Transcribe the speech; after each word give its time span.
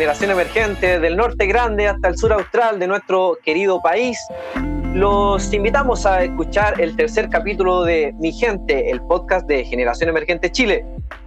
generación 0.00 0.30
emergente 0.30 0.98
del 0.98 1.14
norte 1.14 1.44
grande 1.44 1.86
hasta 1.86 2.08
el 2.08 2.16
sur 2.16 2.32
austral 2.32 2.78
de 2.78 2.86
nuestro 2.86 3.36
querido 3.44 3.82
país. 3.82 4.18
Los 4.94 5.52
invitamos 5.52 6.06
a 6.06 6.24
escuchar 6.24 6.80
el 6.80 6.96
tercer 6.96 7.28
capítulo 7.28 7.84
de 7.84 8.14
Mi 8.18 8.32
Gente, 8.32 8.90
el 8.90 9.02
podcast 9.02 9.46
de 9.46 9.62
Generación 9.62 10.08
Emergente 10.08 10.50
Chile. 10.50 10.86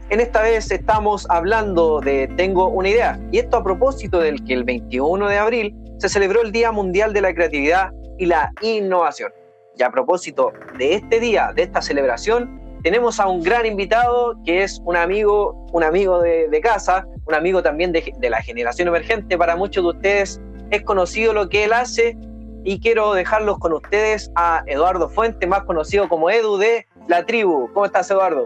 En 0.10 0.20
esta 0.20 0.42
vez 0.42 0.72
estamos 0.72 1.28
hablando 1.30 2.02
de 2.02 2.28
Tengo 2.36 2.70
una 2.70 2.90
idea, 2.90 3.20
y 3.32 3.38
esto 3.38 3.58
a 3.58 3.64
propósito 3.64 4.20
del 4.20 4.44
que 4.44 4.56
el 4.56 4.64
21 4.64 5.28
de 5.28 5.38
abril 5.38 5.76
se 6.00 6.10
celebró 6.10 6.42
el 6.42 6.52
Día 6.52 6.72
Mundial 6.72 7.14
de 7.14 7.22
la 7.22 7.32
Creatividad 7.32 7.92
y 8.18 8.26
la 8.26 8.52
Innovación. 8.64 9.32
Y 9.78 9.84
a 9.84 9.92
propósito 9.92 10.52
de 10.80 10.96
este 10.96 11.20
día, 11.20 11.52
de 11.56 11.62
esta 11.62 11.84
celebración, 11.84 12.60
tenemos 12.84 13.20
a 13.20 13.28
un 13.28 13.42
gran 13.42 13.66
invitado 13.66 14.36
que 14.46 14.62
es 14.62 14.82
un 14.84 14.98
amigo, 14.98 15.66
un 15.72 15.84
amigo 15.84 16.22
de, 16.22 16.62
casa, 16.62 17.08
un 17.26 17.34
amigo 17.34 17.64
también 17.64 17.94
de, 17.94 18.30
la 18.30 18.42
generación 18.42 18.90
emergente. 18.90 19.38
Para 19.38 19.56
muchos 19.56 19.84
de 19.84 19.90
ustedes 19.90 20.42
es 20.70 20.84
conocido 20.84 21.34
lo 21.34 21.48
que 21.48 21.64
él 21.64 21.74
hace 21.74 22.18
y 22.66 22.80
quiero 22.82 23.14
dejarlos 23.14 23.58
con 23.60 23.72
ustedes 23.74 24.32
a 24.36 24.64
Eduardo 24.68 25.10
Fuente, 25.10 25.48
más 25.48 25.64
conocido 25.64 26.10
como 26.10 26.30
Edu 26.30 26.58
de 26.58 26.86
La 27.08 27.26
Tribu. 27.26 27.72
¿Cómo 27.74 27.86
estás, 27.86 28.12
Eduardo? 28.12 28.46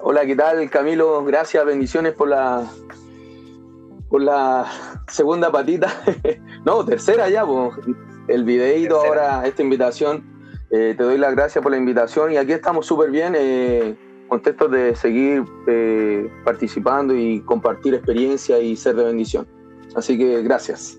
Hola, 0.00 0.26
¿qué 0.26 0.36
tal, 0.36 0.68
Camilo? 0.68 1.24
Gracias, 1.24 1.64
bendiciones 1.64 2.12
por 2.12 2.28
la 2.28 2.66
por 4.10 4.22
la 4.22 4.66
segunda 5.08 5.50
patita. 5.50 5.88
no, 6.64 6.84
tercera 6.84 7.30
ya, 7.30 7.46
pues. 7.46 7.74
El 8.28 8.44
videito 8.44 8.98
ahora, 8.98 9.42
esta 9.46 9.62
invitación 9.62 10.35
eh, 10.70 10.94
te 10.96 11.04
doy 11.04 11.16
las 11.16 11.34
gracias 11.34 11.62
por 11.62 11.70
la 11.70 11.78
invitación 11.78 12.32
y 12.32 12.36
aquí 12.36 12.52
estamos 12.52 12.86
súper 12.86 13.10
bien, 13.10 13.34
eh, 13.36 13.94
de 14.70 14.96
seguir 14.96 15.44
eh, 15.68 16.28
participando 16.44 17.14
y 17.14 17.40
compartir 17.42 17.94
experiencia 17.94 18.58
y 18.58 18.74
ser 18.74 18.96
de 18.96 19.04
bendición. 19.04 19.46
Así 19.94 20.18
que 20.18 20.42
gracias. 20.42 20.98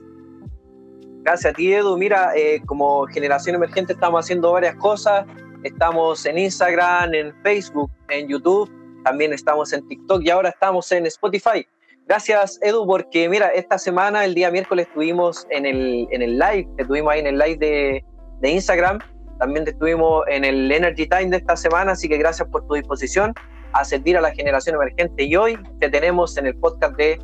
Gracias 1.23 1.51
a 1.51 1.55
ti, 1.55 1.73
Edu. 1.73 1.97
Mira, 1.97 2.31
como 2.65 3.05
generación 3.07 3.55
emergente 3.57 3.91
estamos 3.91 4.23
haciendo 4.23 4.53
varias 4.53 4.77
cosas. 4.77 5.25
Estamos 5.63 6.25
en 6.25 6.37
Instagram, 6.37 7.13
en 7.13 7.33
Facebook, 7.43 7.91
en 8.07 8.29
YouTube, 8.29 8.71
también 9.03 9.33
estamos 9.33 9.73
en 9.73 9.85
TikTok 9.89 10.21
y 10.23 10.29
ahora 10.29 10.49
estamos 10.49 10.89
en 10.93 11.05
Spotify. 11.07 11.67
Gracias, 12.07 12.57
Edu, 12.61 12.87
porque 12.87 13.27
mira, 13.27 13.47
esta 13.49 13.77
semana, 13.77 14.23
el 14.23 14.33
día 14.33 14.49
miércoles, 14.49 14.87
estuvimos 14.87 15.45
en 15.49 15.65
el, 15.65 16.07
en 16.11 16.21
el 16.21 16.39
live, 16.39 16.69
estuvimos 16.77 17.11
ahí 17.11 17.19
en 17.19 17.27
el 17.27 17.37
live 17.37 17.57
de, 17.57 18.05
de 18.39 18.49
Instagram 18.49 18.99
también 19.39 19.67
estuvimos 19.67 20.23
en 20.27 20.43
el 20.43 20.71
Energy 20.71 21.07
Time 21.07 21.27
de 21.27 21.37
esta 21.37 21.55
semana, 21.55 21.91
así 21.93 22.09
que 22.09 22.17
gracias 22.17 22.47
por 22.49 22.65
tu 22.67 22.73
disposición 22.73 23.33
a 23.73 23.85
servir 23.85 24.17
a 24.17 24.21
la 24.21 24.31
generación 24.31 24.75
emergente. 24.75 25.23
Y 25.23 25.35
hoy 25.35 25.59
te 25.79 25.89
tenemos 25.89 26.37
en 26.37 26.47
el 26.47 26.55
podcast 26.55 26.95
de 26.95 27.19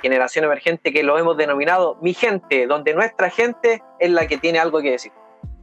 Generación 0.00 0.44
Emergente 0.44 0.92
que 0.92 1.02
lo 1.02 1.18
hemos 1.18 1.36
denominado 1.36 1.96
Mi 2.02 2.14
Gente, 2.14 2.66
donde 2.66 2.94
nuestra 2.94 3.30
gente 3.30 3.82
es 4.00 4.10
la 4.10 4.26
que 4.26 4.38
tiene 4.38 4.58
algo 4.58 4.80
que 4.80 4.92
decir. 4.92 5.12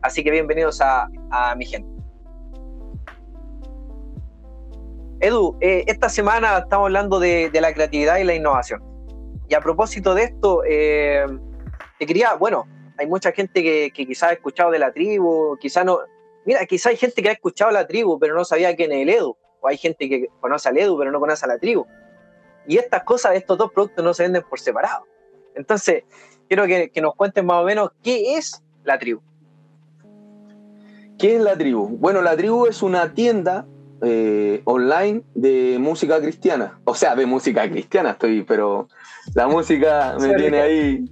Así 0.01 0.23
que 0.23 0.31
bienvenidos 0.31 0.79
a, 0.81 1.07
Mi 1.57 1.65
Gente. 1.65 1.89
Edu, 5.19 5.57
eh, 5.59 5.83
esta 5.87 6.07
semana 6.07 6.59
estamos 6.59 6.85
hablando 6.85 7.19
de, 7.19 7.51
la 7.53 7.73
creatividad 7.73 8.17
y 8.19 8.23
la 8.23 8.35
innovación. 8.35 8.81
Y 9.49 9.55
a 9.55 9.59
propósito 9.59 10.13
de 10.13 10.23
esto, 10.23 10.61
eh, 10.65 11.25
te 11.97 12.05
quería, 12.05 12.35
bueno, 12.35 12.65
hay 12.99 13.07
mucha 13.07 13.31
gente 13.31 13.63
que, 13.63 13.91
que 13.93 14.05
quizás 14.05 14.31
ha 14.31 14.33
escuchado 14.33 14.71
de 14.71 14.79
la 14.79 14.91
tribu, 14.91 15.57
quizás 15.57 15.85
no. 15.85 15.99
Mira, 16.45 16.65
quizás 16.65 16.87
hay 16.87 16.97
gente 16.97 17.21
que 17.21 17.29
ha 17.29 17.33
escuchado 17.33 17.71
la 17.71 17.87
tribu, 17.87 18.19
pero 18.19 18.35
no 18.35 18.43
sabía 18.43 18.75
quién 18.75 18.91
es 18.91 19.03
el 19.03 19.09
Edu. 19.09 19.37
O 19.61 19.67
hay 19.67 19.77
gente 19.77 20.09
que 20.09 20.27
conoce 20.39 20.67
al 20.69 20.77
Edu, 20.77 20.97
pero 20.97 21.11
no 21.11 21.19
conoce 21.19 21.45
a 21.45 21.47
la 21.47 21.57
tribu. 21.57 21.85
Y 22.67 22.77
estas 22.77 23.03
cosas, 23.03 23.35
estos 23.35 23.57
dos 23.57 23.71
productos 23.71 24.03
no 24.03 24.13
se 24.13 24.23
venden 24.23 24.43
por 24.49 24.59
separado. 24.59 25.05
Entonces, 25.55 26.03
quiero 26.47 26.67
que, 26.67 26.89
que 26.89 27.01
nos 27.01 27.15
cuenten 27.15 27.45
más 27.45 27.61
o 27.61 27.65
menos 27.65 27.91
qué 28.03 28.37
es 28.37 28.61
la 28.83 28.99
tribu. 28.99 29.21
¿Qué 31.17 31.37
es 31.37 31.41
la 31.41 31.57
tribu? 31.57 31.87
Bueno, 31.87 32.21
la 32.21 32.35
tribu 32.35 32.65
es 32.65 32.83
una 32.83 33.13
tienda 33.13 33.65
eh, 34.01 34.61
online 34.65 35.23
de 35.35 35.77
música 35.79 36.19
cristiana. 36.21 36.79
O 36.85 36.95
sea, 36.95 37.15
de 37.15 37.25
música 37.25 37.69
cristiana 37.69 38.11
estoy, 38.11 38.43
pero 38.43 38.87
la 39.35 39.47
música 39.47 40.15
me 40.21 40.33
tiene 40.35 40.61
ahí 40.61 41.05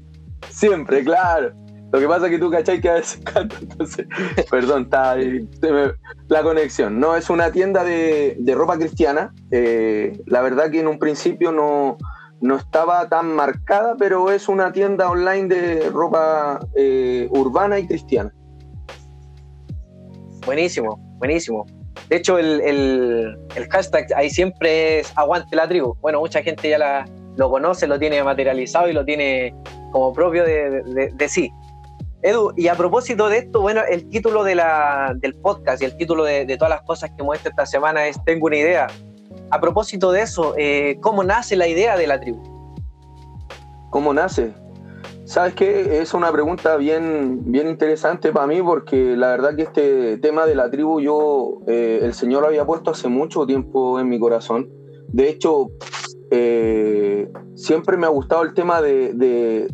siempre, 0.50 1.04
claro. 1.04 1.54
Lo 1.92 2.00
que 2.00 2.08
pasa 2.08 2.26
es 2.26 2.32
que 2.32 2.40
tú 2.40 2.52
cachai 2.52 2.82
que 2.82 2.90
a 2.90 2.96
veces 2.96 3.22
canto, 3.34 3.56
entonces, 3.62 4.06
perdón, 4.50 4.84
está 4.84 5.12
ahí, 5.12 5.48
la 6.28 6.44
conexión. 6.44 7.00
No, 7.00 7.16
es 7.16 7.30
una 7.30 7.52
tienda 7.52 7.84
de, 7.84 8.38
ropa 8.56 8.78
cristiana. 8.78 9.34
Eh, 9.52 10.20
la 10.26 10.42
verdad 10.42 10.70
que 10.70 10.82
en 10.82 10.88
un 10.88 11.00
principio 11.00 11.52
no, 11.52 11.98
no 12.42 12.58
estaba 12.58 13.08
tan 13.08 13.34
marcada, 13.34 13.96
pero 13.98 14.32
es 14.32 14.50
una 14.50 14.72
tienda 14.72 15.10
online 15.10 15.48
de 15.48 15.90
ropa 15.90 16.60
eh, 16.76 17.28
urbana 17.32 17.80
y 17.80 17.88
cristiana. 17.88 18.34
Buenísimo, 20.46 20.98
buenísimo. 21.18 21.66
De 22.10 22.18
hecho, 22.18 22.38
el, 22.38 23.38
hashtag 23.70 24.08
ahí 24.16 24.30
siempre 24.30 25.00
es 25.00 25.12
aguante 25.16 25.56
la 25.56 25.68
tribu. 25.68 25.96
Bueno, 26.00 26.20
mucha 26.20 26.42
gente 26.42 26.70
ya 26.70 26.78
la, 26.78 27.06
lo 27.38 27.50
conoce, 27.50 27.88
lo 27.88 27.98
tiene 28.00 28.24
materializado 28.24 28.90
y 28.90 28.94
lo 28.94 29.04
tiene 29.04 29.54
como 29.92 30.14
propio 30.14 30.44
de, 30.44 31.12
de 31.14 31.30
sí. 31.30 31.52
Edu, 32.28 32.52
y 32.58 32.68
a 32.68 32.76
propósito 32.76 33.30
de 33.30 33.38
esto, 33.38 33.62
bueno, 33.62 33.82
el 33.90 34.10
título 34.10 34.44
de 34.44 34.56
la, 34.56 35.16
del 35.16 35.34
podcast 35.36 35.82
y 35.82 35.86
el 35.86 35.96
título 35.96 36.26
de, 36.26 36.46
todas 36.58 36.70
las 36.70 36.82
cosas 36.82 37.12
que 37.16 37.24
muestro 37.24 37.50
esta 37.50 37.66
semana 37.66 38.06
es 38.06 38.22
Tengo 38.26 38.48
una 38.48 38.58
idea. 38.58 38.88
A 39.50 39.62
propósito 39.62 40.12
de 40.12 40.24
eso, 40.24 40.54
eh, 40.58 40.98
¿cómo 41.02 41.24
nace 41.24 41.56
la 41.56 41.70
idea 41.70 41.96
de 41.96 42.06
la 42.06 42.20
tribu? 42.20 42.44
¿Cómo 43.92 44.14
nace? 44.14 44.54
¿Sabes 45.24 45.54
qué? 45.54 46.02
Es 46.02 46.14
una 46.14 46.30
pregunta 46.34 46.76
bien, 46.76 47.50
bien 47.50 47.70
interesante 47.70 48.34
para 48.34 48.46
mí 48.46 48.62
porque 48.62 49.16
la 49.16 49.30
verdad 49.30 49.56
que 49.56 49.62
este 49.62 50.18
tema 50.18 50.46
de 50.46 50.56
la 50.56 50.70
tribu 50.70 51.00
yo, 51.00 51.60
eh, 51.68 52.00
el 52.02 52.14
Señor 52.14 52.42
lo 52.42 52.48
había 52.48 52.66
puesto 52.66 52.92
hace 52.92 53.08
mucho 53.08 53.46
tiempo 53.46 54.02
en 54.02 54.10
mi 54.10 54.20
corazón. 54.20 54.70
De 55.08 55.30
hecho, 55.30 55.70
eh, 56.32 57.32
siempre 57.56 57.96
me 57.96 58.06
ha 58.06 58.10
gustado 58.10 58.44
el 58.44 58.54
tema 58.54 58.82
de 58.82 59.68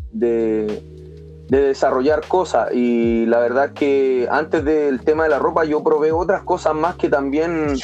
desarrollar 1.50 2.26
cosas 2.28 2.70
y 2.74 3.26
la 3.26 3.40
verdad 3.40 3.74
que 3.74 4.28
antes 4.32 4.64
del 4.64 5.02
tema 5.02 5.24
de 5.24 5.30
la 5.30 5.40
ropa 5.40 5.66
yo 5.66 5.84
probé 5.84 6.12
otras 6.12 6.44
cosas 6.44 6.74
más 6.74 6.96
que 6.96 7.10
también 7.10 7.76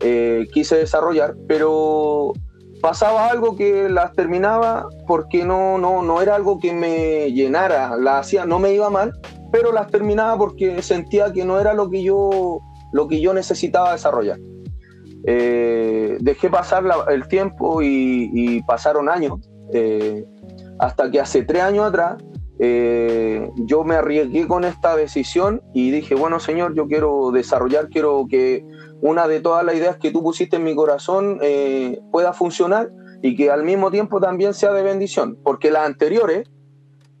eh, 0.00 0.46
quise 0.52 0.76
desarrollar, 0.76 1.34
pero 1.46 2.32
pasaba 2.82 3.28
algo 3.28 3.56
que 3.56 3.88
las 3.88 4.12
terminaba 4.12 4.88
porque 5.06 5.44
no, 5.44 5.78
no, 5.78 6.02
no 6.02 6.20
era 6.20 6.34
algo 6.34 6.58
que 6.58 6.72
me 6.72 7.32
llenara, 7.32 7.96
la 7.96 8.18
hacía, 8.18 8.44
no 8.44 8.58
me 8.58 8.72
iba 8.72 8.90
mal, 8.90 9.12
pero 9.50 9.72
las 9.72 9.88
terminaba 9.88 10.36
porque 10.36 10.82
sentía 10.82 11.32
que 11.32 11.44
no 11.44 11.58
era 11.58 11.72
lo 11.72 11.88
que 11.88 12.02
yo, 12.02 12.60
lo 12.92 13.08
que 13.08 13.20
yo 13.20 13.32
necesitaba 13.32 13.92
desarrollar. 13.92 14.38
Eh, 15.28 16.18
dejé 16.20 16.50
pasar 16.50 16.84
el 17.08 17.26
tiempo 17.26 17.80
y, 17.82 18.62
pasaron 18.66 19.08
años, 19.08 19.40
eh, 19.72 20.24
hasta 20.78 21.10
que 21.10 21.20
hace 21.20 21.42
tres 21.42 21.62
años 21.62 21.86
atrás 21.86 22.16
eh, 22.58 23.50
yo 23.56 23.84
me 23.84 23.96
arriesgué 23.96 24.46
con 24.46 24.64
esta 24.64 24.96
decisión 24.96 25.62
y 25.74 25.90
dije, 25.90 26.14
bueno 26.14 26.40
Señor, 26.40 26.74
yo 26.74 26.86
quiero 26.86 27.30
desarrollar, 27.30 27.88
quiero 27.90 28.26
que 28.28 28.64
una 29.02 29.28
de 29.28 29.40
todas 29.40 29.64
las 29.64 29.74
ideas 29.74 29.98
que 29.98 30.10
tú 30.10 30.22
pusiste 30.22 30.56
en 30.56 30.64
mi 30.64 30.74
corazón 30.74 31.38
eh, 31.42 32.00
pueda 32.10 32.32
funcionar 32.32 32.90
y 33.22 33.36
que 33.36 33.50
al 33.50 33.62
mismo 33.62 33.90
tiempo 33.90 34.20
también 34.20 34.54
sea 34.54 34.72
de 34.72 34.82
bendición, 34.82 35.38
porque 35.42 35.70
las 35.70 35.86
anteriores, 35.86 36.48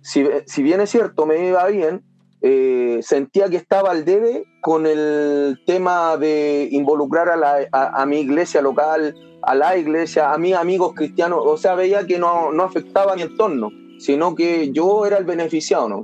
si, 0.00 0.26
si 0.46 0.62
bien 0.62 0.80
es 0.80 0.90
cierto, 0.90 1.26
me 1.26 1.48
iba 1.48 1.66
bien, 1.66 2.02
eh, 2.40 3.00
sentía 3.02 3.48
que 3.48 3.56
estaba 3.56 3.90
al 3.90 4.04
debe 4.04 4.44
con 4.62 4.86
el 4.86 5.58
tema 5.66 6.16
de 6.16 6.68
involucrar 6.70 7.28
a, 7.28 7.36
la, 7.36 7.68
a, 7.72 8.06
mi 8.06 8.20
iglesia 8.20 8.62
local, 8.62 9.14
a 9.42 9.54
la 9.54 9.76
iglesia, 9.76 10.32
a 10.32 10.38
mis 10.38 10.54
amigos 10.54 10.92
cristianos, 10.94 11.40
o 11.42 11.56
sea, 11.56 11.74
veía 11.74 12.06
que 12.06 12.18
no, 12.18 12.52
no 12.52 12.62
afectaba 12.62 13.12
a 13.12 13.16
mi 13.16 13.22
entorno 13.22 13.70
sino 13.98 14.34
que 14.34 14.70
yo 14.72 15.06
era 15.06 15.18
el 15.18 15.24
beneficiado, 15.24 15.88
¿no? 15.88 16.02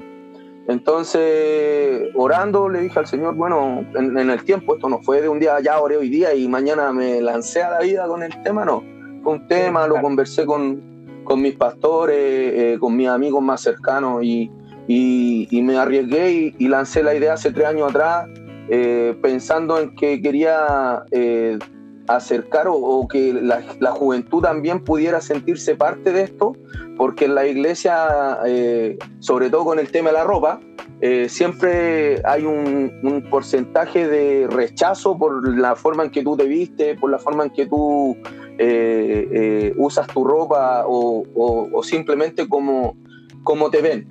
Entonces, 0.68 2.08
orando, 2.14 2.68
le 2.68 2.82
dije 2.82 2.98
al 2.98 3.06
Señor, 3.06 3.34
bueno, 3.34 3.84
en, 3.94 4.16
el 4.16 4.44
tiempo, 4.44 4.76
esto 4.76 4.88
no 4.88 5.02
fue 5.02 5.20
de 5.20 5.28
un 5.28 5.40
día, 5.40 5.58
ya 5.60 5.80
oré 5.80 5.96
hoy 5.96 6.08
día 6.08 6.34
y 6.34 6.46
mañana 6.48 6.92
me 6.92 7.20
lancé 7.20 7.62
a 7.62 7.70
la 7.70 7.80
vida 7.80 8.06
con 8.06 8.22
el 8.22 8.42
tema, 8.42 8.64
no. 8.64 8.82
Fue 9.24 9.32
un 9.34 9.48
tema, 9.48 9.86
lo 9.88 10.00
conversé 10.00 10.46
con, 10.46 11.22
con 11.24 11.42
mis 11.42 11.54
pastores, 11.56 12.16
eh, 12.16 12.76
con 12.78 12.96
mis 12.96 13.08
amigos 13.08 13.42
más 13.42 13.60
cercanos 13.60 14.22
y, 14.22 14.50
y, 14.86 15.62
me 15.62 15.76
arriesgué 15.76 16.54
y, 16.56 16.68
lancé 16.68 17.02
la 17.02 17.14
idea 17.14 17.34
hace 17.34 17.50
tres 17.50 17.66
años 17.66 17.90
atrás, 17.90 18.28
eh, 18.68 19.16
pensando 19.20 19.80
en 19.80 19.94
que 19.96 20.22
quería 20.22 21.02
eh, 21.10 21.58
acercar 22.06 22.66
o, 22.68 23.06
que 23.08 23.32
la, 23.32 23.62
la, 23.80 23.90
juventud 23.90 24.42
también 24.42 24.82
pudiera 24.84 25.20
sentirse 25.20 25.74
parte 25.74 26.12
de 26.12 26.22
esto 26.22 26.54
porque 26.96 27.24
en 27.24 27.34
la 27.34 27.46
iglesia, 27.46 28.38
eh, 28.46 28.98
sobre 29.20 29.50
todo 29.50 29.64
con 29.64 29.78
el 29.78 29.90
tema 29.90 30.10
de 30.10 30.14
la 30.14 30.24
ropa, 30.24 30.60
eh, 31.00 31.28
siempre 31.28 32.22
hay 32.24 32.44
un, 32.44 32.92
porcentaje 33.30 34.06
de 34.06 34.46
rechazo 34.48 35.18
por 35.18 35.56
la 35.58 35.74
forma 35.74 36.04
en 36.04 36.10
que 36.10 36.22
tú 36.22 36.36
te 36.36 36.44
viste, 36.44 36.94
por 36.96 37.10
la 37.10 37.18
forma 37.18 37.44
en 37.44 37.50
que 37.50 37.66
tú 37.66 38.16
eh, 38.58 39.72
usas 39.76 40.06
tu 40.06 40.22
ropa 40.24 40.84
o, 40.86 41.82
simplemente 41.82 42.48
como, 42.48 42.96
como, 43.42 43.70
te 43.70 43.80
ven. 43.80 44.06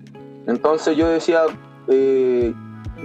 Entonces 0.47 0.97
yo 0.97 1.07
decía, 1.07 1.43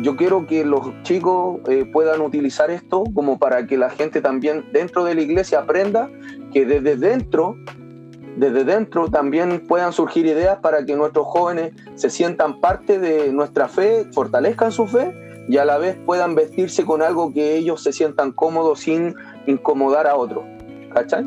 yo 0.03 0.17
quiero 0.17 0.47
que 0.47 0.65
los 0.65 0.91
chicos 1.03 1.61
puedan 1.93 2.23
utilizar 2.23 2.71
esto 2.71 3.05
como 3.15 3.39
para 3.39 3.67
que 3.67 3.77
la 3.77 3.91
gente 3.91 4.21
también 4.21 4.65
dentro 4.73 5.05
de 5.05 5.15
la 5.15 5.21
iglesia 5.21 5.61
aprenda 5.61 6.11
que 6.53 6.65
desde 6.65 6.97
dentro 6.97 7.57
desde 8.37 8.65
dentro 8.65 9.09
también 9.09 9.67
puedan 9.67 9.93
surgir 9.93 10.27
ideas 10.27 10.59
para 10.59 10.85
que 10.85 10.95
nuestros 10.95 11.27
jóvenes 11.27 11.73
se 11.95 12.11
sientan 12.11 12.61
parte 12.61 12.99
de 12.99 13.33
nuestra 13.33 13.69
fe, 13.69 14.07
fortalezcan 14.13 14.73
su 14.73 14.87
fe 14.87 15.15
y 15.49 15.57
a 15.57 15.65
la 15.65 15.79
vez 15.79 15.97
puedan 16.05 16.35
vestirse 16.35 16.85
con 16.85 17.03
algo 17.03 17.33
que 17.33 17.57
ellos 17.57 17.83
se 17.83 17.93
sientan 17.93 18.33
cómodos 18.33 18.81
sin 18.81 19.15
incomodar 19.47 20.07
a 20.07 20.17
otros. 20.17 20.45
¿Cachai? 20.93 21.27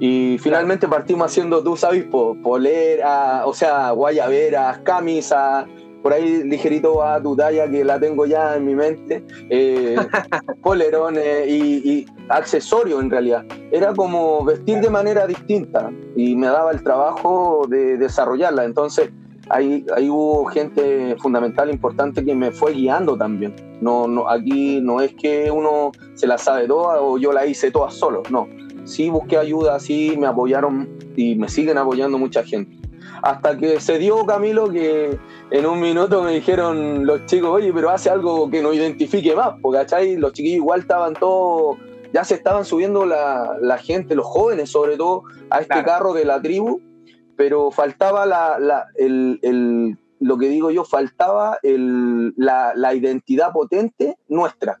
Y 0.00 0.38
finalmente 0.38 0.88
partimos 0.88 1.30
haciendo, 1.30 1.62
tú 1.62 1.76
sabes, 1.76 2.04
polera, 2.42 3.46
o 3.46 3.54
sea, 3.54 3.90
guayaberas, 3.92 4.78
camisas, 4.78 5.66
por 6.02 6.12
ahí 6.12 6.42
ligerito 6.42 6.96
va 6.96 7.14
a 7.14 7.22
tu 7.22 7.36
talla 7.36 7.70
que 7.70 7.84
la 7.84 7.98
tengo 8.00 8.26
ya 8.26 8.56
en 8.56 8.66
mi 8.66 8.74
mente, 8.74 9.24
eh, 9.48 9.96
polerones 10.62 11.48
y, 11.48 12.06
accesorios 12.28 13.02
en 13.02 13.10
realidad. 13.10 13.44
Era 13.70 13.92
como 13.94 14.44
vestir 14.44 14.80
de 14.80 14.88
manera 14.88 15.26
distinta 15.26 15.90
y 16.16 16.34
me 16.34 16.46
daba 16.46 16.70
el 16.70 16.82
trabajo 16.82 17.66
de 17.68 17.98
desarrollarla. 17.98 18.64
Entonces 18.64 19.10
ahí, 19.50 19.84
ahí 19.94 20.08
hubo 20.08 20.46
gente 20.46 21.14
fundamental, 21.18 21.70
importante 21.70 22.24
que 22.24 22.34
me 22.34 22.50
fue 22.50 22.72
guiando 22.72 23.18
también. 23.18 23.54
No, 23.82 24.08
no, 24.08 24.30
aquí 24.30 24.80
no 24.80 25.00
es 25.00 25.14
que 25.14 25.50
uno 25.50 25.92
se 26.14 26.26
la 26.26 26.38
sabe 26.38 26.66
toda 26.66 27.02
o 27.02 27.18
yo 27.18 27.32
la 27.32 27.44
hice 27.44 27.70
toda 27.70 27.90
solo, 27.90 28.22
no. 28.30 28.48
Sí 28.84 29.10
busqué 29.10 29.36
ayuda, 29.36 29.78
sí 29.78 30.16
me 30.18 30.26
apoyaron 30.26 30.88
y 31.16 31.34
me 31.34 31.48
siguen 31.48 31.78
apoyando 31.78 32.18
mucha 32.18 32.42
gente. 32.42 32.81
Hasta 33.22 33.56
que 33.56 33.78
se 33.80 33.98
dio, 33.98 34.26
Camilo, 34.26 34.68
que 34.68 35.16
en 35.50 35.66
un 35.66 35.80
minuto 35.80 36.22
me 36.22 36.32
dijeron 36.32 37.06
los 37.06 37.24
chicos, 37.26 37.50
oye, 37.50 37.72
pero 37.72 37.90
hace 37.90 38.10
algo 38.10 38.50
que 38.50 38.60
nos 38.60 38.74
identifique 38.74 39.36
más, 39.36 39.54
porque 39.62 39.78
¿cachai? 39.78 40.16
Los 40.16 40.32
chiquillos 40.32 40.56
igual 40.56 40.80
estaban 40.80 41.14
todos, 41.14 41.78
ya 42.12 42.24
se 42.24 42.34
estaban 42.34 42.64
subiendo 42.64 43.06
la, 43.06 43.78
gente, 43.80 44.16
los 44.16 44.26
jóvenes 44.26 44.70
sobre 44.70 44.96
todo, 44.96 45.22
a 45.50 45.60
este 45.60 45.84
carro 45.84 46.12
de 46.14 46.24
la 46.24 46.42
tribu, 46.42 46.80
pero 47.36 47.70
faltaba 47.70 48.26
la, 48.26 48.86
el, 48.96 49.96
lo 50.18 50.36
que 50.36 50.48
digo 50.48 50.72
yo, 50.72 50.84
faltaba 50.84 51.58
la, 51.62 52.94
identidad 52.94 53.52
potente 53.52 54.18
nuestra. 54.28 54.80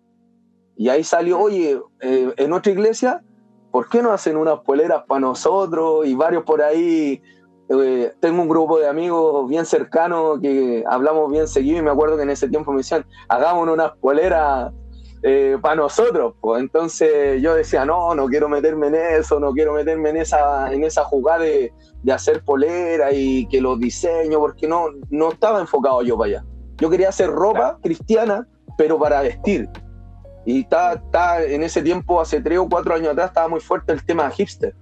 Y 0.76 0.88
ahí 0.88 1.04
salió, 1.04 1.38
oye, 1.38 1.80
eh, 2.00 2.34
en 2.36 2.50
nuestra 2.50 2.72
iglesia, 2.72 3.22
¿por 3.70 3.88
qué 3.88 4.02
no 4.02 4.10
hacen 4.10 4.36
unas 4.36 4.60
poleras 4.60 5.04
para 5.06 5.20
nosotros? 5.20 6.06
Y 6.06 6.14
varios 6.14 6.42
por 6.42 6.60
ahí 6.60 7.22
eh, 7.80 8.12
tengo 8.20 8.42
un 8.42 8.48
grupo 8.48 8.78
de 8.78 8.88
amigos 8.88 9.48
bien 9.48 9.64
cercanos 9.64 10.40
que 10.40 10.84
hablamos 10.86 11.30
bien 11.30 11.48
seguido 11.48 11.78
y 11.78 11.82
me 11.82 11.90
acuerdo 11.90 12.16
que 12.16 12.24
en 12.24 12.30
ese 12.30 12.48
tiempo 12.48 12.72
me 12.72 12.78
decían, 12.78 13.06
hagamos 13.28 13.68
unas 13.68 13.92
poleras 13.98 14.72
eh, 15.22 15.56
para 15.62 15.76
nosotros. 15.76 16.34
Pues. 16.40 16.60
Entonces 16.60 17.40
yo 17.40 17.54
decía, 17.54 17.84
no, 17.84 18.14
no 18.14 18.26
quiero 18.26 18.48
meterme 18.48 18.88
en 18.88 18.96
eso, 18.96 19.38
no 19.38 19.52
quiero 19.52 19.72
meterme 19.72 20.10
en 20.10 20.16
esa, 20.18 20.72
en 20.72 20.84
esa 20.84 21.04
jugada 21.04 21.44
de, 21.44 21.72
hacer 22.12 22.42
polera 22.42 23.12
y 23.12 23.46
que 23.46 23.60
los 23.60 23.78
diseños, 23.78 24.40
porque 24.40 24.66
no, 24.66 24.86
no 25.10 25.30
estaba 25.30 25.60
enfocado 25.60 26.02
yo 26.02 26.18
para 26.18 26.28
allá. 26.38 26.44
Yo 26.78 26.90
quería 26.90 27.10
hacer 27.10 27.30
ropa 27.30 27.78
cristiana, 27.80 28.48
pero 28.76 28.98
para 28.98 29.22
vestir. 29.22 29.68
Y 30.44 30.62
está, 30.62 30.94
está, 30.94 31.42
en 31.44 31.62
ese 31.62 31.80
tiempo, 31.80 32.20
hace 32.20 32.40
tres 32.40 32.58
o 32.58 32.68
cuatro 32.68 32.94
años 32.94 33.12
atrás, 33.12 33.28
estaba 33.28 33.46
muy 33.46 33.60
fuerte 33.60 33.92
el 33.92 34.04
tema 34.04 34.28
hipster. 34.30 34.74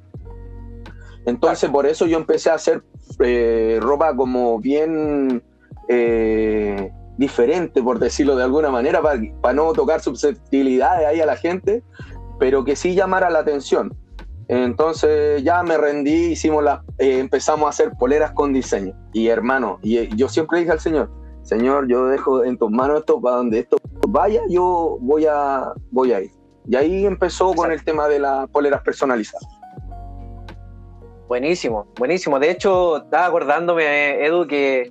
Entonces, 1.27 1.71
por 1.71 1.87
eso 1.87 2.07
yo 2.07 2.19
empecé 2.19 2.51
a 2.51 2.55
hacer 2.55 2.83
eh, 3.19 3.79
ropa 3.81 4.15
como 4.17 4.59
bien 4.59 5.43
eh, 5.89 6.93
diferente, 7.17 7.83
por 7.83 7.99
decirlo 7.99 8.37
de 8.37 8.45
alguna 8.45 8.71
manera, 8.71 9.03
para, 9.03 9.53
no 9.53 9.73
tocar 9.73 10.01
susceptibilidades 10.01 11.07
ahí 11.07 11.21
a 11.21 11.27
la 11.27 11.37
gente, 11.37 11.83
pero 12.39 12.65
que 12.65 12.77
sí 12.77 12.95
llamara 12.95 13.31
la 13.31 13.41
atención. 13.41 13.95
Entonces 14.49 15.45
ya 15.45 15.63
me 15.63 15.77
rendí, 15.77 16.33
hicimos 16.33 16.65
la, 16.65 16.83
eh, 16.99 17.21
empezamos 17.21 17.67
a 17.67 17.71
hacer 17.71 17.93
poleras 17.99 18.33
con 18.33 18.53
diseño. 18.53 18.95
Y 19.13 19.29
hermano, 19.29 19.79
y 19.83 20.15
yo 20.17 20.29
siempre 20.29 20.61
dije 20.61 20.73
al 20.73 20.81
Señor, 20.81 21.11
Señor, 21.43 21.89
yo 21.89 22.07
dejo 22.07 22.45
en 22.45 22.59
tus 22.59 22.71
manos 22.71 23.01
esto 23.01 23.21
para 23.21 23.37
donde 23.37 23.61
esto 23.61 23.77
vaya, 24.09 24.41
yo 24.49 24.99
voy 25.01 25.27
a, 25.27 25.73
voy 25.91 26.13
a 26.13 26.21
ir. 26.21 26.31
Y 26.69 26.77
ahí 26.77 27.07
empezó 27.07 27.53
con 27.55 27.73
el 27.73 27.83
tema 27.85 28.09
de 28.09 28.19
las 28.19 28.49
poleras 28.49 28.83
personalizadas. 28.83 29.60
Buenísimo, 31.31 31.87
buenísimo. 31.97 32.41
De 32.41 32.51
hecho, 32.51 33.05
estaba 33.05 33.27
acordándome, 33.27 34.27
Edu, 34.27 34.49
que, 34.49 34.91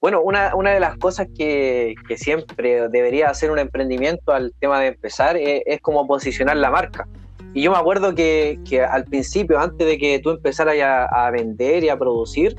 bueno, 0.00 0.20
una, 0.22 0.54
una 0.54 0.70
de 0.70 0.78
las 0.78 0.96
cosas 0.98 1.26
que, 1.36 1.96
que, 2.06 2.16
siempre 2.16 2.88
debería 2.88 3.28
hacer 3.28 3.50
un 3.50 3.58
emprendimiento 3.58 4.32
al 4.32 4.54
tema 4.60 4.78
de 4.78 4.86
empezar 4.86 5.36
es, 5.36 5.80
como 5.80 6.06
posicionar 6.06 6.58
la 6.58 6.70
marca. 6.70 7.08
Y 7.54 7.62
yo 7.62 7.72
me 7.72 7.76
acuerdo 7.76 8.14
que, 8.14 8.60
que 8.68 8.84
al 8.84 9.04
principio, 9.04 9.58
antes 9.58 9.84
de 9.84 9.98
que 9.98 10.20
tú 10.20 10.30
empezaras 10.30 10.78
a, 10.78 11.06
a, 11.06 11.28
vender 11.32 11.82
y 11.82 11.88
a 11.88 11.98
producir, 11.98 12.54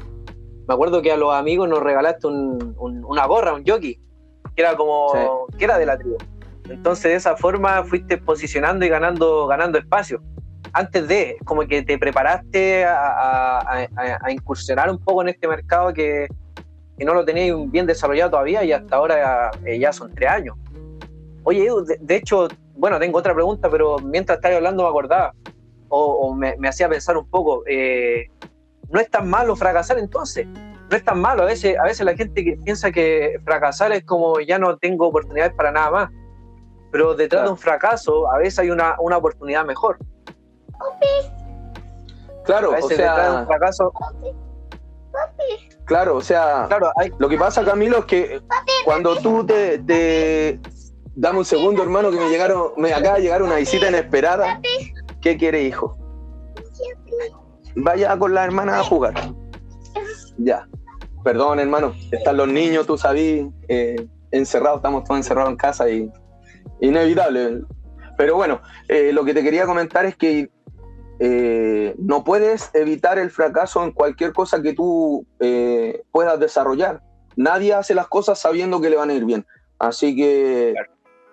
me 0.68 0.74
acuerdo 0.74 1.01
que 1.01 1.13
a 1.13 1.16
los 1.16 1.33
amigos 1.33 1.69
nos 1.69 1.80
regalaste 1.80 2.28
un, 2.28 2.75
una 2.78 3.25
gorra, 3.28 3.54
un 3.54 3.63
jockey, 3.66 3.98
que 4.57 4.62
era 4.62 4.75
como, 4.75 5.48
que 5.57 5.63
era 5.63 5.78
de 5.78 5.86
la 5.86 5.98
tribu. 5.98 6.18
Entonces 6.69 7.04
de 7.06 7.16
esa 7.16 7.38
forma 7.38 7.86
fuiste 7.86 8.18
posicionando 8.18 8.86
y 8.86 8.89
ganando, 8.89 9.48
ganando 9.48 9.78
espacio 9.78 10.22
antes 10.73 11.07
de, 11.07 11.38
como 11.45 11.62
que 11.68 11.81
te 11.83 11.97
preparaste 11.97 12.85
a, 12.85 13.87
incursionar 14.30 14.90
un 14.90 14.97
poco 14.97 15.21
en 15.21 15.30
este 15.30 15.47
mercado 15.47 15.94
que, 15.94 16.28
no 16.97 17.16
lo 17.16 17.25
tenías 17.25 17.57
bien 17.71 17.87
desarrollado 17.87 18.30
todavía 18.30 18.63
y 18.63 18.71
hasta 18.71 18.95
ahora 18.95 19.49
eh, 19.66 19.80
ya, 19.80 19.92
son 19.92 20.13
tres 20.13 20.30
años. 20.30 20.56
Oye, 21.44 21.66
Edu, 21.66 21.83
de, 21.83 22.16
hecho, 22.16 22.47
bueno, 22.75 22.99
tengo 22.99 23.18
otra 23.18 23.33
pregunta, 23.33 23.71
pero 23.71 23.97
mientras 23.97 24.37
estaba 24.37 24.56
hablando 24.56 24.83
me 24.83 24.90
acordaba 24.90 25.33
o, 25.90 26.35
me, 26.35 26.56
hacía 26.68 26.87
pensar 26.87 27.18
un 27.18 27.28
poco, 27.28 27.63
eh, 27.66 28.28
no 28.90 28.99
es 28.99 29.09
tan 29.09 29.28
malo 29.28 29.56
fracasar 29.56 29.97
entonces, 29.97 30.45
no 30.45 30.95
es 30.95 31.04
tan 31.04 31.19
malo, 31.19 31.42
a 31.42 31.45
veces, 31.45 31.75
a 31.80 31.83
veces 31.83 32.06
la 32.06 32.16
gente 32.16 32.44
que 32.44 32.57
piensa 32.63 32.92
que 32.92 33.40
fracasar 33.44 33.92
es 33.94 34.04
como 34.04 34.40
ya 34.40 34.59
no 34.59 34.78
tengo 34.78 35.07
oportunidades 35.07 35.54
para 35.54 35.71
nada 35.71 35.90
más, 35.90 36.09
pero 36.92 37.16
detrás 37.16 37.45
de 37.45 37.49
un 37.49 37.57
fracaso 37.57 38.31
a 38.31 38.37
veces 38.37 38.59
hay 38.59 38.69
una, 38.69 38.95
una 38.99 39.18
oportunidad 39.18 39.66
mejor. 39.66 39.97
Claro, 42.44 42.73
o 42.81 42.90
sea, 42.90 43.45
fracaso. 43.45 43.92
Claro, 45.85 46.16
o 46.16 46.21
sea, 46.21 46.68
lo 47.18 47.30
que 47.30 47.38
pasa, 47.38 47.64
Camilo, 47.64 48.00
es 48.00 48.06
que 48.06 48.42
cuando 48.85 49.18
tú 49.18 49.45
te, 49.45 50.59
Dame 51.16 51.40
un 51.40 51.45
segundo, 51.45 51.83
hermano, 51.83 52.09
que 52.09 52.18
me 52.18 52.30
llegaron, 52.30 52.71
me 52.78 52.94
acaba 52.94 53.18
de 53.18 53.23
llegar 53.23 53.44
una 53.44 53.56
visita 53.56 53.90
inesperada. 53.90 54.61
¿Qué 55.21 55.38
quiere, 55.38 55.64
hijo? 55.64 55.97
Vaya 57.76 58.18
con 58.18 58.33
la 58.33 58.45
hermana 58.45 58.80
a 58.80 58.83
jugar. 58.83 59.14
Ya. 60.38 60.68
Perdón, 61.23 61.59
hermano. 61.59 61.94
Están 62.11 62.38
los 62.38 62.47
niños, 62.47 62.88
tú 62.88 62.97
sabes, 62.97 63.45
eh, 63.68 64.07
encerrados, 64.31 64.78
estamos 64.78 65.04
todos 65.04 65.19
encerrados 65.19 65.52
en 65.52 65.57
casa 65.57 65.90
y 65.90 66.09
inevitable. 66.80 67.61
Pero 68.18 68.35
bueno, 68.35 68.61
eh, 68.88 69.11
lo 69.11 69.26
que 69.26 69.33
te 69.33 69.44
quería 69.44 69.66
comentar 69.66 70.06
es 70.06 70.16
que 70.16 70.50
eh, 71.23 71.94
no 71.99 72.23
puedes 72.23 72.71
evitar 72.73 73.19
el 73.19 73.30
fracaso 73.30 73.83
en 73.83 73.92
cualquier 73.92 74.33
cosa 74.33 74.63
que 74.63 74.73
tú 74.73 75.28
eh, 75.40 76.01
puedas 76.11 76.40
desarrollar. 76.40 77.04
Nadie 77.35 77.75
hace 77.75 77.94
las 77.94 78.07
cosas 78.07 78.40
sabiendo 78.40 78.81
que 78.81 78.90
le 78.90 78.95
van 78.95 79.11
a 79.11 79.13
ir 79.13 79.23
bien. 79.25 79.45
Así 79.78 80.16
que, 80.16 80.73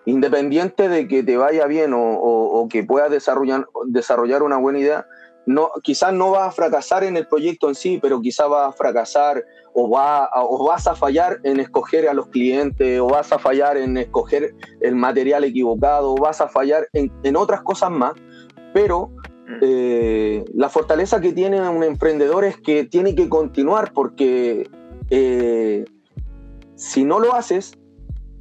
independiente 0.04 0.90
de 0.90 1.09
que 1.09 1.23
te 1.23 1.38
vaya 1.38 1.66
bien 1.66 1.92
o, 1.95 2.68
que 2.71 2.85
puedas 2.85 3.11
desarrollar, 3.11 3.66
desarrollar 3.87 4.42
una 4.42 4.59
buena 4.59 4.78
idea, 4.78 5.07
no, 5.47 5.71
quizás 5.83 6.12
no 6.12 6.33
vas 6.33 6.49
a 6.49 6.50
fracasar 6.50 7.02
en 7.04 7.16
el 7.16 7.26
proyecto 7.26 7.71
en 7.71 7.75
sí, 7.75 7.99
pero 8.00 8.21
quizás 8.21 8.47
vas 8.50 8.68
a 8.68 8.76
fracasar 8.76 9.42
o, 9.73 9.88
va, 9.88 10.28
o 10.35 10.66
vas 10.66 10.87
a 10.87 10.97
fallar 10.97 11.40
en 11.45 11.61
escoger 11.61 12.11
a 12.11 12.12
los 12.12 12.26
clientes, 12.26 13.00
o 13.00 13.07
vas 13.07 13.33
a 13.33 13.38
fallar 13.38 13.78
en 13.78 13.97
escoger 13.97 14.54
el 14.83 14.97
material 14.97 15.45
equivocado, 15.45 16.12
o 16.12 16.16
vas 16.16 16.42
a 16.42 16.49
fallar 16.49 16.88
en, 16.92 17.11
en 17.23 17.37
otras 17.37 17.62
cosas 17.62 17.90
más, 17.90 18.12
pero 18.75 19.11
eh, 19.62 20.45
la 20.55 20.69
fortaleza 20.69 21.21
que 21.21 21.33
tiene 21.33 21.67
un 21.69 21.83
emprendedor 21.83 22.45
es 22.45 22.57
que 22.59 22.85
tiene 22.85 23.14
que 23.14 23.28
continuar 23.28 23.93
porque 23.93 24.69
eh, 25.11 25.85
si 26.75 27.05
no 27.05 27.19
lo 27.19 27.35
haces, 27.35 27.73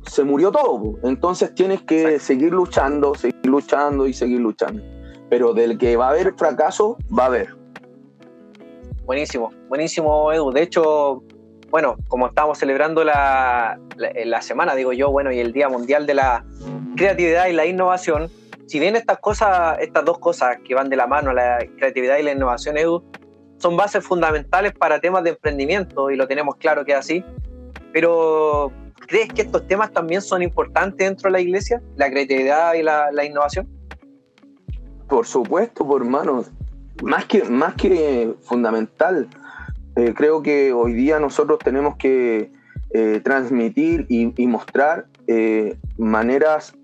se 0.05 0.23
murió 0.23 0.51
todo. 0.51 0.95
Entonces 1.03 1.53
tienes 1.55 1.81
que 1.81 2.19
seguir 2.19 2.53
luchando, 2.53 3.15
seguir 3.15 3.45
luchando 3.45 4.07
y 4.07 4.13
seguir 4.13 4.39
luchando. 4.39 4.83
Pero 5.29 5.53
del 5.53 5.77
que 5.77 5.97
va 5.97 6.07
a 6.07 6.11
haber 6.11 6.33
fracaso, 6.35 6.97
va 7.17 7.23
a 7.23 7.27
haber. 7.27 7.55
Buenísimo, 9.05 9.51
buenísimo 9.69 10.31
Edu. 10.33 10.51
De 10.51 10.61
hecho, 10.63 11.23
bueno, 11.69 11.95
como 12.07 12.27
estamos 12.27 12.57
celebrando 12.57 13.03
la, 13.03 13.79
la, 13.95 14.41
semana, 14.41 14.75
digo 14.75 14.93
yo, 14.93 15.11
bueno, 15.11 15.31
y 15.31 15.39
el 15.39 15.53
Día 15.53 15.69
Mundial 15.69 16.05
de 16.05 16.13
la 16.13 16.45
Creatividad 16.95 17.47
y 17.47 17.53
la 17.53 17.65
Innovación, 17.65 18.29
si 18.67 18.79
bien 18.79 18.95
estas 18.95 19.19
cosas, 19.19 19.77
estas 19.79 20.05
dos 20.05 20.19
cosas 20.19 20.57
que 20.63 20.75
van 20.75 20.89
de 20.89 20.95
la 20.95 21.07
mano, 21.07 21.33
la 21.33 21.65
creatividad 21.77 22.17
y 22.17 22.23
la 22.23 22.33
innovación, 22.33 22.77
Edu, 22.77 23.03
son 23.57 23.75
bases 23.75 24.03
fundamentales 24.03 24.73
para 24.73 24.99
temas 24.99 25.23
de 25.23 25.31
emprendimiento 25.31 26.11
y 26.11 26.15
lo 26.15 26.27
tenemos 26.27 26.57
claro 26.57 26.85
que 26.85 26.91
es 26.91 26.97
así, 26.99 27.23
pero 27.93 28.71
¿crees 29.07 29.29
que 29.29 29.41
estos 29.41 29.65
temas 29.67 29.91
también 29.91 30.21
son 30.21 30.43
importantes 30.43 31.07
dentro 31.07 31.29
de 31.29 31.31
la 31.31 31.39
iglesia, 31.39 31.81
la 31.95 32.09
creatividad 32.09 32.73
y 32.75 32.83
la, 32.83 33.25
innovación? 33.25 33.67
Por 35.07 35.25
supuesto, 35.25 35.87
por 35.87 36.01
hermanos, 36.01 36.51
más 37.01 37.25
que, 37.25 37.43
más 37.43 37.73
que 37.75 38.33
fundamental 38.43 39.27
eh, 39.97 40.13
creo 40.15 40.43
que 40.43 40.73
hoy 40.73 40.93
día 40.93 41.19
nosotros 41.19 41.57
tenemos 41.57 41.95
que 41.95 42.51
eh, 42.91 43.19
transmitir 43.23 44.05
y, 44.09 44.45
mostrar 44.45 45.07
eh, 45.25 45.75
maneras 45.97 46.75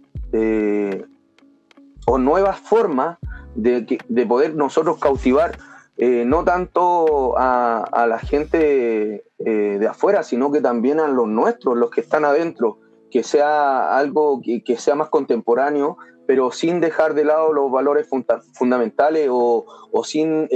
o 2.06 2.18
nuevas 2.18 2.60
formas 2.60 3.18
de, 3.56 4.00
poder 4.28 4.56
nosotros 4.56 4.98
cautivar 5.00 5.58
no 5.98 6.44
tanto 6.44 7.36
a, 7.38 8.06
la 8.08 8.20
gente 8.20 9.24
de 9.38 9.88
afuera, 9.88 10.24
sino 10.24 10.52
que 10.52 10.60
también 10.60 11.00
a 11.00 11.08
los 11.08 11.28
nuestros, 11.28 11.78
los 11.78 11.92
que 11.92 12.02
están 12.02 12.26
adentro, 12.26 12.80
que 13.12 13.24
sea 13.24 13.96
algo 13.96 14.42
que, 14.42 14.78
sea 14.78 14.96
más 14.96 15.10
contemporáneo, 15.10 15.98
pero 16.26 16.52
sin 16.52 16.82
dejar 16.82 17.14
de 17.14 17.26
lado 17.26 17.54
los 17.54 17.72
valores 17.72 18.10
fundamentales 18.54 19.30
o, 19.32 19.66
o 19.92 20.04
sin 20.04 20.48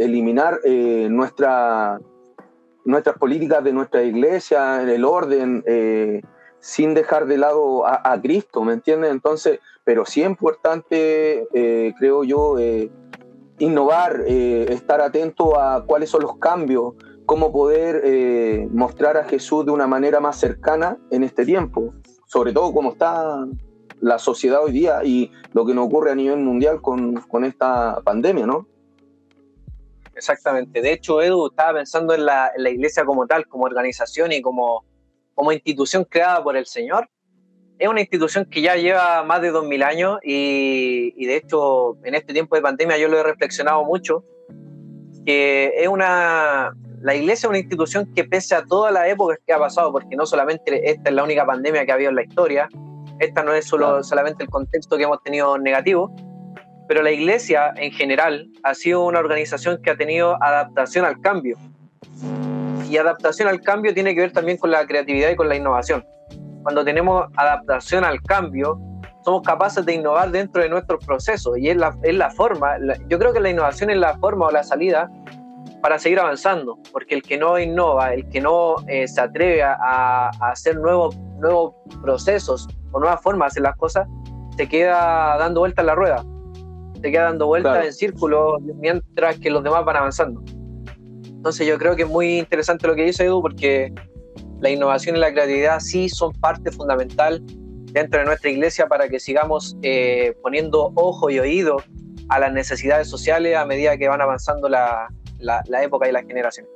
eliminar 0.00 0.60
eh, 0.64 1.08
nuestra, 1.10 2.00
nuestras 2.84 3.18
políticas 3.18 3.62
de 3.62 3.72
nuestra 3.72 4.02
iglesia, 4.02 4.82
el 4.82 5.04
orden, 5.04 5.62
eh, 5.66 6.22
sin 6.60 6.94
dejar 6.94 7.26
de 7.26 7.38
lado 7.38 7.86
a, 7.86 8.20
Cristo, 8.20 8.62
¿me 8.62 8.72
entiendes? 8.72 9.10
Entonces, 9.10 9.60
pero 9.84 10.04
sí 10.04 10.20
es 10.22 10.28
importante, 10.28 11.46
eh, 11.54 11.94
creo 11.98 12.22
yo, 12.24 12.56
innovar, 13.58 14.22
estar 14.26 15.00
atento 15.00 15.58
a 15.58 15.84
cuáles 15.84 16.10
son 16.10 16.22
los 16.22 16.36
cambios, 16.38 16.94
cómo 17.26 17.52
poder 17.52 18.68
mostrar 18.70 19.16
a 19.16 19.24
Jesús 19.24 19.64
de 19.64 19.72
una 19.72 19.86
manera 19.86 20.20
más 20.20 20.38
cercana 20.38 20.98
en 21.10 21.24
este 21.24 21.44
tiempo, 21.44 21.94
sobre 22.26 22.52
todo 22.52 22.72
como 22.72 22.92
está 22.92 23.46
la 24.00 24.18
sociedad 24.18 24.62
hoy 24.62 24.72
día 24.72 25.04
y 25.04 25.30
lo 25.52 25.64
que 25.66 25.74
nos 25.74 25.86
ocurre 25.86 26.12
a 26.12 26.14
nivel 26.14 26.38
mundial 26.38 26.80
con, 26.80 27.14
con 27.14 27.44
esta 27.44 28.00
pandemia, 28.02 28.46
¿no? 28.46 28.66
Exactamente. 30.14 30.82
De 30.82 30.92
hecho, 30.92 31.22
Edu 31.22 31.48
estaba 31.48 31.78
pensando 31.78 32.14
en 32.14 32.26
la, 32.26 32.52
iglesia 32.56 33.04
como 33.04 33.26
tal, 33.26 33.46
como 33.46 33.64
organización 33.64 34.32
y 34.32 34.42
como, 34.42 34.84
como 35.40 35.52
institución 35.52 36.04
creada 36.04 36.44
por 36.44 36.54
el 36.54 36.66
Señor. 36.66 37.08
Es 37.78 37.88
una 37.88 38.00
institución 38.00 38.44
que 38.44 38.60
ya 38.60 38.76
lleva 38.76 39.24
más 39.24 39.40
de 39.40 39.48
2000 39.48 39.82
años 39.82 40.18
y, 40.22 41.14
y 41.16 41.24
de 41.24 41.36
hecho 41.36 41.96
en 42.04 42.14
este 42.14 42.34
tiempo 42.34 42.56
de 42.56 42.60
pandemia 42.60 42.98
yo 42.98 43.08
lo 43.08 43.18
he 43.18 43.22
reflexionado 43.22 43.82
mucho, 43.86 44.22
que 45.24 45.72
es 45.78 45.88
una, 45.88 46.74
la 47.00 47.14
iglesia 47.14 47.46
es 47.46 47.48
una 47.48 47.58
institución 47.58 48.12
que 48.14 48.24
pese 48.24 48.54
a 48.54 48.66
todas 48.66 48.92
las 48.92 49.08
épocas 49.08 49.38
que 49.46 49.54
ha 49.54 49.58
pasado, 49.58 49.90
porque 49.92 50.14
no 50.14 50.26
solamente 50.26 50.90
esta 50.90 51.08
es 51.08 51.16
la 51.16 51.24
única 51.24 51.46
pandemia 51.46 51.86
que 51.86 51.92
ha 51.92 51.94
habido 51.94 52.10
en 52.10 52.16
la 52.16 52.22
historia, 52.24 52.68
esta 53.18 53.42
no 53.42 53.54
es 53.54 53.64
solo, 53.64 54.04
solamente 54.04 54.44
el 54.44 54.50
contexto 54.50 54.98
que 54.98 55.04
hemos 55.04 55.22
tenido 55.22 55.56
negativo, 55.56 56.14
pero 56.86 57.02
la 57.02 57.12
iglesia 57.12 57.72
en 57.76 57.92
general 57.92 58.50
ha 58.62 58.74
sido 58.74 59.06
una 59.06 59.20
organización 59.20 59.80
que 59.80 59.88
ha 59.88 59.96
tenido 59.96 60.36
adaptación 60.42 61.06
al 61.06 61.18
cambio. 61.22 61.56
Y 62.90 62.96
adaptación 62.98 63.46
al 63.46 63.60
cambio 63.60 63.94
tiene 63.94 64.14
que 64.14 64.22
ver 64.22 64.32
también 64.32 64.58
con 64.58 64.72
la 64.72 64.84
creatividad 64.84 65.30
y 65.30 65.36
con 65.36 65.48
la 65.48 65.54
innovación. 65.54 66.04
Cuando 66.64 66.84
tenemos 66.84 67.26
adaptación 67.36 68.04
al 68.04 68.20
cambio, 68.22 68.80
somos 69.24 69.42
capaces 69.42 69.86
de 69.86 69.94
innovar 69.94 70.30
dentro 70.32 70.60
de 70.60 70.68
nuestros 70.68 71.04
procesos 71.04 71.56
y 71.56 71.68
es 71.68 71.76
la, 71.76 71.96
es 72.02 72.16
la 72.16 72.30
forma, 72.30 72.76
yo 73.08 73.18
creo 73.18 73.32
que 73.32 73.38
la 73.38 73.50
innovación 73.50 73.90
es 73.90 73.98
la 73.98 74.18
forma 74.18 74.46
o 74.46 74.50
la 74.50 74.64
salida 74.64 75.08
para 75.82 75.98
seguir 75.98 76.18
avanzando, 76.18 76.78
porque 76.92 77.14
el 77.14 77.22
que 77.22 77.38
no 77.38 77.58
innova, 77.58 78.12
el 78.12 78.28
que 78.28 78.40
no 78.40 78.76
eh, 78.88 79.06
se 79.06 79.20
atreve 79.20 79.62
a, 79.62 79.76
a, 79.80 80.30
hacer 80.50 80.76
nuevos, 80.76 81.16
nuevos 81.38 81.74
procesos 82.02 82.68
o 82.90 82.98
nuevas 82.98 83.22
formas 83.22 83.46
de 83.46 83.60
hacer 83.60 83.62
las 83.62 83.76
cosas, 83.76 84.08
se 84.56 84.68
queda 84.68 85.36
dando 85.38 85.60
vueltas 85.60 85.84
en 85.84 85.86
la 85.86 85.94
rueda 85.94 86.24
te 87.00 87.10
queda 87.10 87.24
dando 87.24 87.46
vueltas 87.46 87.84
en 87.84 87.92
círculo 87.92 88.58
mientras 88.60 89.38
que 89.38 89.50
los 89.50 89.62
demás 89.62 89.84
van 89.84 89.96
avanzando. 89.96 90.42
Entonces 91.40 91.66
yo 91.66 91.78
creo 91.78 91.96
que 91.96 92.02
es 92.02 92.08
muy 92.08 92.38
interesante 92.38 92.86
lo 92.86 92.94
que 92.94 93.02
dice 93.02 93.24
Edu 93.24 93.40
porque 93.40 93.94
la 94.60 94.68
innovación 94.68 95.16
y 95.16 95.20
la 95.20 95.32
creatividad 95.32 95.80
sí 95.80 96.10
son 96.10 96.34
parte 96.34 96.70
fundamental 96.70 97.42
dentro 97.92 98.20
de 98.20 98.26
nuestra 98.26 98.50
iglesia 98.50 98.86
para 98.88 99.08
que 99.08 99.18
sigamos 99.18 99.74
eh, 99.80 100.34
poniendo 100.42 100.92
ojo 100.96 101.30
y 101.30 101.38
oído 101.38 101.78
a 102.28 102.40
las 102.40 102.52
necesidades 102.52 103.08
sociales 103.08 103.56
a 103.56 103.64
medida 103.64 103.96
que 103.96 104.06
van 104.06 104.20
avanzando 104.20 104.68
la, 104.68 105.08
la, 105.38 105.82
época 105.82 106.10
y 106.10 106.12
la 106.12 106.20
generación. 106.20 106.66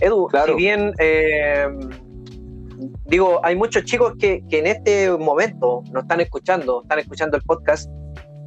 Edu, 0.00 0.26
si 0.46 0.54
bien 0.54 0.94
eh, 0.98 1.68
digo, 3.04 3.44
hay 3.44 3.56
muchos 3.56 3.84
chicos 3.84 4.14
que, 4.18 4.42
que, 4.48 4.60
en 4.60 4.68
este 4.68 5.10
momento 5.10 5.82
nos 5.92 6.04
están 6.04 6.22
escuchando, 6.22 6.80
están 6.80 7.00
escuchando 7.00 7.36
el 7.36 7.42
podcast 7.42 7.90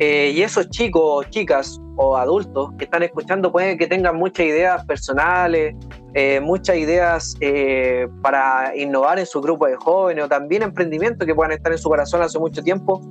eh, 0.02 0.32
y 0.34 0.42
esos 0.44 0.70
chicos, 0.70 1.30
chicas 1.30 1.78
o 1.98 2.16
adultos 2.16 2.72
que 2.78 2.86
están 2.86 3.04
escuchando 3.04 3.52
pueden 3.52 3.78
que 3.78 3.86
tengan 3.86 4.16
muchas 4.16 4.46
ideas 4.46 4.86
personales, 4.86 5.76
eh, 6.14 6.40
muchas 6.40 6.78
ideas 6.78 7.36
eh, 7.42 8.08
para 8.22 8.74
innovar 8.78 9.20
en 9.20 9.26
su 9.26 9.42
grupo 9.42 9.68
de 9.68 9.76
jóvenes 9.76 10.24
o 10.24 10.30
también 10.30 10.64
emprendimientos 10.64 11.28
que 11.28 11.36
puedan 11.36 11.52
estar 11.52 11.74
en 11.74 11.78
su 11.78 11.90
corazón 11.90 12.22
hace 12.22 12.40
mucho 12.40 12.64
tiempo. 12.64 13.02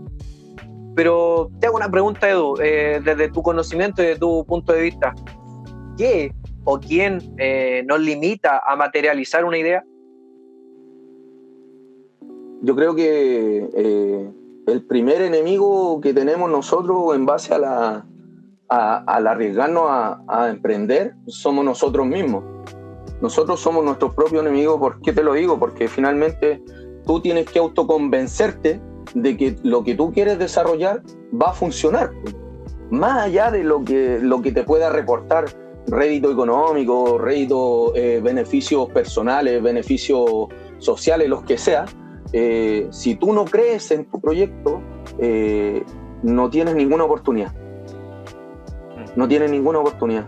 Pero 0.96 1.50
te 1.60 1.66
hago 1.66 1.76
una 1.76 1.90
pregunta, 1.90 2.28
Edu, 2.28 2.56
desde 2.56 3.28
tu 3.28 3.42
conocimiento 3.42 4.02
y 4.02 4.06
de 4.06 4.16
tu 4.16 4.44
punto 4.46 4.72
de 4.72 4.80
vista. 4.80 5.14
¿Qué 5.98 6.32
o 6.64 6.80
quién 6.80 7.18
nos 7.86 8.00
limita 8.00 8.62
a 8.66 8.74
materializar 8.74 9.44
una 9.44 9.58
idea? 9.58 9.84
Yo 12.62 12.74
creo 12.74 12.96
que 12.96 14.32
el 14.68 14.84
primer 14.84 15.22
enemigo 15.22 16.00
que 16.00 16.14
tenemos 16.14 16.50
nosotros 16.50 17.14
en 17.14 17.26
base 17.26 17.54
a 17.54 17.58
la 17.58 18.06
al 18.68 19.26
arriesgarnos 19.26 19.84
a, 19.88 20.48
emprender 20.50 21.14
somos 21.26 21.64
nosotros 21.64 22.06
mismos. 22.06 22.44
Nosotros 23.20 23.60
somos 23.60 23.84
nuestros 23.84 24.14
propios 24.14 24.42
enemigos. 24.42 24.78
¿Por 24.78 25.00
qué 25.00 25.12
te 25.12 25.22
lo 25.22 25.32
digo? 25.32 25.58
Porque 25.58 25.88
finalmente 25.88 26.62
tú 27.06 27.20
tienes 27.20 27.46
que 27.50 27.58
autoconvencerte 27.58 28.80
de 29.14 29.36
que 29.36 29.56
lo 29.62 29.82
que 29.82 29.94
tú 29.94 30.12
quieres 30.12 30.38
desarrollar 30.38 31.02
va 31.30 31.50
a 31.50 31.52
funcionar. 31.52 32.12
Más 32.90 33.22
allá 33.22 33.50
de 33.50 33.64
lo 33.64 33.82
que, 33.84 34.18
lo 34.20 34.42
que 34.42 34.52
te 34.52 34.62
pueda 34.62 34.90
reportar 34.90 35.46
rédito 35.86 36.30
económico, 36.30 37.16
rédito, 37.18 37.94
eh, 37.96 38.20
beneficios 38.22 38.90
personales, 38.90 39.62
beneficios 39.62 40.48
sociales, 40.78 41.28
los 41.28 41.42
que 41.44 41.56
sea, 41.56 41.86
eh, 42.32 42.88
si 42.90 43.14
tú 43.14 43.32
no 43.32 43.44
crees 43.44 43.90
en 43.90 44.04
tu 44.04 44.20
proyecto, 44.20 44.82
eh, 45.18 45.82
no 46.22 46.50
tienes 46.50 46.74
ninguna 46.74 47.04
oportunidad. 47.04 47.52
No 49.16 49.26
tienes 49.26 49.50
ninguna 49.50 49.78
oportunidad. 49.78 50.26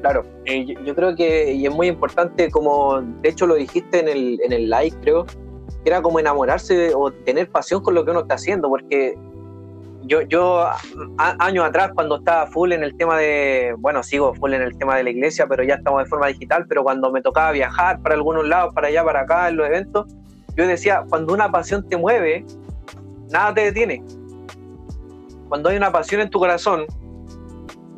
Claro, 0.00 0.24
eh, 0.46 0.74
yo, 0.84 0.94
creo 0.94 1.14
que 1.14 1.52
y 1.52 1.66
es 1.66 1.74
muy 1.74 1.86
importante, 1.86 2.50
como 2.50 3.00
de 3.00 3.28
hecho 3.28 3.46
lo 3.46 3.54
dijiste 3.54 4.00
en 4.00 4.08
el, 4.08 4.40
en 4.42 4.52
el 4.52 4.70
live, 4.70 4.96
creo, 5.02 5.26
que 5.26 5.90
era 5.90 6.00
como 6.00 6.18
enamorarse 6.18 6.92
o 6.94 7.12
tener 7.12 7.50
pasión 7.50 7.82
con 7.82 7.94
lo 7.94 8.04
que 8.04 8.10
uno 8.10 8.20
está 8.20 8.36
haciendo, 8.36 8.68
porque 8.68 9.14
yo, 10.02 10.22
yo 10.22 10.66
años 11.18 11.64
atrás, 11.64 11.92
cuando 11.94 12.16
estaba 12.16 12.46
full 12.46 12.72
en 12.72 12.82
el 12.82 12.96
tema 12.96 13.18
de, 13.18 13.74
bueno, 13.78 14.02
sigo 14.02 14.34
full 14.34 14.54
en 14.54 14.62
el 14.62 14.76
tema 14.76 14.96
de 14.96 15.04
la 15.04 15.10
iglesia, 15.10 15.46
pero 15.46 15.62
ya 15.62 15.74
estamos 15.74 16.02
de 16.02 16.08
forma 16.08 16.28
digital, 16.28 16.66
pero 16.68 16.82
cuando 16.82 17.10
me 17.12 17.22
tocaba 17.22 17.52
viajar 17.52 18.00
para 18.00 18.14
algunos 18.14 18.46
lados, 18.46 18.72
para 18.74 18.88
allá, 18.88 19.04
para 19.04 19.20
acá, 19.20 19.48
en 19.48 19.56
los 19.56 19.66
eventos, 19.66 20.06
yo 20.56 20.66
decía, 20.66 21.04
cuando 21.08 21.34
una 21.34 21.50
pasión 21.50 21.88
te 21.88 21.96
mueve, 21.96 22.44
nada 23.30 23.54
te 23.54 23.62
detiene. 23.62 24.02
Cuando 25.48 25.68
hay 25.68 25.76
una 25.76 25.92
pasión 25.92 26.20
en 26.20 26.30
tu 26.30 26.38
corazón, 26.38 26.86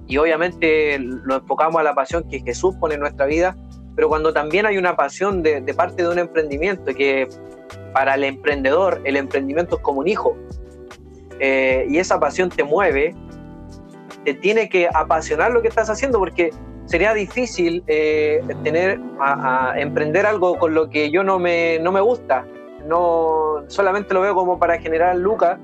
y 0.06 0.18
obviamente 0.18 0.98
lo 0.98 1.36
enfocamos 1.36 1.80
a 1.80 1.84
la 1.84 1.94
pasión 1.94 2.28
que 2.28 2.40
Jesús 2.40 2.74
pone 2.80 2.94
en 2.94 3.00
nuestra 3.00 3.26
vida, 3.26 3.56
pero 3.94 4.08
cuando 4.08 4.32
también 4.32 4.66
hay 4.66 4.76
una 4.76 4.96
pasión 4.96 5.42
de, 5.42 5.60
de 5.60 5.74
parte 5.74 6.02
de 6.02 6.08
un 6.08 6.18
emprendimiento, 6.18 6.92
que 6.94 7.28
para 7.92 8.14
el 8.14 8.24
emprendedor 8.24 9.00
el 9.04 9.16
emprendimiento 9.16 9.76
es 9.76 9.82
como 9.82 10.00
un 10.00 10.08
hijo, 10.08 10.36
eh, 11.44 11.86
y 11.88 11.98
esa 11.98 12.20
pasión 12.20 12.50
te 12.50 12.62
mueve, 12.62 13.16
te 14.24 14.32
tiene 14.34 14.68
que 14.68 14.88
apasionar 14.94 15.50
lo 15.50 15.60
que 15.60 15.66
estás 15.66 15.90
haciendo 15.90 16.20
porque 16.20 16.50
sería 16.86 17.12
difícil 17.14 17.82
eh, 17.88 18.40
tener 18.62 19.00
a, 19.18 19.74
emprender 19.76 20.24
algo 20.24 20.56
con 20.56 20.72
lo 20.72 20.88
que 20.88 21.10
yo 21.10 21.24
no 21.24 21.40
me, 21.40 21.80
no 21.80 21.90
me 21.90 22.00
gusta. 22.00 22.46
No 22.86 23.64
solamente 23.66 24.14
lo 24.14 24.20
veo 24.20 24.36
como 24.36 24.60
para 24.60 24.78
generar 24.78 25.16
lucas, 25.16 25.58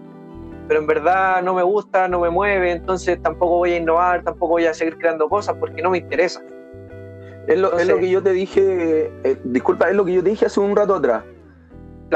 pero 0.66 0.80
en 0.80 0.88
verdad 0.88 1.42
no 1.44 1.54
me 1.54 1.62
gusta, 1.62 2.08
no 2.08 2.18
me 2.18 2.30
mueve, 2.30 2.72
entonces 2.72 3.22
tampoco 3.22 3.58
voy 3.58 3.74
a 3.74 3.76
innovar, 3.76 4.24
tampoco 4.24 4.54
voy 4.54 4.66
a 4.66 4.74
seguir 4.74 4.98
creando 4.98 5.28
cosas 5.28 5.54
porque 5.60 5.80
no 5.80 5.90
me 5.90 5.98
interesa. 5.98 6.42
Es 7.46 7.56
lo, 7.56 7.70
que 7.70 8.10
yo 8.10 8.20
te 8.20 8.32
dije, 8.32 9.12
eh, 9.22 9.36
disculpa, 9.44 9.88
es 9.90 9.94
lo 9.94 10.04
que 10.04 10.12
yo 10.12 10.24
te 10.24 10.30
dije 10.30 10.46
hace 10.46 10.58
un 10.58 10.74
rato 10.74 10.96
atrás. 10.96 11.22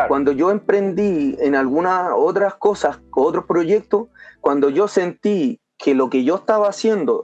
Cuando 0.09 0.33
yo 0.33 0.51
emprendí 0.51 1.37
en 1.41 1.55
algunas 1.55 2.13
otras 2.17 2.55
cosas, 2.55 3.01
otros 3.11 3.45
proyectos, 3.45 4.09
cuando 4.41 4.71
yo 4.71 4.89
sentí 4.89 5.61
que 5.77 5.95
lo 5.95 6.09
que 6.09 6.25
yo 6.25 6.37
estaba 6.37 6.69
haciendo 6.69 7.23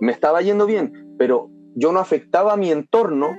me 0.00 0.12
estaba 0.12 0.40
yendo 0.40 0.64
bien, 0.66 1.14
pero 1.18 1.50
yo 1.74 1.92
no 1.92 2.00
afectaba 2.00 2.54
a 2.54 2.56
mi 2.56 2.70
entorno, 2.70 3.36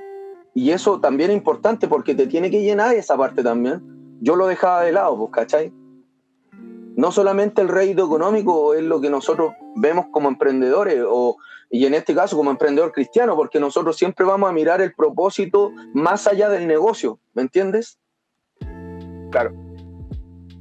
y 0.54 0.70
eso 0.70 1.00
también 1.00 1.30
es 1.30 1.36
importante 1.36 1.88
porque 1.88 2.14
te 2.14 2.26
tiene 2.26 2.50
que 2.50 2.62
llenar 2.62 2.94
esa 2.94 3.16
parte 3.16 3.42
también, 3.42 3.82
yo 4.20 4.36
lo 4.36 4.46
dejaba 4.46 4.82
de 4.82 4.92
lado, 4.92 5.16
pues, 5.16 5.30
¿cachai? 5.32 5.72
No 6.94 7.10
solamente 7.10 7.62
el 7.62 7.68
rédito 7.68 8.04
económico 8.04 8.74
es 8.74 8.82
lo 8.82 9.00
que 9.00 9.10
nosotros 9.10 9.54
vemos 9.74 10.06
como 10.12 10.28
emprendedores, 10.28 11.02
o, 11.08 11.36
y 11.70 11.86
en 11.86 11.94
este 11.94 12.14
caso 12.14 12.36
como 12.36 12.50
emprendedor 12.50 12.92
cristiano, 12.92 13.34
porque 13.34 13.58
nosotros 13.58 13.96
siempre 13.96 14.24
vamos 14.24 14.48
a 14.48 14.52
mirar 14.52 14.80
el 14.80 14.94
propósito 14.94 15.72
más 15.94 16.26
allá 16.26 16.48
del 16.48 16.68
negocio, 16.68 17.18
¿me 17.34 17.42
entiendes? 17.42 17.98
Claro. 19.32 19.52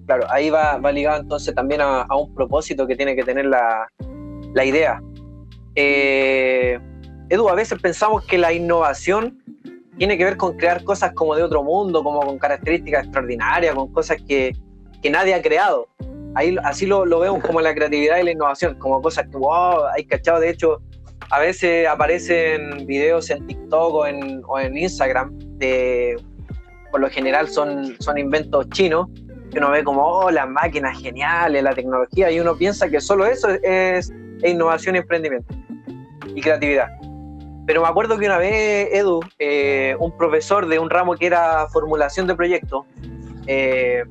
Claro, 0.08 0.25
ahí 0.30 0.50
va, 0.50 0.80
ligado 0.92 1.22
entonces 1.22 1.54
también 1.54 1.82
a, 1.82 2.06
un 2.16 2.34
propósito 2.34 2.88
que 2.88 2.96
tiene 2.96 3.16
que 3.16 3.24
tener 3.24 3.46
la, 3.46 3.88
idea. 4.66 5.01
Eh, 5.75 6.80
Edu, 7.30 7.48
a 7.48 7.56
veces 7.56 7.80
pensamos 7.80 8.25
que 8.25 8.38
la 8.38 8.51
innovación 8.51 9.42
tiene 9.98 10.18
que 10.18 10.25
ver 10.25 10.36
con 10.36 10.58
crear 10.58 10.84
cosas 10.84 11.13
como 11.13 11.36
de 11.36 11.44
otro 11.44 11.63
mundo, 11.63 12.04
como 12.04 12.22
con 12.22 12.40
características 12.40 13.04
extraordinarias, 13.04 13.75
con 13.75 13.94
cosas 13.94 14.18
que, 14.28 14.54
nadie 15.10 15.34
ha 15.34 15.42
creado. 15.42 15.88
Ahí, 16.34 16.58
así 16.63 16.86
lo, 16.86 17.06
vemos 17.20 17.44
como 17.44 17.62
la 17.62 17.74
creatividad 17.74 18.18
y 18.18 18.24
la 18.24 18.32
innovación, 18.32 18.75
como 18.80 19.01
cosas 19.01 19.28
que, 19.30 19.38
wow, 19.38 19.86
hay 19.96 20.06
cachado, 20.06 20.40
de 20.40 20.50
hecho, 20.50 20.82
a 21.30 21.40
veces 21.40 21.88
aparecen 21.88 22.86
videos 22.86 23.30
en 23.30 23.46
TikTok 23.48 23.94
o 23.94 24.08
en, 24.08 24.42
o 24.46 24.60
en 24.60 24.78
Instagram 24.78 25.38
de 25.58 26.18
por 26.91 27.01
lo 27.01 27.10
general 27.10 27.48
son, 27.48 27.95
son 28.00 28.17
inventos 28.17 28.69
chinos, 28.69 29.07
que 29.51 29.57
uno 29.57 29.71
ve 29.71 29.83
como, 29.83 30.05
oh, 30.05 30.31
las 30.31 30.48
máquinas 30.48 31.00
geniales, 31.00 31.63
la 31.63 31.74
tecnología, 31.74 32.31
y 32.31 32.39
uno 32.39 32.55
piensa 32.55 32.89
que 32.89 33.01
solo 33.01 33.25
eso 33.25 33.50
es, 33.63 34.12
innovación 34.43 34.95
y 34.95 35.00
emprendimiento 35.00 35.53
y 36.33 36.41
creatividad. 36.41 36.89
Pero 37.67 37.81
me 37.81 37.88
acuerdo 37.88 38.17
que 38.17 38.25
una 38.25 38.38
vez, 38.38 38.89
Edu, 38.91 39.19
eh, 39.38 39.95
un 40.00 40.15
profesor 40.17 40.67
de 40.67 40.79
un 40.79 40.89
ramo 40.89 41.15
que 41.15 41.27
era 41.27 41.67
formulación 41.67 42.27
de 42.27 42.36
proyectos, 42.36 42.86
eh, 43.45 44.03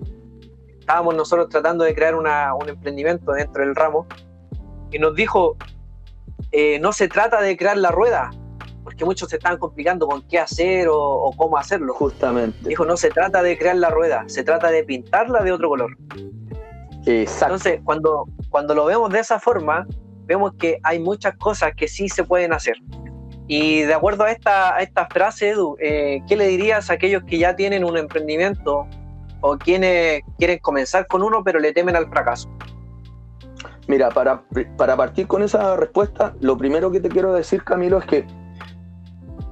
estábamos 0.78 1.14
nosotros 1.14 1.49
tratando 1.49 1.84
de 1.84 1.94
crear 1.94 2.14
un 2.14 2.26
emprendimiento 2.68 3.32
dentro 3.32 3.64
del 3.64 3.75
ramo, 3.75 4.06
y 4.92 4.99
nos 4.99 5.14
dijo, 5.14 5.56
eh, 6.52 6.78
no 6.80 6.92
se 6.92 7.08
trata 7.08 7.40
de 7.40 7.56
crear 7.56 7.76
la 7.76 7.90
rueda, 7.90 8.30
porque 8.90 9.04
muchos 9.04 9.28
se 9.28 9.37
están 9.37 9.56
complicando 9.56 10.09
con 10.09 10.20
qué 10.23 10.40
hacer 10.40 10.88
o, 10.90 11.32
cómo 11.37 11.56
hacerlo. 11.56 11.94
Justamente. 11.94 12.68
Dijo, 12.68 12.85
no 12.85 12.97
se 12.97 13.09
trata 13.11 13.40
de 13.40 13.56
crear 13.56 13.76
la 13.76 13.88
rueda, 13.88 14.25
se 14.26 14.42
trata 14.42 14.68
de 14.68 14.82
pintarla 14.82 15.44
de 15.44 15.52
otro 15.52 15.68
color. 15.68 15.97
Exacto. 17.06 17.54
Entonces, 17.54 17.80
cuando, 17.85 18.26
cuando 18.49 18.75
lo 18.75 18.87
vemos 18.87 19.12
de 19.12 19.20
esa 19.20 19.38
forma, 19.38 19.87
vemos 20.25 20.54
que 20.59 20.80
hay 20.82 20.99
muchas 20.99 21.37
cosas 21.37 21.73
que 21.76 21.87
sí 21.87 22.08
se 22.08 22.25
pueden 22.25 22.52
hacer. 22.52 22.78
Y 23.47 23.82
de 23.82 23.95
acuerdo 23.95 24.25
a 24.25 24.32
esta, 24.32 24.75
a 24.75 24.80
esta 24.80 25.06
frase, 25.06 25.50
Edu, 25.50 25.76
eh, 25.78 26.21
¿qué 26.26 26.36
le 26.36 26.49
dirías 26.49 26.91
a 26.91 26.95
aquellos 26.95 27.23
que 27.23 27.38
ya 27.38 27.54
tienen 27.54 27.84
un 27.84 27.97
emprendimiento 27.97 28.88
o 29.41 29.56
quienes 29.56 30.23
quieren 30.36 30.58
comenzar 30.58 31.06
con 31.06 31.23
uno 31.23 31.45
pero 31.45 31.60
le 31.60 31.73
temen 31.73 31.95
al 31.95 32.08
fracaso? 32.08 32.50
Mira, 33.86 34.08
para, 34.08 34.43
para 34.76 34.97
partir 34.97 35.28
con 35.28 35.45
esa 35.45 35.76
respuesta, 35.76 36.34
lo 36.41 36.58
primero 36.58 36.91
que 36.91 36.99
te 36.99 37.08
quiero 37.08 37.32
decir, 37.32 37.62
Camilo, 37.62 37.99
es 37.99 38.04
que 38.06 38.40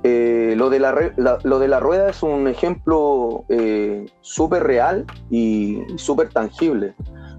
eh, 0.05 0.55
lo, 0.57 0.71
de 0.71 0.79
la, 0.79 0.95
lo, 1.43 1.59
de 1.59 1.69
la, 1.69 1.81
rueda 1.81 2.11
es 2.11 2.23
un 2.23 2.47
ejemplo 2.47 3.45
eh, 3.49 4.07
súper 4.21 4.63
real 4.63 5.05
y 5.29 5.83
súper 5.97 6.29
tangible, 6.29 6.95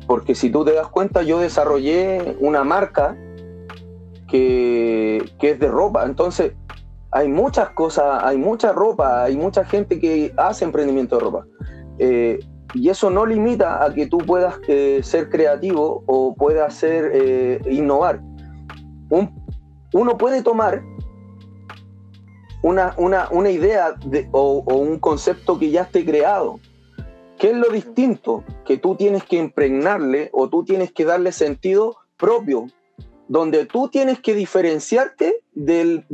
porque 0.08 0.36
si 0.36 0.50
tú 0.50 0.66
te 0.66 0.74
das 0.74 0.88
cuenta, 0.88 1.22
yo 1.24 1.40
desarrollé 1.40 2.36
una 2.42 2.66
marca 2.66 3.16
que, 4.28 5.24
que, 5.40 5.52
es 5.52 5.60
de 5.60 5.70
ropa, 5.70 6.06
entonces 6.06 6.54
hay 7.12 7.30
muchas 7.30 7.70
cosas, 7.70 8.24
hay 8.24 8.38
mucha 8.38 8.74
ropa, 8.74 9.24
hay 9.24 9.38
mucha 9.38 9.64
gente 9.64 9.98
que 10.00 10.34
hace 10.36 10.66
emprendimiento 10.66 11.18
de 11.18 11.24
ropa. 11.24 11.46
Eh, 11.98 12.40
y 12.74 12.90
eso 12.90 13.10
no 13.10 13.26
limita 13.26 13.84
a 13.84 13.94
que 13.94 14.06
tú 14.06 14.20
puedas 14.20 14.60
ser 15.02 15.30
creativo 15.30 16.04
o 16.06 16.36
puedas 16.36 16.76
ser, 16.76 17.62
innovar. 17.68 18.22
Un, 19.10 19.34
uno 19.94 20.18
puede 20.18 20.44
tomar 20.44 20.84
una, 22.62 22.96
una, 22.98 23.50
idea 23.50 23.96
o, 24.32 24.64
un 24.76 25.00
concepto 25.00 25.58
que 25.58 25.70
ya 25.72 25.84
esté 25.84 26.06
creado. 26.06 26.60
¿Qué 27.38 27.52
es 27.52 27.56
lo 27.56 27.70
distinto? 27.70 28.44
Que 28.66 28.78
tú 28.78 28.96
tienes 28.96 29.24
que 29.24 29.38
impregnarle 29.38 30.30
o 30.34 30.50
tú 30.50 30.66
tienes 30.66 30.92
que 30.92 31.06
darle 31.06 31.32
sentido 31.32 31.98
propio, 32.18 32.68
donde 33.28 33.66
tú 33.66 33.88
tienes 33.88 34.20
que 34.20 34.34
diferenciarte 34.34 35.42
del, 35.54 36.06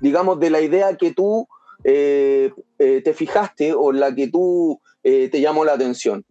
digamos, 0.00 0.38
de 0.40 0.50
la 0.50 0.60
idea 0.60 0.96
que 0.96 1.12
tú 1.12 1.48
eh, 1.84 2.52
eh, 2.78 3.00
te 3.02 3.14
fijaste 3.14 3.72
o 3.72 3.92
la 3.92 4.14
que 4.14 4.28
tú 4.28 4.80
eh, 5.02 5.30
te 5.30 5.40
llamó 5.40 5.64
la 5.64 5.72
atención. 5.72 6.24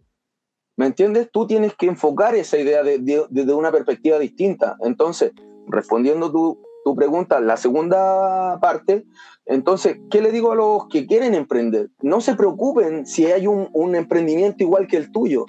¿Me 0.76 0.86
entiendes? 0.86 1.28
Tú 1.32 1.46
tienes 1.46 1.74
que 1.74 1.86
enfocar 1.86 2.36
esa 2.36 2.58
idea 2.58 2.82
desde 2.84 3.52
una 3.52 3.72
perspectiva 3.72 4.18
distinta. 4.18 4.76
Entonces, 4.80 5.32
respondiendo 5.66 6.30
tu, 6.30 6.58
tu 6.84 6.94
pregunta, 6.94 7.40
la 7.40 7.56
segunda 7.56 8.58
parte, 8.60 9.04
entonces, 9.50 9.98
¿qué 10.10 10.22
le 10.22 10.30
digo 10.30 10.52
a 10.52 10.54
los 10.54 10.86
que 10.88 11.06
quieren 11.06 11.34
emprender? 11.34 11.90
No 12.02 12.20
se 12.20 12.36
preocupen 12.36 13.04
si 13.04 13.26
hay 13.26 13.48
un, 13.48 13.96
emprendimiento 13.96 14.62
igual 14.62 14.86
que 14.86 14.96
el 14.96 15.10
tuyo. 15.10 15.44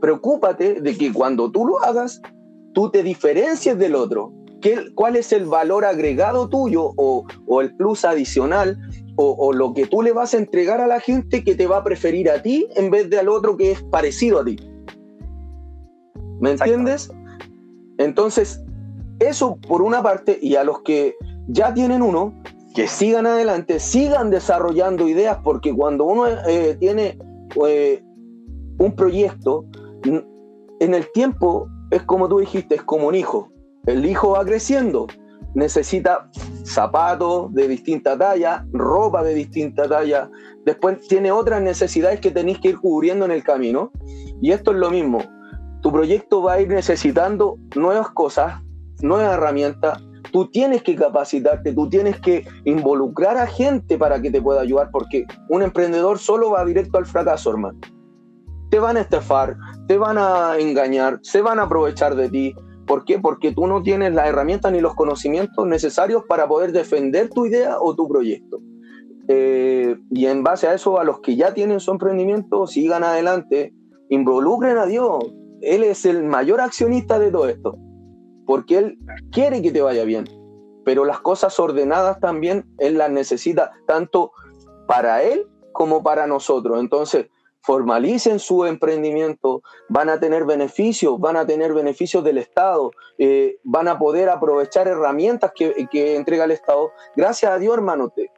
Preocúpate 0.00 0.80
de 0.80 0.96
que 0.96 1.12
cuando 1.12 1.50
tú 1.50 1.66
lo 1.66 1.82
hagas, 1.84 2.22
tú 2.72 2.90
te 2.90 3.02
diferencies 3.02 3.78
del 3.78 3.96
otro. 3.96 4.32
¿Qué, 4.62 4.94
¿Cuál 4.94 5.16
es 5.16 5.30
el 5.32 5.44
valor 5.44 5.84
agregado 5.84 6.48
tuyo 6.48 6.92
o, 6.96 7.26
el 7.60 7.76
plus 7.76 8.06
adicional 8.06 8.78
o, 9.16 9.52
lo 9.52 9.74
que 9.74 9.86
tú 9.86 10.00
le 10.00 10.12
vas 10.12 10.32
a 10.32 10.38
entregar 10.38 10.80
a 10.80 10.86
la 10.86 11.00
gente 11.00 11.44
que 11.44 11.54
te 11.54 11.66
va 11.66 11.76
a 11.78 11.84
preferir 11.84 12.30
a 12.30 12.40
ti 12.40 12.66
en 12.76 12.90
vez 12.90 13.10
de 13.10 13.18
al 13.18 13.28
otro 13.28 13.58
que 13.58 13.72
es 13.72 13.82
parecido 13.82 14.40
a 14.40 14.44
ti? 14.46 14.56
¿Me 16.40 16.52
entiendes? 16.52 17.10
Entonces, 17.98 18.63
eso 19.28 19.56
por 19.56 19.82
una 19.82 20.02
parte, 20.02 20.38
y 20.40 20.56
a 20.56 20.64
los 20.64 20.82
que 20.82 21.14
ya 21.48 21.72
tienen 21.74 22.02
uno, 22.02 22.40
que 22.74 22.88
sigan 22.88 23.26
adelante, 23.26 23.78
sigan 23.78 24.30
desarrollando 24.30 25.08
ideas, 25.08 25.38
porque 25.44 25.72
cuando 25.72 26.04
uno 26.04 26.26
eh, 26.26 26.76
tiene 26.80 27.18
eh, 27.66 28.02
un 28.78 28.96
proyecto, 28.96 29.64
en 30.80 30.94
el 30.94 31.10
tiempo 31.12 31.68
es 31.90 32.02
como 32.02 32.28
tú 32.28 32.40
dijiste, 32.40 32.74
es 32.74 32.82
como 32.82 33.08
un 33.08 33.14
hijo. 33.14 33.50
El 33.86 34.04
hijo 34.04 34.30
va 34.30 34.44
creciendo, 34.44 35.06
necesita 35.54 36.28
zapatos 36.64 37.52
de 37.54 37.68
distinta 37.68 38.18
talla, 38.18 38.66
ropa 38.72 39.22
de 39.22 39.34
distinta 39.34 39.88
talla, 39.88 40.30
después 40.64 41.06
tiene 41.06 41.30
otras 41.30 41.62
necesidades 41.62 42.20
que 42.20 42.30
tenéis 42.30 42.58
que 42.58 42.70
ir 42.70 42.78
cubriendo 42.78 43.24
en 43.24 43.30
el 43.30 43.44
camino. 43.44 43.92
Y 44.40 44.50
esto 44.50 44.72
es 44.72 44.78
lo 44.78 44.90
mismo. 44.90 45.20
Tu 45.82 45.92
proyecto 45.92 46.42
va 46.42 46.54
a 46.54 46.60
ir 46.60 46.68
necesitando 46.68 47.58
nuevas 47.76 48.10
cosas, 48.10 48.62
nuevas 49.02 49.34
herramientas, 49.34 50.02
tú 50.32 50.48
tienes 50.48 50.82
que 50.82 50.96
capacitarte, 50.96 51.72
tú 51.72 51.88
tienes 51.88 52.20
que 52.20 52.44
involucrar 52.64 53.36
a 53.36 53.46
gente 53.46 53.96
para 53.96 54.20
que 54.20 54.30
te 54.30 54.42
pueda 54.42 54.62
ayudar, 54.62 54.90
porque 54.90 55.26
un 55.48 55.62
emprendedor 55.62 56.18
solo 56.18 56.50
va 56.50 56.64
directo 56.64 56.98
al 56.98 57.06
fracaso, 57.06 57.50
hermano. 57.50 57.78
Te 58.70 58.78
van 58.78 58.96
a 58.96 59.02
estafar, 59.02 59.56
te 59.86 59.96
van 59.96 60.18
a 60.18 60.58
engañar, 60.58 61.20
se 61.22 61.40
van 61.40 61.60
a 61.60 61.62
aprovechar 61.62 62.16
de 62.16 62.28
ti. 62.28 62.54
¿Por 62.86 63.04
qué? 63.04 63.18
Porque 63.18 63.52
tú 63.52 63.66
no 63.66 63.82
tienes 63.82 64.12
las 64.12 64.26
herramientas 64.26 64.72
ni 64.72 64.80
los 64.80 64.94
conocimientos 64.94 65.66
necesarios 65.66 66.24
para 66.28 66.48
poder 66.48 66.72
defender 66.72 67.30
tu 67.30 67.46
idea 67.46 67.78
o 67.80 67.94
tu 67.94 68.08
proyecto. 68.08 68.60
Eh, 69.28 69.96
y 70.10 70.26
en 70.26 70.42
base 70.42 70.66
a 70.66 70.74
eso, 70.74 70.98
a 70.98 71.04
los 71.04 71.20
que 71.20 71.36
ya 71.36 71.54
tienen 71.54 71.80
su 71.80 71.92
emprendimiento, 71.92 72.66
sigan 72.66 73.04
adelante, 73.04 73.72
involucren 74.10 74.78
a 74.78 74.86
Dios. 74.86 75.32
Él 75.60 75.84
es 75.84 76.04
el 76.04 76.24
mayor 76.24 76.60
accionista 76.60 77.18
de 77.18 77.30
todo 77.30 77.48
esto 77.48 77.78
porque 78.46 78.78
Él 78.78 78.98
quiere 79.30 79.62
que 79.62 79.72
te 79.72 79.82
vaya 79.82 80.04
bien, 80.04 80.24
pero 80.84 81.04
las 81.04 81.20
cosas 81.20 81.58
ordenadas 81.58 82.20
también 82.20 82.66
Él 82.78 82.98
las 82.98 83.10
necesita 83.10 83.72
tanto 83.86 84.32
para 84.86 85.22
Él 85.22 85.46
como 85.72 86.02
para 86.02 86.26
nosotros. 86.26 86.78
Entonces, 86.80 87.26
formalicen 87.64 88.38
su 88.38 88.66
emprendimiento, 88.66 89.62
van 89.88 90.10
a 90.10 90.20
tener 90.20 90.44
beneficios, 90.44 91.18
van 91.18 91.36
a 91.36 91.46
tener 91.46 91.72
beneficios 91.72 92.22
del 92.22 92.36
Estado, 92.36 92.90
eh, 93.16 93.56
van 93.64 93.88
a 93.88 93.98
poder 93.98 94.28
aprovechar 94.28 94.86
herramientas 94.86 95.52
que, 95.54 95.74
entrega 96.14 96.44
el 96.44 96.50
Estado. 96.50 96.92
Gracias 97.16 97.50
a 97.50 97.58
Dios, 97.58 97.74
hermano, 97.74 98.10
te 98.10 98.30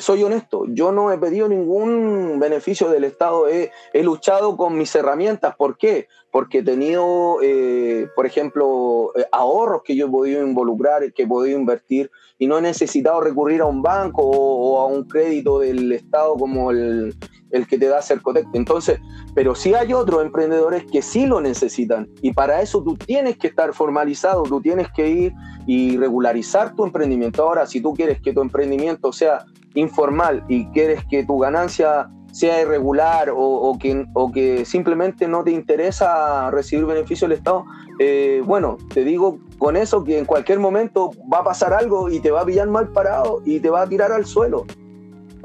soy 0.00 0.22
honesto, 0.22 0.64
yo 0.68 0.90
no 0.90 1.12
he 1.12 1.18
pedido 1.18 1.48
ningún 1.48 2.38
beneficio 2.40 2.88
del 2.88 3.04
Estado, 3.04 3.48
he, 3.48 3.70
luchado 4.02 4.56
con 4.56 4.78
mis 4.78 4.94
herramientas. 4.94 5.54
¿Por 5.56 5.76
qué? 5.76 6.08
Porque 6.30 6.58
he 6.58 6.62
tenido, 6.62 7.38
eh, 7.42 8.08
por 8.16 8.24
ejemplo, 8.24 9.12
eh, 9.16 9.26
ahorros 9.30 9.82
que 9.82 9.94
yo 9.94 10.06
he 10.06 10.10
podido 10.10 10.46
involucrar, 10.46 11.12
que 11.12 11.24
he 11.24 11.26
podido 11.26 11.58
invertir 11.58 12.10
y 12.38 12.46
no 12.46 12.58
he 12.58 12.62
necesitado 12.62 13.20
recurrir 13.20 13.60
a 13.60 13.66
un 13.66 13.82
banco 13.82 14.22
o, 14.22 14.80
a 14.80 14.86
un 14.86 15.04
crédito 15.04 15.58
del 15.58 15.92
Estado 15.92 16.36
como 16.36 16.70
el, 16.70 17.14
el 17.50 17.66
que 17.66 17.78
te 17.78 17.86
da 17.86 18.00
Cercotec. 18.00 18.46
Entonces, 18.54 18.98
pero 19.34 19.54
sí 19.54 19.74
hay 19.74 19.92
otros 19.92 20.22
emprendedores 20.22 20.84
que 20.90 21.02
sí 21.02 21.26
lo 21.26 21.40
necesitan 21.40 22.08
y 22.22 22.32
para 22.32 22.62
eso 22.62 22.82
tú 22.82 22.96
tienes 22.96 23.36
que 23.36 23.48
estar 23.48 23.72
formalizado, 23.74 24.42
tú 24.44 24.60
tienes 24.60 24.88
que 24.92 25.08
ir 25.08 25.34
y 25.66 25.96
regularizar 25.98 26.74
tu 26.74 26.84
emprendimiento. 26.84 27.42
Ahora, 27.42 27.66
si 27.66 27.80
tú 27.80 27.94
quieres 27.94 28.20
que 28.20 28.32
tu 28.32 28.40
emprendimiento 28.40 29.12
sea 29.12 29.44
informal 29.74 30.44
y 30.48 30.66
quieres 30.66 31.04
que 31.06 31.24
tu 31.24 31.38
ganancia 31.38 32.08
sea 32.32 32.62
irregular 32.62 33.30
o, 33.34 33.78
que, 33.78 34.64
simplemente 34.64 35.28
no 35.28 35.44
te 35.44 35.50
interesa 35.50 36.50
recibir 36.50 36.86
beneficio 36.86 37.28
del 37.28 37.36
Estado, 37.36 37.64
eh, 37.98 38.42
bueno, 38.44 38.78
te 38.92 39.04
digo 39.04 39.38
con 39.58 39.76
eso 39.76 40.02
que 40.02 40.18
en 40.18 40.24
cualquier 40.24 40.58
momento 40.58 41.10
va 41.32 41.40
a 41.40 41.44
pasar 41.44 41.74
algo 41.74 42.08
y 42.08 42.20
te 42.20 42.30
va 42.30 42.40
a 42.40 42.46
pillar 42.46 42.68
mal 42.68 42.88
parado 42.88 43.42
y 43.44 43.60
te 43.60 43.68
va 43.68 43.82
a 43.82 43.86
tirar 43.86 44.12
al 44.12 44.24
suelo. 44.24 44.64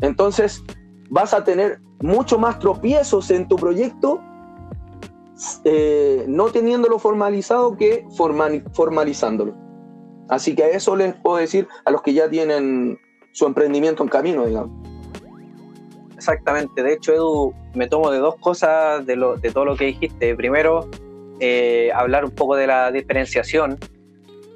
Entonces 0.01 0.63
vas 1.09 1.33
a 1.33 1.43
tener 1.43 1.79
mucho 1.99 2.39
más 2.39 2.57
tropiezos 2.59 3.31
en 3.31 3.47
tu 3.47 3.57
proyecto 3.57 4.21
eh, 5.65 6.25
no 6.27 6.45
teniéndolo 6.45 6.97
formalizado 6.97 7.77
que 7.77 8.07
formalizándolo. 8.73 9.55
Así 10.29 10.55
que 10.55 10.63
a 10.63 10.69
eso 10.69 10.95
les 10.95 11.13
puedo 11.15 11.37
decir 11.37 11.67
a 11.85 11.91
los 11.91 12.01
que 12.01 12.13
ya 12.13 12.29
tienen 12.29 12.99
su 13.37 13.45
emprendimiento 13.45 14.01
en 14.01 14.09
camino, 14.09 14.47
digamos. 14.47 14.71
Exactamente, 16.15 16.81
de 16.81 16.93
hecho 16.93 17.13
Edu, 17.13 17.53
me 17.75 17.87
tomo 17.87 18.09
de 18.09 18.17
dos 18.17 18.35
cosas 18.37 19.05
de, 19.05 19.15
lo, 19.15 19.37
de 19.37 19.51
todo 19.51 19.63
lo 19.63 19.75
que 19.75 19.85
dijiste. 19.85 20.35
Primero, 20.35 20.89
eh, 21.39 21.91
hablar 21.93 22.25
un 22.25 22.31
poco 22.31 22.55
de 22.55 22.65
la 22.65 22.91
diferenciación, 22.91 23.77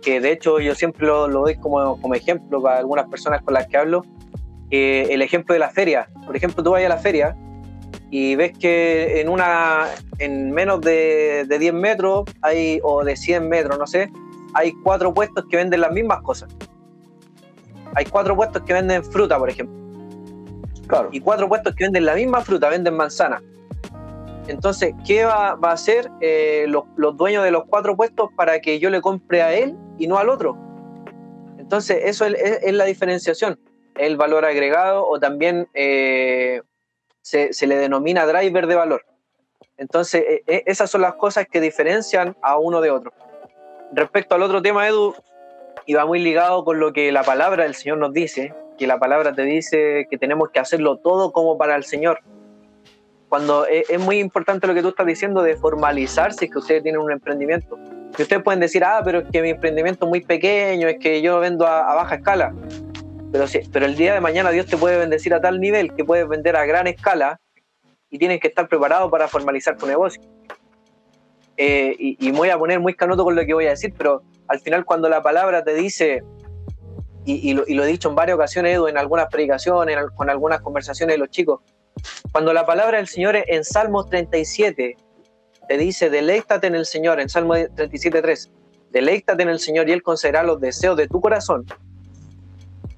que 0.02 0.20
de 0.20 0.32
hecho 0.32 0.60
yo 0.60 0.74
siempre 0.74 1.06
lo, 1.06 1.28
doy 1.28 1.58
como, 1.58 2.16
ejemplo 2.16 2.60
para 2.60 2.80
algunas 2.80 3.08
personas 3.08 3.44
con 3.44 3.54
las 3.54 3.68
que 3.68 3.78
hablo, 3.78 4.04
el 4.72 5.22
ejemplo 5.22 5.54
de 5.54 5.60
la 5.60 5.70
feria. 5.70 6.10
Por 6.26 6.36
ejemplo, 6.36 6.64
tú 6.64 6.72
vas 6.72 6.84
a 6.84 6.90
la 6.90 6.98
feria 6.98 7.38
y 8.10 8.34
ves 8.34 8.58
que 8.58 9.22
en, 9.22 9.30
una, 9.30 9.90
en 10.18 10.50
menos 10.50 10.82
de, 10.82 11.46
de 11.48 11.60
10 11.60 11.74
metros 11.76 12.24
hay, 12.42 12.80
o 12.82 13.04
de 13.04 13.16
100 13.16 13.48
metros, 13.48 13.78
no 13.78 13.86
sé, 13.86 14.12
hay 14.56 14.74
cuatro 14.84 15.14
puestos 15.14 15.46
que 15.52 15.58
venden 15.58 15.82
las 15.82 15.92
mismas 15.92 16.24
cosas 16.24 16.50
hay 17.96 18.06
cuatro 18.06 18.36
puestos 18.36 18.62
que 18.64 18.74
venden 18.74 19.04
fruta, 19.04 19.38
por 19.38 19.50
ejemplo. 19.50 19.76
Claro. 20.88 21.10
Y 21.12 21.20
cuatro 21.20 21.48
puestos 21.48 21.76
que 21.76 21.86
venden 21.86 22.06
la 22.06 22.16
misma 22.16 22.42
fruta, 22.42 22.70
venden 22.70 22.96
manzana. 22.96 23.42
Entonces, 24.48 24.94
¿qué 25.06 25.24
va, 25.24 25.58
a 25.62 25.72
hacer 25.72 26.10
eh, 26.20 26.66
los, 26.68 26.86
dueños 27.16 27.44
de 27.44 27.52
los 27.52 27.66
cuatro 27.66 27.96
puestos 27.96 28.30
para 28.36 28.60
que 28.60 28.80
yo 28.80 28.90
le 28.90 29.00
compre 29.02 29.42
a 29.42 29.54
él 29.54 29.78
y 29.98 30.08
no 30.08 30.18
al 30.18 30.30
otro? 30.30 30.58
Entonces, 31.58 32.02
eso 32.04 32.26
es, 32.26 32.74
la 32.74 32.86
diferenciación, 32.86 33.60
el 33.96 34.18
valor 34.18 34.44
agregado 34.44 35.08
o 35.08 35.20
también 35.20 35.70
eh, 35.74 36.62
se, 37.22 37.52
le 37.66 37.78
denomina 37.78 38.26
driver 38.26 38.68
de 38.68 38.76
valor. 38.76 39.06
Entonces, 39.78 40.24
e, 40.48 40.64
esas 40.66 40.90
son 40.90 41.02
las 41.02 41.16
cosas 41.16 41.46
que 41.50 41.62
diferencian 41.62 42.36
a 42.42 42.58
uno 42.58 42.82
de 42.82 42.92
otro. 42.92 43.14
Respecto 43.94 44.36
al 44.36 44.42
otro 44.42 44.62
tema, 44.62 44.88
Edu, 44.88 45.14
y 45.92 45.94
va 45.94 46.06
muy 46.06 46.20
ligado 46.20 46.64
con 46.64 46.80
lo 46.80 46.94
que 46.94 47.12
la 47.12 47.22
palabra 47.22 47.64
del 47.66 47.76
Señor 47.76 47.98
nos 47.98 48.14
dice, 48.14 48.54
que 48.78 48.88
la 48.88 48.98
palabra 48.98 49.36
te 49.36 49.42
dice 49.42 50.08
que 50.10 50.18
tenemos 50.18 50.50
que 50.50 50.62
hacerlo 50.62 50.96
todo 51.00 51.34
como 51.34 51.58
para 51.58 51.76
el 51.76 51.84
Señor. 51.84 52.22
Cuando 53.28 53.66
es, 53.66 54.00
muy 54.00 54.20
importante 54.20 54.68
lo 54.68 54.74
que 54.74 54.82
tú 54.82 54.88
estás 54.88 55.06
diciendo 55.06 55.44
de 55.44 55.58
formalizar 55.58 56.32
si 56.32 56.46
es 56.46 56.52
que 56.52 56.60
ustedes 56.60 56.82
tienen 56.82 57.02
un 57.02 57.12
emprendimiento. 57.12 57.78
Que 58.16 58.24
ustedes 58.24 58.42
pueden 58.42 58.62
decir, 58.62 58.86
ah, 58.86 59.02
pero 59.04 59.20
es 59.20 59.26
que 59.34 59.42
mi 59.42 59.50
emprendimiento 59.50 60.06
es 60.06 60.10
muy 60.10 60.22
pequeño, 60.22 60.88
es 60.88 60.98
que 60.98 61.22
yo 61.22 61.42
vendo 61.42 61.68
a, 61.68 61.94
baja 61.94 62.16
escala. 62.16 62.56
Pero, 63.34 63.46
sí, 63.46 63.60
pero 63.74 63.86
el 63.86 63.98
día 63.98 64.14
de 64.14 64.22
mañana 64.22 64.50
Dios 64.52 64.68
te 64.68 64.78
puede 64.78 64.98
bendecir 64.98 65.34
a 65.34 65.42
tal 65.42 65.60
nivel 65.60 65.94
que 65.94 66.06
puedes 66.06 66.26
vender 66.26 66.56
a 66.56 66.66
gran 66.66 66.88
escala 66.88 67.42
y 68.10 68.18
tienes 68.18 68.40
que 68.40 68.48
estar 68.48 68.70
preparado 68.70 69.12
para 69.12 69.28
formalizar 69.28 69.76
tu 69.76 69.88
negocio. 69.88 70.22
Eh, 71.58 71.94
y, 72.00 72.16
y, 72.18 72.32
voy 72.32 72.48
a 72.48 72.58
poner 72.58 72.80
muy 72.80 72.94
canoto 72.94 73.26
con 73.26 73.36
lo 73.36 73.46
que 73.46 73.54
voy 73.54 73.68
a 73.68 73.72
decir, 73.72 73.94
pero 73.98 74.24
al 74.52 74.60
final 74.60 74.84
cuando 74.84 75.08
la 75.08 75.24
palabra 75.24 75.64
te 75.64 75.74
dice, 75.74 76.24
y, 77.24 77.54
lo, 77.54 77.64
he 77.66 77.88
dicho 77.88 78.10
en 78.10 78.16
varias 78.16 78.36
ocasiones, 78.36 78.76
Edu, 78.76 78.88
en 78.88 78.98
algunas 78.98 79.28
predicaciones, 79.28 79.98
con 80.14 80.30
algunas 80.30 80.60
conversaciones 80.60 81.14
de 81.14 81.20
los 81.20 81.30
chicos, 81.30 81.62
cuando 82.34 82.52
la 82.52 82.66
palabra 82.66 82.98
del 82.98 83.08
Señor 83.08 83.38
en 83.38 83.64
Salmos 83.64 84.10
37 84.10 84.98
te 85.70 85.78
dice, 85.78 86.10
deleítate 86.10 86.68
en 86.68 86.76
el 86.76 86.86
Señor, 86.86 87.22
en 87.22 87.30
Salmo 87.30 87.56
37.3, 87.56 88.50
deleítate 88.90 89.44
en 89.44 89.50
el 89.50 89.60
Señor 89.60 89.88
y 89.88 89.94
Él 89.94 90.04
concederá 90.04 90.44
los 90.44 90.60
deseos 90.60 90.98
de 90.98 91.08
tu 91.08 91.22
corazón. 91.22 91.66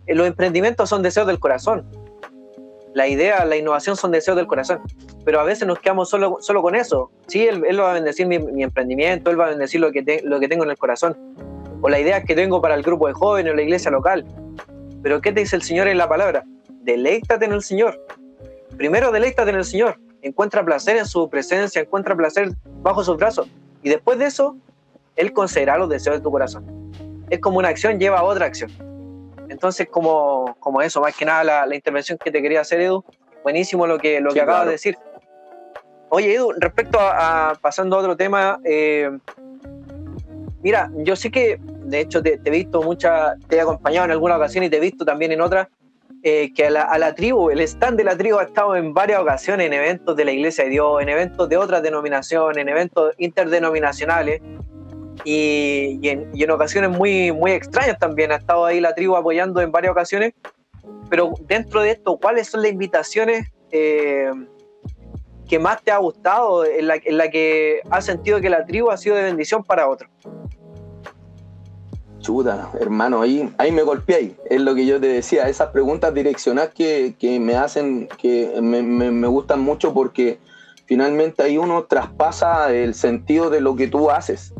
Eh, 0.08 0.16
los 0.16 0.26
emprendimientos 0.26 0.89
son 0.89 1.04
deseos 1.04 1.28
del 1.28 1.39
corazón. 1.39 1.88
La 2.93 3.08
idea, 3.08 3.43
la 3.45 3.58
innovación 3.58 3.97
son 3.97 4.12
deseos 4.12 4.38
del 4.38 4.47
corazón. 4.47 4.82
Pero 5.25 5.39
a 5.39 5.43
veces 5.43 5.67
nos 5.67 5.79
quedamos 5.79 6.10
solo, 6.10 6.38
solo 6.41 6.62
con 6.62 6.75
eso. 6.75 7.12
Sí, 7.27 7.47
Él, 7.47 7.79
va 7.79 7.91
a 7.91 7.93
bendecir 7.93 8.27
mi, 8.27 8.63
emprendimiento, 8.63 9.32
Él 9.32 9.39
va 9.39 9.47
a 9.47 9.49
bendecir 9.49 9.82
lo 9.82 9.91
que, 9.91 10.03
tengo 10.03 10.63
en 10.63 10.69
el 10.69 10.77
corazón 10.77 11.17
o 11.82 11.89
la 11.89 11.99
idea 11.99 12.23
que 12.23 12.36
tengo 12.36 12.62
para 12.62 12.75
el 12.75 12.84
grupo 12.84 13.08
de 13.08 13.13
jóvenes 13.13 13.51
o 13.51 13.56
la 13.56 13.62
iglesia 13.62 13.91
local. 13.91 14.25
Pero 15.01 15.21
¿qué 15.21 15.32
te 15.32 15.41
dice 15.41 15.56
el 15.56 15.63
Señor 15.63 15.88
en 15.88 15.97
la 15.97 16.08
palabra? 16.08 16.43
Deleítate 16.84 17.45
en 17.45 17.53
el 17.53 17.63
Señor. 17.63 17.99
Primero 18.77 19.12
deleítate 19.12 19.49
en 19.49 19.58
el 19.58 19.65
Señor. 19.65 19.99
Encuentra 20.21 20.63
placer 20.63 20.95
en 20.95 21.06
su 21.06 21.29
presencia, 21.29 21.82
encuentra 21.82 22.15
placer 22.15 22.51
bajo 22.82 23.03
sus 23.03 23.17
brazos. 23.17 23.47
Y 23.82 23.89
después 23.89 24.17
de 24.19 24.25
eso, 24.25 24.56
Él 25.15 25.34
concederá 25.34 25.77
los 25.77 25.89
deseos 25.89 26.17
de 26.17 26.21
tu 26.21 26.32
corazón. 26.32 26.65
Es 27.29 27.39
como 27.39 27.58
una 27.58 27.69
acción 27.69 27.99
lleva 27.99 28.19
a 28.19 28.23
otra 28.23 28.45
acción. 28.45 28.71
Entonces, 29.54 29.88
como, 29.89 30.58
como 30.60 30.82
eso, 30.82 31.00
más 31.00 31.16
que 31.16 31.26
nada 31.26 31.66
la, 31.66 31.76
intervención 31.76 32.18
que 32.18 32.32
te 32.32 32.42
quería 32.42 32.62
hacer, 32.62 32.82
Edu, 32.82 33.06
buenísimo 33.44 33.88
lo 33.88 34.00
que, 34.00 34.20
lo 34.20 34.34
que 34.34 34.42
acabas 34.42 34.66
de 34.66 34.72
decir. 34.72 34.98
Oye, 36.10 36.34
Edu, 36.34 36.52
respecto 36.58 36.98
a, 37.00 37.54
pasando 37.62 37.96
a 37.96 38.00
otro 38.00 38.18
tema, 38.18 38.60
eh, 38.66 39.12
mira, 40.63 40.92
yo 40.96 41.16
sé 41.16 41.30
que 41.30 41.60
de 41.62 42.00
hecho 42.00 42.24
te, 42.24 42.39
he 42.44 42.50
visto 42.50 42.82
muchas, 42.82 43.38
te 43.48 43.58
he 43.58 43.62
acompañado 43.62 44.06
en 44.06 44.12
alguna 44.12 44.38
ocasión 44.38 44.63
y 44.63 44.70
te 44.70 44.78
he 44.78 44.80
visto 44.80 45.06
también 45.06 45.32
en 45.32 45.42
otras, 45.42 45.68
eh, 46.24 46.52
que 46.54 46.66
a 46.66 46.98
la, 46.98 47.16
tribu, 47.16 47.52
el 47.52 47.60
stand 47.62 47.98
de 47.98 48.06
la 48.06 48.18
tribu 48.18 48.39
ha 48.39 48.44
estado 48.44 48.76
en 48.76 48.94
varias 48.94 49.20
ocasiones 49.20 49.68
en 49.68 49.74
eventos 49.74 50.16
de 50.16 50.26
la 50.26 50.32
Iglesia 50.32 50.63
de 50.63 50.72
Dios, 50.72 51.02
en 51.02 51.10
eventos 51.10 51.48
de 51.48 51.58
otras 51.58 51.84
denominaciones, 51.84 52.58
en 52.58 52.70
eventos 52.70 53.13
interdenominacionales 53.20 54.42
y, 55.23 56.08
en, 56.08 56.52
ocasiones 56.52 56.89
muy, 56.89 57.32
muy 57.32 57.52
extrañas 57.52 57.97
también. 57.99 58.32
Ha 58.32 58.36
estado 58.36 58.65
ahí 58.65 58.80
la 58.80 58.93
tribu 58.93 59.15
apoyando 59.15 59.62
en 59.62 59.71
varias 59.71 59.91
ocasiones. 59.91 60.34
Pero 61.10 61.34
dentro 61.41 61.82
de 61.82 61.91
esto, 61.91 62.17
¿cuáles 62.17 62.47
son 62.47 62.62
las 62.62 62.71
invitaciones 62.71 63.47
eh, 63.71 64.32
que 65.47 65.60
más 65.60 65.82
te 65.84 65.91
ha 65.91 65.97
gustado, 65.97 66.65
en 66.65 66.88
la, 66.88 66.95
en 66.95 67.32
que 67.32 67.82
has 67.89 68.06
sentido 68.06 68.41
que 68.41 68.49
la 68.49 68.65
tribu 68.65 68.89
ha 68.89 68.97
sido 68.97 69.15
de 69.15 69.23
bendición 69.23 69.63
para 69.63 69.88
otros? 69.88 70.10
Chuta, 72.23 72.71
hermano, 72.80 73.21
ahí, 73.21 73.54
ahí 73.58 73.73
me 73.73 73.84
golpeé, 73.84 74.38
es 74.49 74.62
lo 74.62 74.73
que 74.76 74.86
yo 74.86 74.99
te 75.02 75.08
decía, 75.08 75.49
esas 75.49 75.71
preguntas 75.71 76.13
direccionales 76.13 76.73
que, 76.73 77.39
me 77.41 77.56
hacen, 77.58 78.08
que 78.17 78.62
me, 78.62 79.28
gustan 79.28 79.60
mucho 79.60 79.93
porque 79.93 80.39
finalmente 80.86 81.43
ahí 81.43 81.58
uno 81.58 81.84
traspasa 81.84 82.73
el 82.73 82.93
sentido 82.93 83.49
de 83.49 83.60
lo 83.60 83.76
que 83.76 83.89
tú 83.89 84.10
haces, 84.10 84.54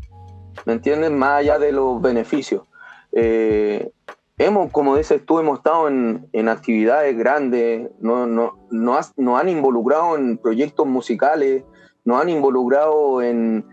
¿me 0.65 0.73
entiendes? 0.73 1.11
Más 1.11 1.39
allá 1.39 1.59
de 1.59 1.71
los 1.71 2.01
beneficios. 2.01 2.63
Eh, 3.11 3.91
hemos, 4.37 4.71
como 4.71 4.97
dices 4.97 5.21
tú, 5.25 5.39
hemos 5.39 5.59
estado 5.59 5.87
en, 5.87 6.49
actividades 6.49 7.17
grandes, 7.17 7.89
no, 7.99 8.25
no, 8.25 8.57
nos 8.69 9.39
han 9.39 9.49
involucrado 9.49 10.17
en 10.17 10.37
proyectos 10.37 10.87
musicales, 10.87 11.63
nos 12.05 12.21
han 12.21 12.29
involucrado 12.29 13.21
en, 13.21 13.65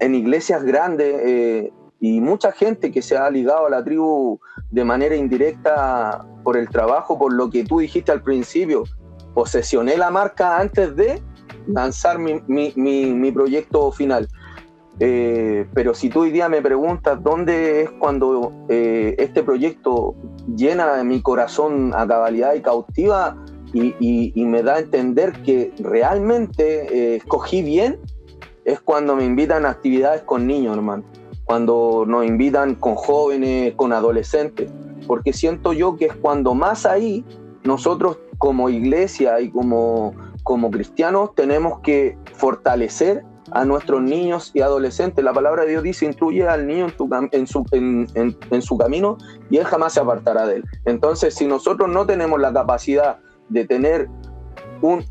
iglesias 0.00 0.64
grandes. 0.64 1.14
Eh, 1.24 1.72
y 2.00 2.20
mucha 2.20 2.50
gente 2.50 2.90
que 2.90 3.00
se 3.00 3.16
ha 3.16 3.30
ligado 3.30 3.66
a 3.66 3.70
la 3.70 3.84
tribu 3.84 4.40
de 4.72 4.84
manera 4.84 5.14
indirecta 5.14 6.26
por 6.42 6.56
el 6.56 6.68
trabajo, 6.68 7.16
por 7.16 7.32
lo 7.32 7.48
que 7.48 7.62
tú 7.62 7.78
dijiste 7.78 8.10
al 8.10 8.22
principio, 8.22 8.82
posesioné 9.34 9.96
la 9.96 10.10
marca 10.10 10.58
antes 10.58 10.96
de 10.96 11.22
lanzar 11.66 12.18
mi, 12.18 13.32
proyecto 13.32 13.92
final. 13.92 14.28
Eh, 15.00 15.66
pero 15.72 15.94
si 15.94 16.10
tú 16.10 16.20
hoy 16.20 16.30
día 16.30 16.48
me 16.48 16.60
preguntas 16.60 17.22
dónde 17.22 17.82
es 17.82 17.90
cuando 17.92 18.52
eh, 18.68 19.14
este 19.18 19.42
proyecto 19.42 20.14
llena 20.54 21.02
mi 21.02 21.20
corazón 21.22 21.92
a 21.94 22.06
cabalidad 22.06 22.54
y 22.54 22.60
cautiva 22.60 23.36
y, 23.72 24.32
me 24.44 24.62
da 24.62 24.74
a 24.74 24.78
entender 24.80 25.32
que 25.42 25.72
realmente 25.78 27.14
eh, 27.14 27.16
escogí 27.16 27.62
bien, 27.62 27.98
es 28.64 28.80
cuando 28.80 29.16
me 29.16 29.24
invitan 29.24 29.64
a 29.64 29.70
actividades 29.70 30.22
con 30.22 30.46
niños, 30.46 30.76
hermano. 30.76 31.04
Cuando 31.44 32.04
nos 32.06 32.24
invitan 32.26 32.74
con 32.74 32.94
jóvenes, 32.94 33.74
con 33.74 33.92
adolescentes, 33.92 34.70
porque 35.06 35.32
siento 35.32 35.72
yo 35.72 35.96
que 35.96 36.06
es 36.06 36.14
cuando 36.14 36.54
más 36.54 36.86
ahí 36.86 37.24
nosotros 37.64 38.18
como 38.38 38.68
iglesia 38.68 39.40
y 39.40 39.50
como, 39.50 40.14
como 40.42 40.70
cristianos 40.70 41.34
tenemos 41.34 41.80
que 41.80 42.16
fortalecer 42.34 43.24
a 43.54 43.64
nuestros 43.64 44.02
niños 44.02 44.50
y 44.54 44.60
adolescentes. 44.60 45.24
La 45.24 45.32
palabra 45.32 45.62
de 45.62 45.70
Dios 45.70 45.82
dice, 45.82 46.06
instruye 46.06 46.46
al 46.46 46.66
niño 46.66 46.86
en, 47.32 47.46
su, 47.46 47.64
en, 47.72 48.62
su 48.62 48.78
camino 48.78 49.18
y 49.50 49.58
él 49.58 49.64
jamás 49.64 49.94
se 49.94 50.00
apartará 50.00 50.46
de 50.46 50.56
él. 50.56 50.64
Entonces, 50.84 51.34
si 51.34 51.46
nosotros 51.46 51.88
no 51.88 52.06
tenemos 52.06 52.40
la 52.40 52.52
capacidad 52.52 53.18
de 53.48 53.64
tener 53.66 54.08
un, 54.80 55.04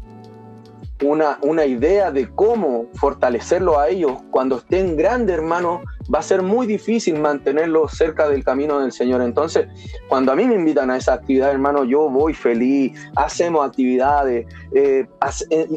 una, 1.03 1.37
una 1.41 1.65
idea 1.65 2.11
de 2.11 2.29
cómo 2.29 2.85
fortalecerlo 2.95 3.79
a 3.79 3.89
ellos 3.89 4.13
cuando 4.31 4.57
estén 4.57 4.97
grandes, 4.97 5.37
hermano, 5.37 5.81
va 6.13 6.19
a 6.19 6.21
ser 6.21 6.41
muy 6.41 6.67
difícil 6.67 7.19
mantenerlos 7.19 7.91
cerca 7.91 8.27
del 8.27 8.43
camino 8.43 8.79
del 8.79 8.91
Señor. 8.91 9.21
Entonces, 9.21 9.67
cuando 10.09 10.31
a 10.31 10.35
mí 10.35 10.45
me 10.45 10.55
invitan 10.55 10.91
a 10.91 10.97
esa 10.97 11.13
actividad, 11.13 11.51
hermano, 11.51 11.83
yo 11.83 12.09
voy 12.09 12.33
feliz, 12.33 12.99
hacemos 13.15 13.65
actividades, 13.65 14.45
eh, 14.73 15.07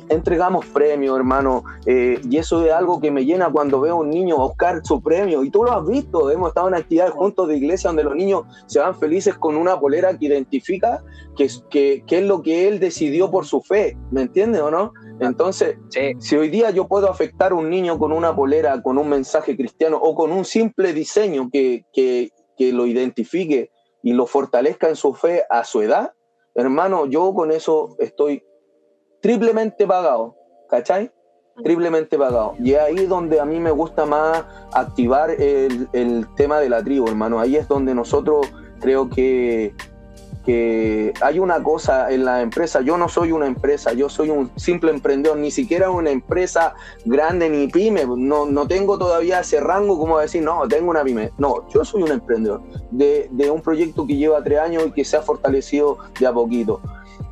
entregamos 0.09 0.67
premios, 0.67 1.17
hermano, 1.17 1.65
eh, 1.87 2.21
y 2.29 2.37
eso 2.37 2.65
es 2.65 2.73
algo 2.73 3.01
que 3.01 3.11
me 3.11 3.25
llena 3.25 3.51
cuando 3.51 3.81
veo 3.81 3.95
a 3.95 4.01
un 4.01 4.11
niño 4.11 4.37
buscar 4.37 4.81
su 4.85 5.01
premio. 5.01 5.45
Y 5.45 5.51
tú 5.51 5.65
lo 5.65 5.73
has 5.73 5.87
visto, 5.87 6.31
hemos 6.31 6.49
estado 6.49 6.69
en 6.69 6.75
actividades 6.75 7.13
juntos 7.13 7.49
de 7.49 7.57
iglesia 7.57 7.89
donde 7.89 8.05
los 8.05 8.17
niños 8.17 8.45
se 8.67 8.81
van 8.81 8.95
felices 8.95 9.37
con 9.37 9.57
una 9.57 9.79
polera 9.79 10.17
que 10.19 10.27
identifica 10.27 11.03
que, 11.37 11.49
que, 11.71 12.05
que 12.07 12.19
es 12.19 12.25
lo 12.25 12.43
que 12.43 12.69
él 12.69 12.81
decidió 12.81 13.31
por 13.31 13.47
su 13.47 13.61
fe, 13.61 13.97
¿me 14.11 14.23
entiendes 14.23 14.63
o 14.63 14.71
no? 14.71 14.93
Entonces, 15.21 15.77
si 16.19 16.37
hoy 16.37 16.49
día 16.49 16.71
yo 16.71 16.89
puedo 16.89 17.09
afectar 17.09 17.53
a 17.53 17.55
un 17.55 17.71
niño 17.71 17.99
con 17.99 18.13
una 18.13 18.35
polera, 18.35 18.83
con 18.83 18.99
un 18.99 19.09
mensaje 19.09 19.57
cristiano 19.57 19.97
o 19.97 20.15
con 20.15 20.33
un 20.33 20.45
simple 20.45 20.93
diseño 20.93 21.49
que, 21.53 21.85
que, 21.93 22.31
que 22.57 22.73
lo 22.73 22.87
identifique 22.87 23.71
y 24.03 24.13
lo 24.13 24.27
fortalezca 24.27 24.89
en 24.89 24.97
su 24.97 25.15
fe 25.15 25.45
a 25.49 25.65
su 25.65 25.83
edad, 25.83 26.13
hermano, 26.55 27.07
yo 27.07 27.33
con 27.35 27.51
eso 27.51 27.97
estoy 27.99 28.43
triplemente 29.23 29.87
pagado, 29.87 30.37
¿cachai? 30.69 31.11
Triplemente 31.63 32.19
pagado. 32.19 32.55
Y 32.59 32.75
ahí 32.75 32.97
es 32.97 33.09
donde 33.09 33.41
a 33.41 33.45
mí 33.45 33.61
me 33.61 33.71
gusta 33.71 34.05
más 34.05 34.45
activar 34.73 35.31
el, 35.31 35.89
el 35.93 36.27
tema 36.35 36.59
de 36.59 36.69
la 36.69 36.83
tribu, 36.83 37.07
hermano. 37.09 37.39
Ahí 37.39 37.57
es 37.57 37.69
donde 37.69 37.95
nosotros 37.95 38.53
creo 38.81 39.09
que 39.09 39.75
que 40.45 41.13
hay 41.21 41.39
una 41.39 41.63
cosa 41.63 42.11
en 42.11 42.25
la 42.25 42.43
empresa, 42.43 42.81
yo 42.83 42.97
no 42.99 43.09
soy 43.09 43.33
una 43.33 43.47
empresa, 43.47 43.93
yo 43.93 44.09
soy 44.09 44.31
un 44.31 44.51
simple 44.57 44.91
emprendedor, 44.91 45.39
ni 45.39 45.51
siquiera 45.51 45.91
una 45.91 46.11
empresa 46.11 46.75
grande 47.05 47.49
ni 47.49 47.69
pyme, 47.69 48.05
no, 48.17 48.47
no 48.47 48.67
tengo 48.67 48.99
todavía 48.99 49.41
ese 49.41 49.61
rango 49.61 49.99
como 49.99 50.19
decir, 50.19 50.43
no, 50.43 50.67
tengo 50.69 50.91
una 50.91 51.03
pyme, 51.03 51.31
no, 51.39 51.67
yo 51.71 51.85
soy 51.85 52.03
un 52.03 52.13
emprendedor 52.13 52.63
de, 52.91 53.29
de 53.31 53.51
un 53.51 53.63
proyecto 53.63 54.07
que 54.07 54.17
lleva 54.17 54.43
tres 54.43 54.59
años 54.59 54.85
y 54.87 54.93
que 54.93 55.05
se 55.05 55.17
ha 55.17 55.23
fortalecido 55.23 55.99
de 56.21 56.27
a 56.27 56.33
poquito, 56.33 56.81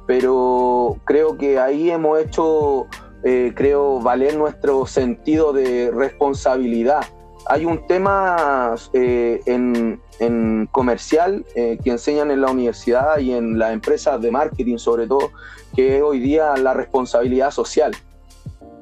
pero 0.06 0.96
creo 1.04 1.36
que 1.36 1.58
ahí 1.58 1.90
hemos 1.90 2.18
hecho, 2.20 2.86
eh, 3.24 3.52
creo, 3.54 4.00
valer 4.00 4.36
nuestro 4.36 4.86
sentido 4.86 5.52
de 5.52 5.90
responsabilidad. 5.90 7.04
Hay 7.46 7.64
un 7.64 7.86
tema 7.86 8.74
eh, 8.92 9.40
en, 9.46 10.00
comercial 10.70 11.44
eh, 11.54 11.78
que 11.82 11.90
enseñan 11.90 12.30
en 12.30 12.40
la 12.40 12.50
universidad 12.50 13.18
y 13.18 13.32
en 13.32 13.58
las 13.58 13.72
empresas 13.72 14.20
de 14.20 14.30
marketing 14.30 14.78
sobre 14.78 15.06
todo, 15.06 15.30
que 15.74 15.96
es 15.96 16.02
hoy 16.02 16.20
día 16.20 16.56
la 16.56 16.74
responsabilidad 16.74 17.50
social. 17.50 17.92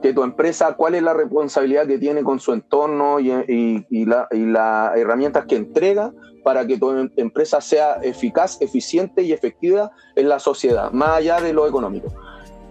Que 0.03 0.15
tu 0.15 0.23
empresa, 0.23 0.75
cuál 0.75 0.95
es 0.95 1.03
la 1.03 1.13
responsabilidad 1.13 1.87
que 1.87 1.99
tiene 1.99 2.23
con 2.23 2.41
su 2.41 2.53
entorno 2.53 3.21
y, 3.21 3.87
y 3.91 4.05
las 4.07 4.97
herramientas 4.97 5.45
que 5.45 5.57
entrega 5.57 6.13
para 6.43 6.67
que 6.67 6.79
tu 6.79 6.91
empresa 7.17 7.61
sea 7.61 7.95
eficaz, 8.03 8.61
eficiente 8.63 9.23
y 9.23 9.33
efectiva 9.33 9.91
en 10.17 10.29
la 10.29 10.39
sociedad, 10.39 10.91
más 10.91 11.19
allá 11.19 11.41
de 11.41 11.53
lo 11.53 11.67
económico. 11.67 12.09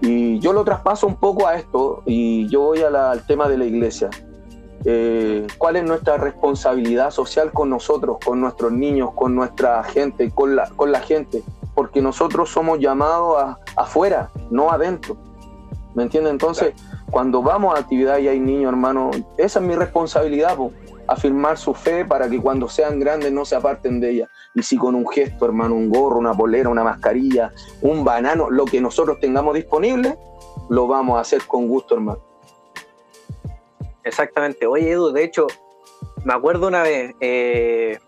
Y 0.02 0.40
yo 0.40 0.54
lo 0.54 0.64
traspaso 0.64 1.08
un 1.08 1.18
poco 1.18 1.48
a 1.48 1.56
esto 1.56 2.04
y 2.06 2.48
yo 2.50 2.62
voy 2.62 2.80
al 2.82 3.26
tema 3.28 3.50
de 3.50 3.58
la 3.58 3.66
iglesia. 3.66 4.10
Eh, 4.86 5.46
cuál 5.58 5.76
es 5.76 5.84
nuestra 5.84 6.18
responsabilidad 6.18 7.12
social 7.12 7.52
con 7.52 7.70
nosotros, 7.70 8.18
con 8.24 8.40
nuestros 8.40 8.72
niños, 8.72 9.12
con 9.14 9.36
nuestra 9.36 9.84
gente, 9.84 10.32
con 10.32 10.56
la, 10.56 10.70
con 10.70 10.92
la 10.92 11.02
gente, 11.02 11.44
porque 11.76 12.02
nosotros 12.02 12.50
somos 12.50 12.80
llamados 12.80 13.42
a, 13.42 13.60
afuera, 13.76 14.30
no 14.50 14.72
adentro. 14.72 15.18
¿Me 15.96 16.04
entiendes? 16.04 16.32
Entonces, 16.32 16.74
cuando 17.10 17.42
vamos 17.42 17.76
a 17.76 17.80
actividad 17.80 18.20
y 18.20 18.28
hay 18.28 18.40
niños, 18.40 18.70
hermano, 18.72 19.12
esa 19.38 19.60
es 19.60 19.66
mi 19.66 19.76
responsabilidad, 19.76 20.58
afirmar 21.08 21.58
su 21.58 21.74
fe 21.74 22.06
para 22.06 22.30
que 22.30 22.40
cuando 22.40 22.70
sean 22.70 23.00
grandes 23.00 23.32
no 23.32 23.44
se 23.44 23.56
aparten 23.56 24.00
de 24.00 24.12
ella. 24.12 24.30
Y 24.54 24.62
si 24.62 24.78
con 24.78 24.96
un 24.96 25.08
gesto, 25.08 25.46
hermano, 25.46 25.76
un 25.76 25.90
gorro, 25.90 26.20
una 26.20 26.34
polera, 26.34 26.70
una 26.70 26.84
mascarilla, 26.84 27.52
un 27.82 28.04
banano, 28.04 28.50
lo 28.50 28.66
que 28.66 28.80
nosotros 28.80 29.20
tengamos 29.20 29.56
disponible, 29.56 30.18
lo 30.70 30.88
vamos 30.88 31.18
a 31.18 31.22
hacer 31.22 31.42
con 31.48 31.68
gusto, 31.68 31.96
hermano. 31.96 32.29
Exactamente. 34.04 34.66
Oye, 34.66 34.92
Edu, 34.92 35.12
de 35.12 35.24
hecho, 35.24 35.48
me 36.24 36.34
acuerdo 36.34 36.68
una 36.68 36.84
vez 36.84 37.14
eh, 37.20 38.00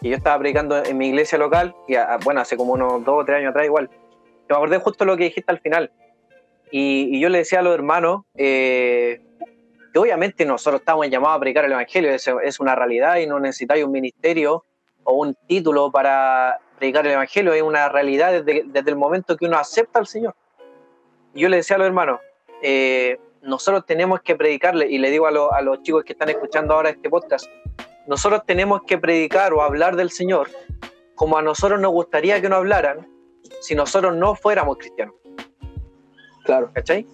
que 0.00 0.08
yo 0.08 0.16
estaba 0.16 0.38
predicando 0.38 0.84
en 0.84 0.96
mi 0.96 1.08
iglesia 1.08 1.38
local, 1.38 1.74
y 1.88 1.94
bueno, 2.24 2.40
hace 2.40 2.56
como 2.56 2.74
unos 2.74 3.04
dos 3.04 3.22
o 3.22 3.24
tres 3.24 3.38
años 3.38 3.50
atrás 3.50 3.66
igual. 3.66 3.90
Me 4.48 4.56
acordé 4.56 4.78
justo 4.78 5.04
lo 5.04 5.16
que 5.16 5.24
dijiste 5.24 5.50
al 5.50 5.60
final. 5.60 5.90
Y, 6.70 7.20
yo 7.20 7.28
le 7.28 7.38
decía 7.38 7.60
a 7.60 7.62
los 7.62 7.74
hermanos 7.74 8.22
eh, 8.34 9.20
que 9.92 9.98
obviamente 9.98 10.44
nosotros 10.44 10.80
estamos 10.80 11.08
llamados 11.08 11.36
a 11.36 11.40
predicar 11.40 11.64
el 11.64 11.72
Evangelio, 11.72 12.10
es, 12.10 12.28
es 12.44 12.60
una 12.60 12.74
realidad 12.74 13.16
y 13.16 13.26
no 13.26 13.38
necesitáis 13.40 13.84
un 13.84 13.92
ministerio 13.92 14.64
o 15.04 15.14
un 15.14 15.34
título 15.46 15.90
para 15.90 16.58
predicar 16.78 17.06
el 17.06 17.12
Evangelio, 17.12 17.52
es 17.52 17.62
una 17.62 17.88
realidad 17.88 18.32
desde, 18.32 18.64
desde 18.66 18.90
el 18.90 18.96
momento 18.96 19.36
que 19.36 19.46
uno 19.46 19.56
acepta 19.56 19.98
al 19.98 20.06
Señor. 20.06 20.34
Y 21.34 21.40
yo 21.40 21.48
le 21.48 21.58
decía 21.58 21.76
a 21.76 21.78
los 21.78 21.86
hermanos, 21.86 22.20
eh, 22.62 23.18
nosotros 23.46 23.86
tenemos 23.86 24.20
que 24.20 24.34
predicarle, 24.34 24.88
y 24.88 24.98
le 24.98 25.10
digo 25.10 25.26
a, 25.26 25.62
los 25.62 25.82
chicos 25.82 26.04
que 26.04 26.12
están 26.12 26.28
escuchando 26.28 26.74
ahora 26.74 26.90
este 26.90 27.08
podcast, 27.08 27.46
nosotros 28.06 28.42
tenemos 28.46 28.82
que 28.86 28.98
predicar 28.98 29.52
o 29.52 29.62
hablar 29.62 29.96
del 29.96 30.10
Señor 30.10 30.48
como 31.14 31.38
a 31.38 31.42
nosotros 31.42 31.80
nos 31.80 31.92
gustaría 31.92 32.40
que 32.40 32.48
nos 32.48 32.58
hablaran 32.58 33.08
si 33.60 33.74
nosotros 33.74 34.14
no 34.14 34.34
fuéramos 34.34 34.76
cristianos. 34.76 35.14
Claro. 36.44 36.70
¿Cachai? 36.74 37.06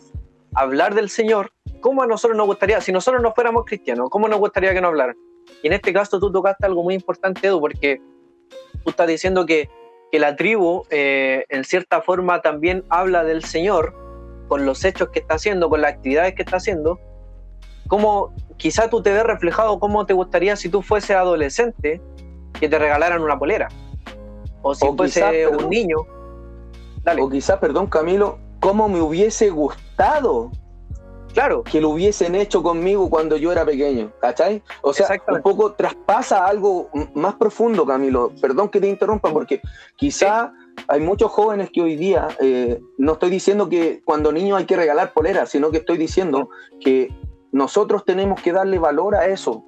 Hablar 0.55 0.95
del 0.95 1.09
Señor 1.09 1.53
como 1.81 2.03
a 2.03 2.07
nosotros 2.07 2.37
nos 2.37 2.47
gustaría, 2.47 2.81
si 2.81 2.93
nosotros 2.93 3.23
no 3.23 3.33
fuéramos 3.33 3.65
cristianos, 3.65 4.09
¿cómo 4.11 4.29
nos 4.29 4.39
gustaría 4.39 4.73
que 4.73 4.81
nos 4.81 4.91
hablaran? 4.91 5.17
Y 5.63 5.67
en 5.67 5.73
este 5.73 5.93
caso 5.93 6.19
tú 6.19 6.31
tocaste 6.33 6.67
algo 6.67 6.83
muy 6.83 6.95
importante, 6.95 7.47
Edu, 7.47 7.61
porque 7.61 8.01
tú 8.85 8.91
estás 8.91 9.07
diciendo 9.07 9.47
que, 9.47 9.69
que 10.11 10.19
la 10.19 10.37
tribu, 10.37 10.85
eh, 10.91 11.45
en 11.49 11.65
cierta 11.65 12.01
forma, 12.01 12.41
también 12.41 12.85
habla 12.89 13.25
del 13.25 13.45
Señor, 13.45 13.95
con 14.53 14.67
los 14.67 14.85
hechos 14.85 15.09
que 15.09 15.21
está 15.21 15.37
haciendo, 15.37 15.71
con 15.71 15.81
las 15.81 15.95
actividades 15.95 16.35
que 16.35 16.43
está 16.43 16.59
haciendo, 16.59 17.01
cómo 17.89 18.35
quizá 18.59 18.91
tú 18.91 19.03
te 19.03 19.11
ves 19.11 19.23
reflejado 19.23 19.81
cómo 19.81 20.05
te 20.05 20.13
gustaría 20.13 20.57
si 20.57 20.69
tú 20.69 20.83
fuese 20.83 21.15
adolescente 21.15 22.03
que 22.61 22.69
te 22.69 22.79
regalaran 22.79 23.23
una 23.23 23.39
polera. 23.39 23.71
O 24.61 24.75
si 24.75 24.87
fuese 24.95 25.47
un 25.47 25.71
niño. 25.71 25.97
O 27.19 27.31
quizá, 27.31 27.61
perdón 27.61 27.87
Camilo, 27.87 28.41
cómo 28.61 28.91
me 28.91 29.01
hubiese 29.01 29.49
gustado 29.49 30.51
Claro. 31.33 31.63
Que 31.63 31.81
lo 31.81 31.89
hubiesen 31.89 32.35
hecho 32.35 32.63
conmigo 32.63 33.09
cuando 33.09 33.39
yo 33.39 33.53
era 33.53 33.65
pequeño, 33.65 34.13
¿cachai? 34.21 34.63
O 34.83 34.93
sea, 34.93 35.09
un 35.29 35.41
poco 35.41 35.73
traspasa 35.73 36.47
algo 36.47 36.91
más 37.15 37.37
profundo, 37.37 37.87
Camilo. 37.87 38.33
Perdón 38.39 38.69
que 38.69 38.81
te 38.81 38.87
interrumpa, 38.87 39.33
porque 39.33 39.63
quizá 39.97 40.53
hay 40.89 41.01
muchos 41.01 41.31
jóvenes 41.31 41.71
que 41.73 41.83
hoy 41.83 41.97
día, 41.97 42.29
eh, 42.41 42.81
no 42.99 43.13
estoy 43.15 43.31
diciendo 43.31 43.69
que 43.69 44.03
cuando 44.05 44.33
niños 44.33 44.59
hay 44.59 44.67
que 44.67 44.77
regalar 44.77 45.13
poleras, 45.13 45.51
sino 45.51 45.71
que 45.71 45.79
estoy 45.79 45.99
diciendo 45.99 46.51
que 46.81 47.09
nosotros 47.51 48.05
tenemos 48.05 48.41
que 48.41 48.53
darle 48.53 48.79
valor 48.79 49.15
a 49.15 49.27
eso, 49.27 49.65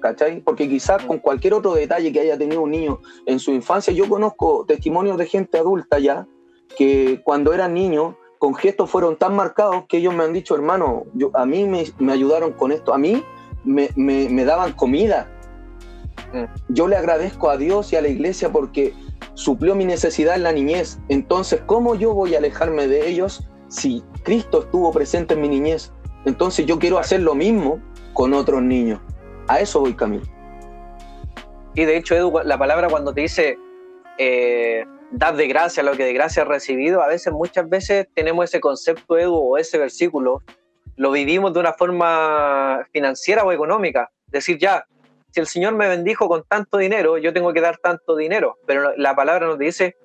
¿cachai? 0.00 0.40
Porque 0.40 0.68
quizás 0.68 1.04
con 1.04 1.18
cualquier 1.18 1.54
otro 1.54 1.74
detalle 1.74 2.12
que 2.12 2.20
haya 2.20 2.38
tenido 2.38 2.62
un 2.62 2.70
niño 2.70 3.00
en 3.26 3.38
su 3.38 3.52
infancia, 3.52 3.92
yo 3.92 4.08
conozco 4.08 4.64
testimonios 4.66 5.18
de 5.18 5.26
gente 5.26 5.58
adulta 5.58 5.98
ya, 5.98 6.26
que 6.76 7.20
cuando 7.24 7.52
eran 7.52 7.74
niños, 7.74 8.14
con 8.38 8.54
gestos 8.54 8.88
fueron 8.88 9.16
tan 9.16 9.36
marcados 9.36 9.84
que 9.88 9.98
ellos 9.98 10.14
me 10.14 10.24
han 10.24 10.32
dicho, 10.32 10.54
hermano, 10.54 11.04
yo, 11.14 11.30
a 11.34 11.44
mí 11.44 11.66
me, 11.66 12.12
ayudaron 12.12 12.52
con 12.52 12.72
esto, 12.72 12.94
a 12.94 12.98
mí 12.98 13.22
me, 13.64 13.90
me 13.96 14.44
daban 14.44 14.72
comida. 14.72 15.28
Mm. 16.32 16.44
Yo 16.72 16.88
le 16.88 16.96
agradezco 16.96 17.50
a 17.50 17.56
Dios 17.56 17.92
y 17.92 17.96
a 17.96 18.02
la 18.02 18.08
iglesia 18.08 18.50
porque 18.50 18.94
suplió 19.40 19.74
mi 19.74 19.86
necesidad 19.86 20.34
en 20.34 20.42
la 20.42 20.52
niñez. 20.52 20.98
Entonces, 21.08 21.62
¿cómo 21.64 21.94
yo 21.94 22.12
voy 22.12 22.34
a 22.34 22.38
alejarme 22.38 22.86
de 22.86 23.08
ellos 23.08 23.48
si 23.68 24.04
Cristo 24.22 24.64
estuvo 24.64 24.92
presente 24.92 25.34
en 25.34 25.40
mi 25.40 25.48
niñez? 25.48 25.92
Entonces 26.26 26.66
yo 26.66 26.78
quiero 26.78 26.98
hacer 26.98 27.20
lo 27.20 27.34
mismo 27.34 27.80
con 28.12 28.34
otros 28.34 28.60
niños. 28.62 29.00
A 29.48 29.60
eso 29.60 29.80
voy 29.80 29.94
camino. 29.94 30.24
Y 31.74 31.84
de 31.86 31.96
hecho, 31.96 32.14
Edu, 32.14 32.40
la 32.44 32.58
palabra 32.58 32.88
cuando 32.88 33.14
te 33.14 33.22
dice 33.22 33.56
eh, 34.18 34.84
dar 35.10 35.36
de 35.36 35.48
gracia 35.48 35.82
lo 35.82 35.92
que 35.92 36.04
de 36.04 36.12
gracia 36.12 36.42
has 36.42 36.48
recibido, 36.48 37.02
a 37.02 37.06
veces, 37.06 37.32
muchas 37.32 37.66
veces 37.66 38.08
tenemos 38.14 38.44
ese 38.44 38.60
concepto, 38.60 39.16
Edu, 39.16 39.34
o 39.34 39.56
ese 39.56 39.78
versículo, 39.78 40.42
lo 40.96 41.10
vivimos 41.12 41.54
de 41.54 41.60
una 41.60 41.72
forma 41.72 42.86
financiera 42.92 43.42
o 43.42 43.52
económica. 43.52 44.10
Decir, 44.26 44.58
ya, 44.58 44.84
si 45.32 45.40
el 45.40 45.46
Señor 45.46 45.74
me 45.74 45.88
bendijo 45.88 46.28
con 46.28 46.44
tanto 46.44 46.78
dinero, 46.78 47.18
yo 47.18 47.32
tengo 47.32 47.52
que 47.52 47.60
dar 47.60 47.78
tanto 47.78 48.16
dinero. 48.16 48.58
Pero 48.66 48.96
la 48.96 49.14
palabra 49.14 49.46
nos 49.46 49.58
dice, 49.58 49.96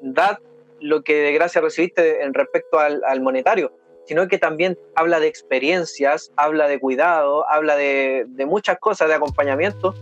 dad 0.00 0.38
lo 0.80 1.02
que 1.02 1.14
de 1.14 1.32
gracia 1.32 1.60
recibiste 1.60 2.22
en 2.22 2.34
respecto 2.34 2.78
al, 2.78 3.20
monetario, 3.20 3.72
sino 4.06 4.26
que 4.26 4.38
también 4.38 4.78
habla 4.94 5.20
de 5.20 5.28
experiencias, 5.28 6.32
habla 6.36 6.66
de 6.66 6.80
cuidado, 6.80 7.48
habla 7.48 7.76
de, 7.76 8.26
muchas 8.46 8.78
cosas, 8.78 9.08
de 9.08 9.14
acompañamiento. 9.14 9.94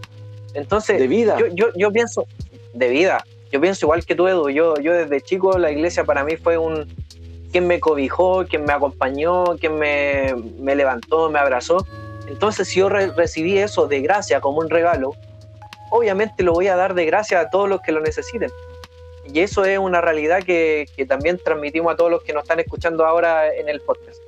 Entonces, 0.54 0.98
de 0.98 1.06
vida. 1.06 1.38
Yo, 1.54 1.68
yo, 1.74 1.92
pienso, 1.92 2.26
de 2.72 2.88
vida. 2.88 3.24
Yo 3.52 3.61
pienso 3.61 3.87
igual 3.87 4.04
que 4.04 4.14
tú, 4.14 4.26
Edu. 4.26 4.48
Yo, 4.48 4.74
yo 4.76 4.92
desde 4.94 5.20
chico 5.20 5.59
la 5.59 5.70
iglesia 5.70 6.04
para 6.04 6.24
mí 6.24 6.37
fue 6.37 6.56
un, 6.56 6.87
quien 7.52 7.66
me 7.66 7.78
cobijó, 7.78 8.44
quien 8.46 8.64
me 8.64 8.72
acompañó, 8.72 9.56
quien 9.59 9.76
me, 9.78 10.35
me 10.59 10.74
levantó, 10.74 11.30
me 11.30 11.38
abrazó. 11.38 11.87
Entonces, 12.31 12.69
si 12.69 12.79
yo 12.79 12.88
recibí 12.88 13.59
eso 13.59 13.88
de 13.88 14.01
gracia 14.01 14.40
como 14.40 14.61
un 14.61 14.71
regalo, 14.71 15.16
obviamente 15.90 16.45
lo 16.45 16.53
voy 16.53 16.69
a 16.69 16.77
dar 16.77 16.95
de 16.95 17.05
gracia 17.05 17.40
a 17.40 17.51
todos 17.51 17.69
los 17.69 17.81
que 17.81 17.90
lo 17.90 18.01
necesiten. 18.01 18.51
Y 19.33 19.40
eso 19.40 19.64
es 19.64 19.79
una 19.79 20.01
realidad 20.01 20.43
que, 20.43 20.87
que 20.97 21.07
también 21.07 21.40
transmitimos 21.45 21.93
a 21.93 21.97
todos 21.97 22.11
los 22.11 22.23
que 22.23 22.33
nos 22.33 22.45
están 22.45 22.61
escuchando 22.61 23.05
ahora 23.05 23.53
en 23.53 23.69
el 23.69 23.81
podcast. 23.81 24.19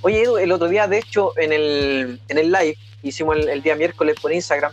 Oye, 0.00 0.22
Edu, 0.22 0.38
el 0.38 0.52
otro 0.52 0.68
día, 0.68 0.86
de 0.86 0.98
hecho, 0.98 1.32
en 1.38 1.52
el, 1.52 2.20
en 2.28 2.38
el 2.38 2.50
live, 2.50 2.76
hicimos 3.02 3.36
el, 3.36 3.62
día 3.62 3.76
miércoles 3.76 4.16
por 4.20 4.32
Instagram, 4.32 4.72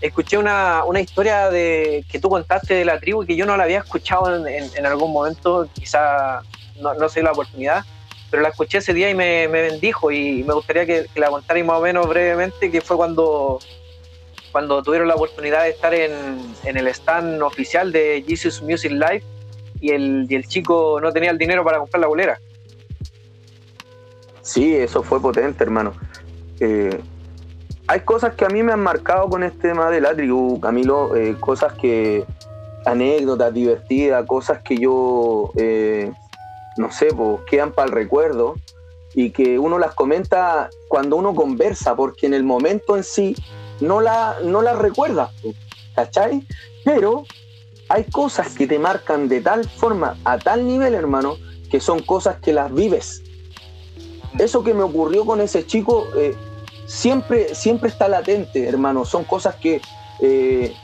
escuché 0.00 0.38
una, 0.38 0.84
una, 0.84 1.00
historia 1.00 1.50
de, 1.50 2.04
que 2.10 2.18
tú 2.18 2.30
contaste 2.30 2.74
de 2.74 2.84
la 2.86 2.98
tribu 2.98 3.26
que 3.26 3.36
yo 3.36 3.44
no 3.44 3.56
la 3.58 3.64
había 3.64 3.80
escuchado 3.80 4.46
en, 4.46 4.70
en, 4.74 4.86
algún 4.86 5.12
momento, 5.12 5.68
quizá 5.74 6.40
no, 6.80 6.94
no 6.94 7.08
sé 7.10 7.22
la 7.22 7.32
oportunidad, 7.32 7.84
pero 8.30 8.42
la 8.42 8.50
escuché 8.50 8.78
ese 8.78 8.94
día 8.94 9.10
y 9.10 9.14
me, 9.14 9.46
bendijo 9.48 10.10
y 10.10 10.44
me 10.44 10.54
gustaría 10.54 10.86
que, 10.86 11.06
que 11.12 11.20
la 11.20 11.28
contarais 11.30 11.64
más 11.64 11.78
o 11.78 11.82
menos 11.82 12.08
brevemente, 12.08 12.70
que 12.70 12.80
fue 12.80 12.96
cuando 12.96 13.58
cuando 14.52 14.82
tuvieron 14.82 15.06
la 15.06 15.14
oportunidad 15.14 15.62
de 15.62 15.70
estar 15.70 15.94
en, 15.94 16.12
en 16.64 16.76
el 16.76 16.88
stand 16.88 17.40
oficial 17.42 17.92
de 17.92 18.24
Jesus 18.26 18.60
Music 18.62 18.90
Live 18.90 19.22
y 19.80 19.90
el, 19.90 20.26
y 20.28 20.34
el 20.34 20.46
chico 20.46 20.98
no 21.00 21.12
tenía 21.12 21.30
el 21.30 21.38
dinero 21.38 21.64
para 21.64 21.78
comprar 21.78 22.00
la 22.00 22.08
bolera. 22.08 22.40
Sí, 24.42 24.74
eso 24.74 25.02
fue 25.02 25.20
potente, 25.20 25.62
hermano. 25.62 25.92
Eh, 26.58 27.00
hay 27.86 28.00
cosas 28.00 28.34
que 28.34 28.44
a 28.44 28.48
mí 28.48 28.62
me 28.62 28.72
han 28.72 28.80
marcado 28.80 29.28
con 29.28 29.44
este 29.44 29.68
tema 29.68 29.90
de 29.90 30.00
la 30.00 30.14
tribu, 30.14 30.58
Camilo, 30.60 31.14
eh, 31.14 31.36
cosas 31.38 31.72
que, 31.74 32.24
anécdotas 32.84 33.52
divertidas, 33.52 34.24
cosas 34.26 34.62
que 34.62 34.76
yo, 34.76 35.52
eh, 35.56 36.12
no 36.80 36.90
sé, 36.90 37.08
pues 37.14 37.40
quedan 37.46 37.72
para 37.72 37.88
el 37.88 37.92
recuerdo 37.92 38.56
y 39.14 39.30
que 39.30 39.58
uno 39.58 39.78
las 39.78 39.94
comenta 39.94 40.70
cuando 40.88 41.16
uno 41.16 41.34
conversa, 41.34 41.94
porque 41.94 42.26
en 42.26 42.34
el 42.34 42.42
momento 42.42 42.96
en 42.96 43.04
sí 43.04 43.36
no 43.80 44.00
la, 44.00 44.36
no 44.42 44.62
la 44.62 44.74
recuerdas, 44.74 45.30
¿cachai? 45.94 46.46
Pero 46.84 47.24
hay 47.88 48.04
cosas 48.04 48.54
que 48.54 48.66
te 48.66 48.78
marcan 48.78 49.28
de 49.28 49.40
tal 49.40 49.68
forma, 49.68 50.16
a 50.24 50.38
tal 50.38 50.66
nivel, 50.66 50.94
hermano, 50.94 51.36
que 51.70 51.80
son 51.80 52.00
cosas 52.00 52.36
que 52.40 52.52
las 52.52 52.72
vives. 52.72 53.22
Eso 54.38 54.64
que 54.64 54.72
me 54.72 54.82
ocurrió 54.82 55.26
con 55.26 55.40
ese 55.40 55.66
chico 55.66 56.06
eh, 56.16 56.34
siempre, 56.86 57.54
siempre 57.54 57.90
está 57.90 58.08
latente, 58.08 58.66
hermano. 58.66 59.04
Son 59.04 59.24
cosas 59.24 59.56
que, 59.56 59.82
eh, 60.20 60.74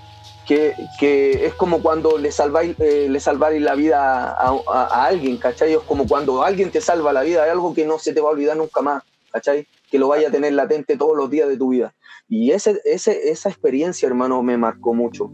que, 0.47 1.47
es 1.47 1.55
como 1.55 1.83
cuando 1.83 2.19
le 2.19 2.31
salváis, 2.31 2.77
eh, 2.79 3.09
le 3.09 3.61
la 3.61 3.75
vida 3.75 4.31
a, 4.33 5.07
alguien, 5.07 5.37
¿cachai? 5.37 5.73
Es 5.75 5.81
como 5.81 6.07
cuando 6.07 6.43
alguien 6.43 6.71
te 6.71 6.81
salva 6.81 7.13
la 7.13 7.23
vida, 7.23 7.45
hay 7.45 7.51
algo 7.51 7.75
que 7.75 7.85
no 7.85 7.99
se 7.99 8.13
te 8.13 8.21
va 8.21 8.29
a 8.29 8.33
olvidar 8.33 8.57
nunca 8.57 8.81
más, 8.81 9.03
¿cachai? 9.33 9.67
Que 9.91 9.99
lo 9.99 10.09
vaya 10.09 10.29
a 10.29 10.31
tener 10.31 10.53
latente 10.53 10.97
todos 10.97 11.17
los 11.17 11.31
días 11.31 11.49
de 11.49 11.57
tu 11.57 11.71
vida. 11.71 11.95
Y 12.29 12.53
ese, 12.53 12.81
esa 12.85 13.49
experiencia, 13.49 14.07
hermano, 14.07 14.43
me 14.43 14.57
marcó 14.57 14.95
mucho. 14.95 15.31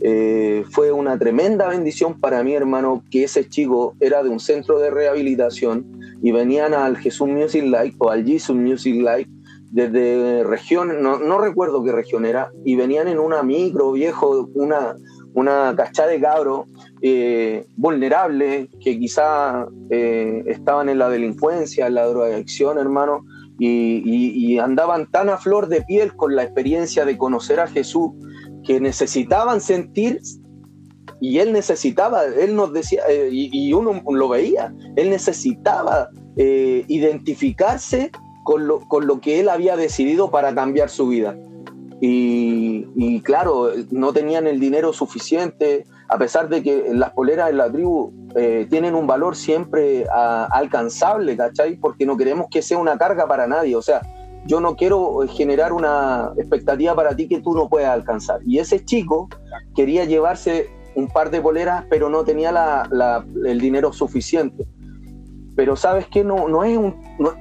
Eh, 0.00 0.64
fue 0.70 0.92
una 0.92 1.18
tremenda 1.18 1.68
bendición 1.68 2.20
para 2.20 2.42
mí, 2.42 2.54
hermano, 2.54 3.02
que 3.10 3.24
ese 3.24 3.48
chico 3.48 3.94
era 4.00 4.22
de 4.22 4.28
un 4.28 4.40
centro 4.40 4.78
de 4.78 4.90
rehabilitación 4.90 6.00
y 6.22 6.32
venían 6.32 6.74
al 6.74 6.96
Jesús 6.98 7.28
Music 7.28 7.64
Life 7.64 7.96
o 7.98 8.10
al 8.10 8.24
Jesus 8.24 8.56
Music 8.56 8.94
Life 8.94 9.30
desde 9.70 10.44
región, 10.44 11.02
no, 11.02 11.38
recuerdo 11.38 11.82
qué 11.82 11.92
región 11.92 12.24
era, 12.24 12.50
y 12.64 12.76
venían 12.76 13.08
en 13.08 13.18
una 13.18 13.42
micro, 13.42 13.92
viejo, 13.92 14.48
una, 14.54 14.96
una 15.34 15.74
cachada 15.76 16.10
de 16.10 16.20
cabro 16.20 16.66
eh, 17.02 17.66
vulnerable, 17.76 18.68
que 18.80 18.98
quizá 18.98 19.66
eh, 19.90 20.44
estaban 20.46 20.88
en 20.88 20.98
la 20.98 21.08
delincuencia, 21.08 21.86
en 21.86 21.94
la 21.94 22.06
drogadicción, 22.06 22.78
hermano, 22.78 23.24
y, 23.58 24.58
andaban 24.58 25.10
tan 25.10 25.28
a 25.28 25.38
flor 25.38 25.68
de 25.68 25.82
piel 25.82 26.14
con 26.14 26.36
la 26.36 26.42
experiencia 26.42 27.04
de 27.04 27.16
conocer 27.16 27.60
a 27.60 27.66
Jesús 27.66 28.10
que 28.64 28.80
necesitaban 28.80 29.60
sentir 29.60 30.20
y 31.20 31.38
él 31.38 31.52
necesitaba, 31.52 32.24
él 32.24 32.54
nos 32.54 32.72
decía, 32.72 33.02
eh, 33.08 33.28
y, 33.32 33.72
uno 33.72 34.02
lo 34.10 34.28
veía, 34.28 34.74
él 34.96 35.10
necesitaba 35.10 36.10
eh, 36.36 36.84
identificarse 36.88 38.10
con 38.46 38.68
lo, 38.68 38.78
con 38.86 39.08
lo 39.08 39.20
que 39.20 39.40
él 39.40 39.48
había 39.48 39.76
decidido 39.76 40.30
para 40.30 40.54
cambiar 40.54 40.88
su 40.88 41.08
vida. 41.08 41.36
Y, 42.00 43.20
claro, 43.22 43.70
no 43.90 44.12
tenían 44.12 44.46
el 44.46 44.60
dinero 44.60 44.92
suficiente, 44.92 45.84
a 46.08 46.16
pesar 46.16 46.48
de 46.48 46.62
que 46.62 46.90
las 46.92 47.10
poleras 47.10 47.50
en 47.50 47.56
la 47.56 47.72
tribu 47.72 48.12
eh, 48.36 48.68
tienen 48.70 48.94
un 48.94 49.08
valor 49.08 49.34
siempre 49.34 50.04
alcanzable, 50.08 51.36
¿cachai? 51.36 51.76
Porque 51.76 52.06
no 52.06 52.16
queremos 52.16 52.46
que 52.48 52.62
sea 52.62 52.78
una 52.78 52.96
carga 52.96 53.26
para 53.26 53.48
nadie, 53.48 53.74
o 53.74 53.82
sea, 53.82 54.00
yo 54.46 54.60
no 54.60 54.76
quiero 54.76 55.26
generar 55.28 55.72
una 55.72 56.30
expectativa 56.36 56.94
para 56.94 57.16
ti 57.16 57.26
que 57.26 57.40
tú 57.40 57.52
no 57.52 57.68
puedas 57.68 57.90
alcanzar. 57.90 58.38
Y 58.46 58.60
ese 58.60 58.84
chico 58.84 59.28
quería 59.74 60.04
llevarse 60.04 60.70
un 60.94 61.08
par 61.08 61.30
de 61.30 61.40
poleras, 61.40 61.84
pero 61.90 62.08
no 62.10 62.22
tenía 62.22 62.84
el 63.44 63.60
dinero 63.60 63.92
suficiente. 63.92 64.68
Pero 65.56 65.74
sabes 65.74 66.06
que 66.06 66.22
no, 66.22 66.48
no 66.48 66.62
es 66.62 66.76
un, 66.76 66.94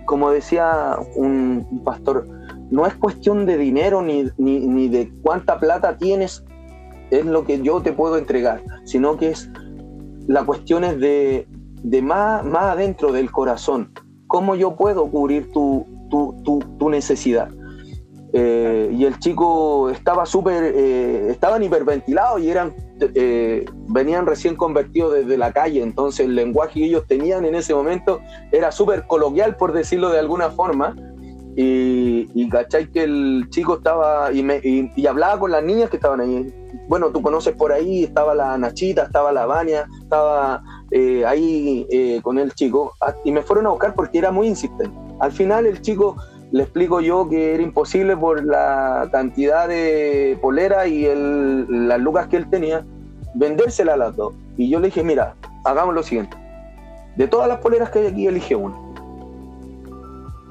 como 0.06 0.32
decía 0.32 0.98
un 1.16 1.84
pastor, 1.84 2.26
no 2.72 2.88
es 2.88 2.96
cuestión 2.96 3.46
de 3.46 3.58
dinero 3.58 4.02
ni, 4.02 4.32
ni, 4.38 4.88
de 4.88 5.12
cuánta 5.22 5.60
plata 5.60 5.98
tienes, 5.98 6.44
es 7.12 7.26
lo 7.26 7.46
que 7.46 7.62
yo 7.62 7.82
te 7.82 7.94
puedo 7.94 8.18
entregar, 8.18 8.64
sino 8.86 9.18
que 9.18 9.30
es 9.30 9.50
la 10.28 10.44
cuestión 10.44 10.84
es 10.84 11.00
de, 11.00 11.48
de 11.84 12.02
más, 12.02 12.44
más 12.44 12.64
adentro 12.64 13.12
del 13.12 13.32
corazón. 13.32 13.92
¿Cómo 14.28 14.56
yo 14.56 14.76
puedo 14.76 15.10
cubrir 15.12 15.52
tu, 15.52 15.86
tu, 16.10 16.90
necesidad? 16.90 17.50
Eh, 18.38 18.90
y 18.92 19.06
el 19.06 19.18
chico 19.20 19.90
estaba 19.90 20.26
súper, 20.26 20.74
eh, 20.76 21.30
estaban 21.30 21.64
hiperventilados 21.64 22.42
y 22.42 22.50
eran, 22.50 22.76
eh, 23.00 23.66
venían 23.88 24.26
recién 24.26 24.58
convertidos 24.58 25.14
desde 25.14 25.38
la 25.38 25.54
calle, 25.54 25.82
entonces 25.82 26.26
el 26.26 26.36
lenguaje 26.36 26.82
que 26.82 26.86
ellos 26.88 27.06
tenían 27.08 27.46
en 27.46 27.56
ese 27.56 27.74
momento 27.74 28.20
era 28.52 28.74
súper 28.74 29.08
coloquial, 29.08 29.56
por 29.56 29.72
decirlo 29.72 30.10
de 30.10 30.20
alguna 30.20 30.50
forma, 30.50 30.98
y, 31.56 32.28
y 32.34 32.50
que 32.92 33.04
el 33.06 33.48
chico 33.52 33.78
estaba 33.78 34.30
y, 34.34 34.46
y, 34.98 35.08
hablaba 35.08 35.40
con 35.40 35.52
las 35.52 35.64
niñas 35.64 35.90
que 35.90 35.96
estaban 35.96 36.20
ahí. 36.20 36.54
Bueno, 36.90 37.12
tú 37.12 37.22
conoces 37.22 37.56
por 37.56 37.72
ahí, 37.72 38.04
estaba 38.04 38.36
la 38.36 38.58
Nachita, 38.58 39.04
estaba 39.04 39.32
la 39.32 39.46
Vania, 39.46 39.88
estaba 40.02 40.62
eh, 40.92 41.26
ahí 41.26 42.20
con 42.22 42.38
el 42.38 42.54
chico. 42.54 42.92
Ah, 43.00 43.16
y 43.24 43.32
me 43.32 43.42
fueron 43.42 43.68
a 43.68 43.70
buscar 43.70 43.96
porque 43.96 44.18
era 44.18 44.32
muy 44.32 44.48
insistente. 44.48 44.94
Al 45.22 45.32
final 45.32 45.66
el 45.66 45.82
chico 45.82 46.18
le 46.52 46.64
explico 46.64 47.02
yo 47.02 47.28
que 47.30 47.54
era 47.54 47.64
imposible 47.64 48.16
por 48.16 48.44
la 48.44 49.10
cantidad 49.12 49.68
de 49.68 50.38
polera 50.42 50.88
y 50.88 51.06
el, 51.06 51.88
las 51.88 52.00
lucas 52.00 52.28
que 52.28 52.38
él 52.38 52.50
tenía, 52.50 52.86
vendérsela 53.34 53.94
a 53.94 53.98
las 53.98 54.16
dos. 54.16 54.34
Y 54.58 54.70
yo 54.70 54.80
le 54.80 54.88
dije, 54.88 55.04
mira, 55.04 55.36
hagamos 55.64 55.94
lo 55.94 56.04
siguiente. 56.04 56.38
De 57.18 57.28
todas 57.28 57.48
las 57.48 57.60
poleras 57.60 57.90
que 57.90 58.00
hay 58.00 58.08
aquí, 58.08 58.28
elige 58.28 58.56
una 58.56 58.76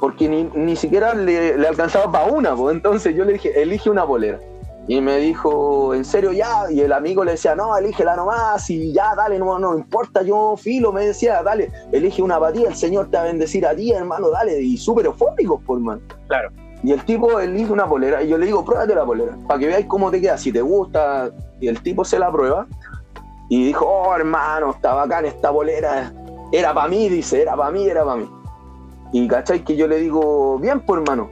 porque 0.05 0.29
ni, 0.29 0.45
ni 0.55 0.77
siquiera 0.77 1.15
le, 1.15 1.57
le, 1.57 1.67
alcanzaba 1.67 2.13
para 2.13 2.27
una, 2.31 2.55
pues. 2.55 2.77
entonces 2.77 3.17
yo 3.17 3.25
le 3.25 3.35
dije, 3.35 3.63
elige 3.63 3.89
una 3.89 4.05
bolera. 4.05 4.39
Y 4.87 5.01
me 5.01 5.17
dijo, 5.17 5.95
¿en 5.95 6.05
serio 6.05 6.33
ya? 6.33 6.71
Y 6.71 6.81
el 6.81 6.93
amigo 6.93 7.25
le 7.25 7.33
decía, 7.33 7.55
no, 7.55 7.77
elígela 7.77 8.17
nomás 8.17 8.69
y 8.69 8.93
ya, 8.93 9.15
dale, 9.15 9.39
no, 9.39 9.59
no 9.59 9.79
importa, 9.79 10.23
yo 10.23 10.57
filo, 10.59 10.93
me 10.93 11.07
decía, 11.07 11.43
dale, 11.43 11.71
elige 11.91 12.21
una 12.21 12.39
batida, 12.39 12.69
el 12.69 12.75
Señor 12.75 13.11
te 13.11 13.17
va 13.17 13.23
a 13.23 13.27
bendecir 13.27 13.67
a 13.67 13.75
ti, 13.75 13.93
hermano, 13.93 14.29
dale, 14.29 14.61
y 14.61 14.77
súper 14.77 15.07
eufóricos, 15.07 15.63
por 15.63 15.81
man. 15.81 16.03
Claro. 16.29 16.51
Y 16.83 16.93
el 16.93 17.03
tipo 17.07 17.41
elige 17.41 17.73
una 17.73 17.85
bolera 17.85 18.23
y 18.23 18.29
yo 18.29 18.37
le 18.37 18.45
digo, 18.45 18.63
pruébate 18.63 18.95
la 18.95 19.05
bolera, 19.05 19.39
para 19.49 19.59
que 19.59 19.69
veáis 19.69 19.87
cómo 19.87 20.11
te 20.11 20.21
queda, 20.21 20.37
si 20.37 20.53
te 20.53 20.61
gusta. 20.61 21.31
Y 21.59 21.69
el 21.69 21.81
tipo 21.81 22.05
se 22.05 22.19
la 22.19 22.31
prueba 22.31 22.67
y 23.49 23.65
dijo, 23.65 23.87
oh, 23.87 24.15
hermano, 24.15 24.73
está 24.73 24.93
bacán 24.93 25.25
esta 25.25 25.49
bolera, 25.51 26.13
era 26.53 26.75
para 26.75 26.89
mí, 26.89 27.09
dice, 27.09 27.41
era 27.41 27.57
para 27.57 27.71
mí, 27.71 27.89
era 27.89 28.05
para 28.05 28.17
mí. 28.17 28.29
Y 29.13 29.27
cachai 29.29 29.65
que 29.65 29.77
yo 29.77 29.87
le 29.87 29.97
digo, 29.97 30.59
bien, 30.59 30.81
pues 30.81 31.01
hermano, 31.01 31.31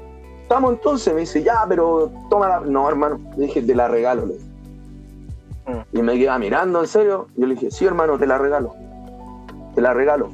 estamos 0.52 0.74
entonces. 0.74 1.14
Me 1.14 1.20
dice, 1.20 1.42
ya, 1.42 1.64
pero 1.66 2.12
tómala. 2.28 2.60
No, 2.60 2.88
hermano, 2.88 3.18
le 3.36 3.46
dije, 3.46 3.62
te 3.62 3.74
la 3.74 3.88
regalo. 3.88 4.26
Le 4.26 4.34
mm. 4.34 5.84
Y 5.98 6.02
me 6.02 6.18
queda 6.18 6.38
mirando, 6.38 6.80
en 6.80 6.86
serio. 6.86 7.28
Yo 7.36 7.46
le 7.46 7.54
dije, 7.54 7.70
sí, 7.70 7.86
hermano, 7.86 8.18
te 8.18 8.26
la 8.26 8.36
regalo. 8.36 8.74
Te 9.74 9.80
la 9.80 9.94
regalo. 9.94 10.30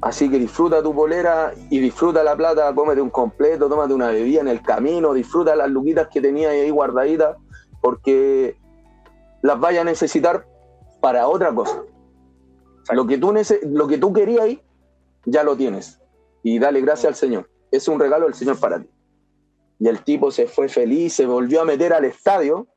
Así 0.00 0.30
que 0.30 0.38
disfruta 0.38 0.82
tu 0.82 0.94
polera 0.94 1.52
y 1.70 1.78
disfruta 1.78 2.24
la 2.24 2.36
plata, 2.36 2.72
cómete 2.74 3.00
un 3.00 3.10
completo, 3.10 3.68
tómate 3.68 3.94
una 3.94 4.08
bebida 4.08 4.40
en 4.40 4.48
el 4.48 4.60
camino, 4.60 5.12
disfruta 5.12 5.54
las 5.54 5.70
luquitas 5.70 6.08
que 6.08 6.20
tenía 6.20 6.50
ahí 6.50 6.70
guardaditas, 6.70 7.36
porque 7.80 8.56
las 9.42 9.60
vaya 9.60 9.82
a 9.82 9.84
necesitar 9.84 10.44
para 11.00 11.28
otra 11.28 11.54
cosa. 11.54 11.82
Lo 12.92 13.06
que, 13.06 13.16
tú 13.16 13.32
lo 13.70 13.86
que 13.86 13.98
tú 13.98 14.12
querías 14.12 14.42
ahí, 14.42 14.62
ya 15.24 15.44
lo 15.44 15.56
tienes. 15.56 16.00
Y 16.42 16.58
dale 16.58 16.80
gracias 16.80 17.06
al 17.06 17.14
Señor. 17.14 17.51
Es 17.72 17.88
un 17.88 17.98
regalo 17.98 18.26
del 18.26 18.34
Señor 18.34 18.60
para 18.60 18.78
ti. 18.78 18.88
Y 19.80 19.88
el 19.88 20.04
tipo 20.04 20.30
se 20.30 20.46
fue 20.46 20.68
feliz, 20.68 21.14
se 21.14 21.26
volvió 21.26 21.62
a 21.62 21.64
meter 21.64 21.92
al 21.92 22.04
estadio 22.04 22.68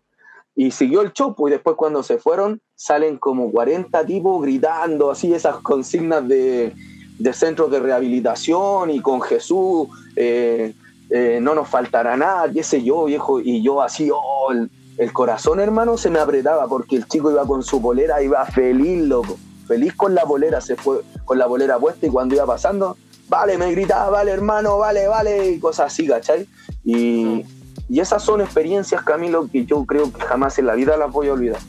y 0.56 0.72
siguió 0.72 1.02
el 1.02 1.14
show. 1.14 1.36
Pues, 1.36 1.52
y 1.52 1.54
después 1.54 1.76
cuando 1.76 2.02
se 2.02 2.18
fueron, 2.18 2.60
salen 2.74 3.20
como 3.20 3.52
40 3.52 4.04
tipos 4.08 4.42
gritando 4.42 5.12
así 5.12 5.32
esas 5.32 5.58
consignas 5.58 6.28
de, 6.28 6.74
de 7.20 7.34
centros 7.34 7.70
de 7.70 7.80
rehabilitación 7.80 8.90
y 8.90 9.02
con 9.02 9.22
Jesús. 9.22 9.90
Eh, 10.16 10.74
eh, 11.10 11.40
no 11.40 11.54
nos 11.54 11.68
faltará 11.68 12.18
nada, 12.18 12.52
qué 12.52 12.64
sé 12.64 12.84
yo, 12.84 13.06
viejo, 13.06 13.40
y 13.40 13.62
yo 13.62 13.82
así, 13.82 14.10
oh, 14.12 14.52
el, 14.52 15.14
corazón, 15.14 15.60
hermano, 15.60 15.98
se 15.98 16.10
me 16.10 16.20
apretaba 16.20 16.68
porque 16.68 16.96
el 16.96 17.08
chico 17.08 17.30
iba 17.30 17.46
con 17.46 17.62
su 17.62 17.80
polera, 17.80 18.24
iba 18.24 18.44
feliz, 18.46 19.04
loco, 19.04 19.38
feliz 19.68 19.94
con 19.94 20.16
la 20.16 20.24
polera, 20.24 20.62
se 20.62 20.76
fue 20.76 21.02
con 21.26 21.38
la 21.38 21.48
polera 21.48 21.78
puesta 21.78 22.08
y 22.08 22.10
cuando 22.10 22.34
iba 22.34 22.46
pasando, 22.48 22.98
vale, 23.28 23.58
me 23.58 23.72
gritaba, 23.72 24.10
vale, 24.10 24.32
hermano, 24.32 24.78
vale, 24.78 25.08
vale, 25.08 25.52
y 25.52 25.60
cosas 25.60 25.94
así, 25.94 26.08
¿cachai? 26.08 26.48
Y, 26.84 27.44
y 27.90 28.00
esas 28.00 28.24
son 28.24 28.42
experiencias, 28.42 29.04
Camilo, 29.04 29.50
que 29.52 29.66
yo 29.66 29.86
creo 29.86 30.12
que 30.12 30.22
jamás 30.22 30.58
en 30.60 30.68
la 30.68 30.76
vida 30.76 30.98
las 30.98 31.12
voy 31.12 31.28
a 31.28 31.34
olvidar. 31.34 31.60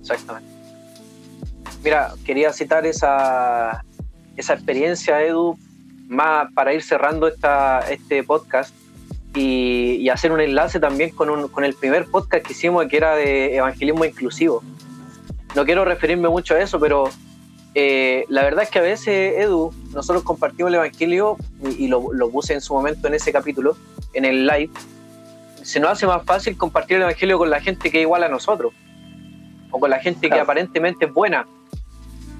Exactamente. 0.00 0.50
Mira, 1.82 2.12
quería 2.24 2.52
citar 2.52 2.84
esa, 2.86 3.84
esa 4.36 4.54
experiencia, 4.54 5.22
Edu, 5.22 5.56
más 6.08 6.52
para 6.52 6.74
ir 6.74 6.82
cerrando 6.82 7.28
esta, 7.28 7.80
este 7.90 8.22
podcast 8.24 8.74
y, 9.34 10.08
hacer 10.08 10.32
un 10.32 10.40
enlace 10.40 10.80
también 10.80 11.10
con, 11.10 11.30
un, 11.30 11.48
con 11.48 11.64
el 11.64 11.74
primer 11.74 12.06
podcast 12.06 12.44
que 12.44 12.52
hicimos 12.52 12.86
que 12.86 12.96
era 12.96 13.14
de 13.14 13.56
evangelismo 13.56 14.04
inclusivo. 14.04 14.62
No 15.54 15.64
quiero 15.64 15.84
referirme 15.84 16.28
mucho 16.28 16.54
a 16.54 16.60
eso, 16.60 16.80
pero 16.80 17.08
eh, 17.74 18.24
la 18.28 18.42
verdad 18.42 18.64
es 18.64 18.70
que 18.70 18.78
a 18.78 18.82
veces, 18.82 19.38
Edu, 19.38 19.72
nosotros 19.92 20.22
compartimos 20.24 20.70
el 20.70 20.76
Evangelio 20.76 21.36
y, 21.78 21.88
lo, 21.88 22.12
lo, 22.12 22.30
puse 22.30 22.54
en 22.54 22.60
su 22.60 22.74
momento 22.74 23.08
en 23.08 23.14
ese 23.14 23.32
capítulo, 23.32 23.76
en 24.12 24.24
el 24.24 24.46
live, 24.46 24.70
se 25.62 25.78
nos 25.78 25.90
hace 25.90 26.06
más 26.06 26.24
fácil 26.24 26.56
compartir 26.56 26.96
el 26.96 27.02
Evangelio 27.02 27.38
con 27.38 27.50
la 27.50 27.60
gente 27.60 27.90
que 27.90 27.98
es 27.98 28.02
igual 28.02 28.24
a 28.24 28.28
nosotros, 28.28 28.72
o 29.70 29.78
con 29.78 29.90
la 29.90 30.00
gente 30.00 30.28
que 30.28 30.40
aparentemente 30.40 31.06
es 31.06 31.12
buena, 31.12 31.46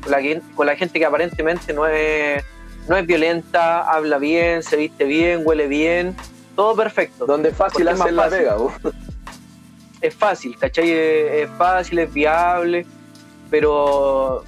con 0.03 0.12
la, 0.12 0.18
con 0.55 0.66
la 0.66 0.76
gente 0.76 0.99
que 0.99 1.07
aparentemente 1.07 1.72
no 1.72 1.87
es 1.87 2.43
no 2.89 2.97
es 2.97 3.07
violenta, 3.07 3.83
habla 3.83 4.18
bien, 4.18 4.62
se 4.62 4.76
viste 4.76 5.05
bien, 5.05 5.43
huele 5.45 5.68
bien, 5.68 6.16
todo 6.57 6.74
perfecto. 6.74 7.24
Donde 7.24 7.51
es 7.51 7.57
fácil 7.57 7.87
hacer 7.89 8.12
la 8.12 8.28
vega, 8.28 8.57
Es 10.01 10.14
fácil, 10.14 10.59
¿cachai? 10.59 10.91
Es, 10.91 11.49
fácil, 11.57 12.01
es 12.01 12.12
viable, 12.12 12.87
pero... 13.49 14.45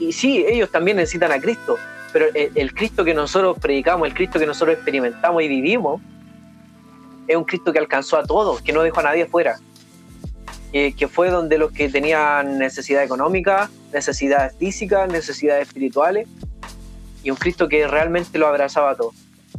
Y 0.00 0.12
sí, 0.12 0.44
ellos 0.48 0.70
también 0.70 0.96
necesitan 0.96 1.30
a 1.30 1.40
Cristo, 1.40 1.76
pero 2.12 2.26
el, 2.34 2.74
Cristo 2.74 3.04
que 3.04 3.14
nosotros 3.14 3.58
predicamos, 3.60 4.08
el 4.08 4.14
Cristo 4.14 4.40
que 4.40 4.46
nosotros 4.46 4.74
experimentamos 4.74 5.42
y 5.42 5.48
vivimos, 5.48 6.00
es 7.28 7.36
un 7.36 7.44
Cristo 7.44 7.72
que 7.72 7.78
alcanzó 7.78 8.16
a 8.16 8.24
todos, 8.24 8.62
que 8.62 8.72
no 8.72 8.82
dejó 8.82 9.00
a 9.00 9.04
nadie 9.04 9.26
fuera. 9.26 9.60
que 10.72 11.08
fue 11.08 11.30
donde 11.30 11.58
los 11.58 11.70
que 11.70 11.88
tenían 11.88 12.58
necesidad 12.58 13.04
económica, 13.04 13.70
necesidades 13.92 14.56
físicas, 14.56 15.08
necesidades 15.08 15.68
espirituales, 15.68 16.26
y 17.22 17.30
un 17.30 17.36
Cristo 17.36 17.68
que 17.68 17.86
realmente 17.86 18.38
lo 18.38 18.46
abrazaba 18.46 18.96
todo. 18.96 19.12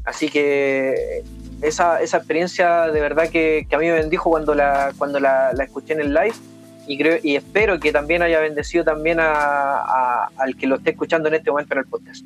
Así 0.04 0.30
que 0.30 1.24
esa, 1.62 2.02
experiencia 2.02 2.88
de 2.88 3.00
verdad 3.00 3.30
que, 3.30 3.68
que, 3.70 3.76
a 3.76 3.78
mí 3.80 3.86
me 3.86 3.94
bendijo 3.94 4.30
cuando 4.30 4.56
la, 4.56 4.94
cuando 4.98 5.20
la, 5.20 5.52
escuché 5.60 5.94
en 5.94 6.02
el 6.02 6.14
live 6.14 6.34
y, 6.88 6.98
creo, 6.98 7.20
y 7.22 7.36
espero 7.36 7.80
que 7.80 7.92
también 7.92 8.22
haya 8.22 8.40
bendecido 8.40 8.84
también 8.84 9.20
a, 9.20 10.26
al 10.38 10.56
que 10.56 10.68
lo 10.68 10.76
esté 10.76 10.92
escuchando 10.92 11.28
en 11.28 11.36
este 11.36 11.52
momento 11.52 11.74
en 11.74 11.80
el 11.80 11.86
podcast. 11.86 12.26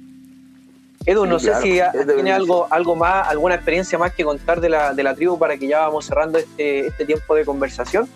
Edu, 1.05 1.25
no 1.25 1.37
sé 1.37 1.53
si 1.61 1.79
tiene 2.15 2.31
algo, 2.31 2.67
algo 2.71 2.95
más, 2.95 3.27
alguna 3.27 3.55
experiencia 3.55 3.97
más 3.99 4.13
que 4.13 4.23
contar 4.23 4.59
de 4.59 4.69
la, 4.69 4.93
de 4.93 5.03
la 5.03 5.13
tribu 5.13 5.37
para 5.37 5.55
que 5.57 5.67
ya 5.67 5.81
vamos 5.81 6.05
cerrando 6.05 6.39
este, 6.39 6.87
este 6.87 7.05
tiempo 7.05 7.35
de 7.35 7.45
conversación. 7.45 8.07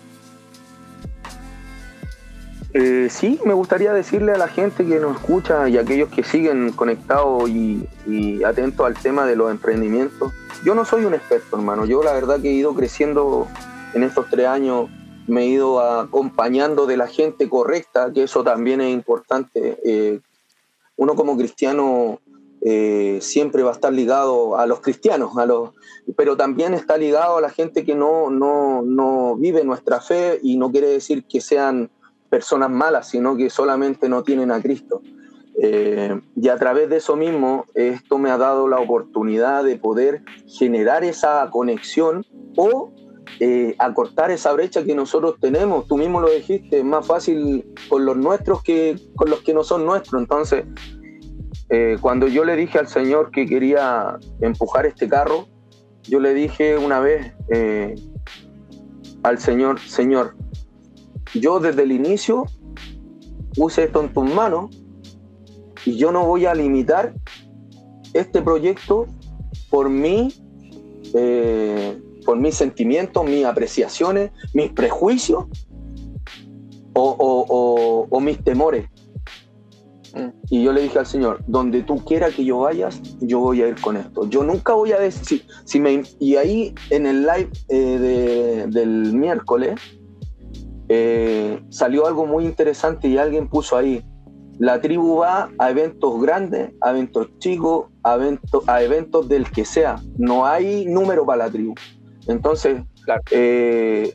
Eh, 2.72 3.08
sí, 3.10 3.40
me 3.44 3.52
gustaría 3.52 3.92
decirle 3.92 4.32
a 4.32 4.38
la 4.38 4.46
gente 4.46 4.86
que 4.86 5.00
nos 5.00 5.16
escucha 5.16 5.68
y 5.68 5.76
a 5.76 5.80
aquellos 5.80 6.08
que 6.08 6.22
siguen 6.22 6.70
conectados 6.72 7.50
y, 7.50 7.88
atentos 8.44 8.86
al 8.86 8.94
tema 8.94 9.26
de 9.26 9.36
los 9.36 9.50
emprendimientos. 9.50 10.32
Yo 10.64 10.74
no 10.74 10.84
soy 10.84 11.04
un 11.04 11.14
experto, 11.14 11.56
hermano. 11.56 11.84
Yo 11.84 12.02
la 12.02 12.12
verdad 12.12 12.40
que 12.40 12.50
he 12.50 12.52
ido 12.52 12.74
creciendo 12.74 13.48
en 13.94 14.04
estos 14.04 14.26
tres 14.30 14.46
años, 14.46 14.88
me 15.30 15.44
he 15.44 15.46
ido 15.46 15.80
acompañando 15.80 16.86
de 16.86 16.96
la 16.96 17.06
gente 17.06 17.48
correcta, 17.48 18.12
que 18.12 18.24
eso 18.24 18.42
también 18.42 18.80
es 18.80 18.92
importante. 18.92 19.78
Eh, 19.84 20.20
uno 20.96 21.14
como 21.14 21.36
cristiano 21.36 22.20
eh, 22.62 23.18
siempre 23.22 23.62
va 23.62 23.70
a 23.70 23.74
estar 23.74 23.92
ligado 23.92 24.58
a 24.58 24.66
los 24.66 24.80
cristianos, 24.80 25.38
a 25.38 25.46
los, 25.46 25.70
pero 26.16 26.36
también 26.36 26.74
está 26.74 26.98
ligado 26.98 27.38
a 27.38 27.40
la 27.40 27.50
gente 27.50 27.84
que 27.84 27.94
no, 27.94 28.28
no, 28.28 28.82
no 28.82 29.36
vive 29.36 29.64
nuestra 29.64 30.00
fe 30.00 30.40
y 30.42 30.56
no 30.56 30.70
quiere 30.70 30.88
decir 30.88 31.24
que 31.24 31.40
sean 31.40 31.90
personas 32.28 32.70
malas, 32.70 33.08
sino 33.08 33.36
que 33.36 33.50
solamente 33.50 34.08
no 34.08 34.22
tienen 34.24 34.50
a 34.50 34.60
Cristo. 34.60 35.00
Eh, 35.62 36.20
y 36.36 36.48
a 36.48 36.56
través 36.56 36.88
de 36.88 36.96
eso 36.96 37.16
mismo, 37.16 37.66
esto 37.74 38.18
me 38.18 38.30
ha 38.30 38.36
dado 38.36 38.66
la 38.66 38.80
oportunidad 38.80 39.62
de 39.62 39.76
poder 39.76 40.22
generar 40.46 41.04
esa 41.04 41.48
conexión 41.50 42.26
o 42.56 42.92
eh, 43.38 43.74
acortar 43.78 44.30
esa 44.30 44.52
brecha 44.52 44.84
que 44.84 44.94
nosotros 44.94 45.36
tenemos. 45.40 45.86
Tú 45.86 45.96
mismo 45.96 46.20
lo 46.20 46.30
dijiste, 46.30 46.78
es 46.78 46.84
más 46.84 47.06
fácil 47.06 47.64
con 47.88 48.04
los 48.04 48.16
nuestros 48.16 48.62
que 48.62 48.96
con 49.14 49.30
los 49.30 49.40
que 49.40 49.54
no 49.54 49.64
son 49.64 49.86
nuestros. 49.86 50.20
Entonces, 50.20 50.64
eh, 51.68 51.96
cuando 52.00 52.28
yo 52.28 52.44
le 52.44 52.56
dije 52.56 52.78
al 52.78 52.88
Señor 52.88 53.30
que 53.30 53.46
quería 53.46 54.18
empujar 54.40 54.86
este 54.86 55.08
carro, 55.08 55.46
yo 56.02 56.18
le 56.18 56.34
dije 56.34 56.76
una 56.76 57.00
vez 57.00 57.32
al 59.22 59.38
Señor, 59.38 59.78
Señor, 59.80 60.34
yo 61.34 61.60
desde 61.60 61.82
el 61.82 61.92
inicio 61.92 62.46
puse 63.54 63.84
esto 63.84 64.02
en 64.02 64.12
tus 64.12 64.32
manos 64.32 64.70
y 65.84 65.96
yo 65.96 66.12
no 66.12 66.26
voy 66.26 66.46
a 66.46 66.54
limitar 66.54 67.14
este 68.12 68.42
proyecto 68.42 69.06
por 69.70 69.88
mí, 69.88 70.32
eh, 71.14 72.00
por 72.30 72.38
mis 72.38 72.54
sentimientos, 72.54 73.24
mis 73.24 73.44
apreciaciones, 73.44 74.30
mis 74.54 74.70
prejuicios 74.70 75.46
o, 76.94 78.20
mis 78.22 78.38
temores. 78.44 78.86
Mm. 80.14 80.28
Y 80.48 80.62
yo 80.62 80.72
le 80.72 80.82
dije 80.82 81.00
al 81.00 81.06
Señor, 81.06 81.42
donde 81.48 81.82
tú 81.82 82.04
quieras 82.04 82.32
que 82.36 82.44
yo 82.44 82.60
vayas, 82.60 83.02
yo 83.18 83.40
voy 83.40 83.62
a 83.62 83.66
ir 83.66 83.80
con 83.80 83.96
esto. 83.96 84.28
Yo 84.28 84.44
nunca 84.44 84.74
voy 84.74 84.92
a 84.92 85.00
decir, 85.00 85.44
si, 85.64 85.80
me, 85.80 86.04
y 86.20 86.36
ahí 86.36 86.72
en 86.90 87.06
el 87.06 87.22
live 87.22 87.50
eh, 87.68 88.66
del 88.68 89.12
miércoles, 89.12 89.80
eh, 90.88 91.60
salió 91.68 92.06
algo 92.06 92.26
muy 92.26 92.44
interesante 92.44 93.08
y 93.08 93.18
alguien 93.18 93.48
puso 93.48 93.76
ahí, 93.76 94.04
la 94.60 94.80
tribu 94.80 95.16
va 95.16 95.50
a 95.58 95.70
eventos 95.70 96.22
grandes, 96.22 96.70
a 96.80 96.90
eventos 96.90 97.26
chicos, 97.38 97.86
a 98.04 98.16
a 98.68 98.82
eventos 98.84 99.28
del 99.28 99.50
que 99.50 99.64
sea. 99.64 99.96
No 100.16 100.46
hay 100.46 100.86
número 100.86 101.26
para 101.26 101.46
la 101.46 101.50
tribu. 101.50 101.74
Entonces, 102.28 102.82
eh, 103.30 104.14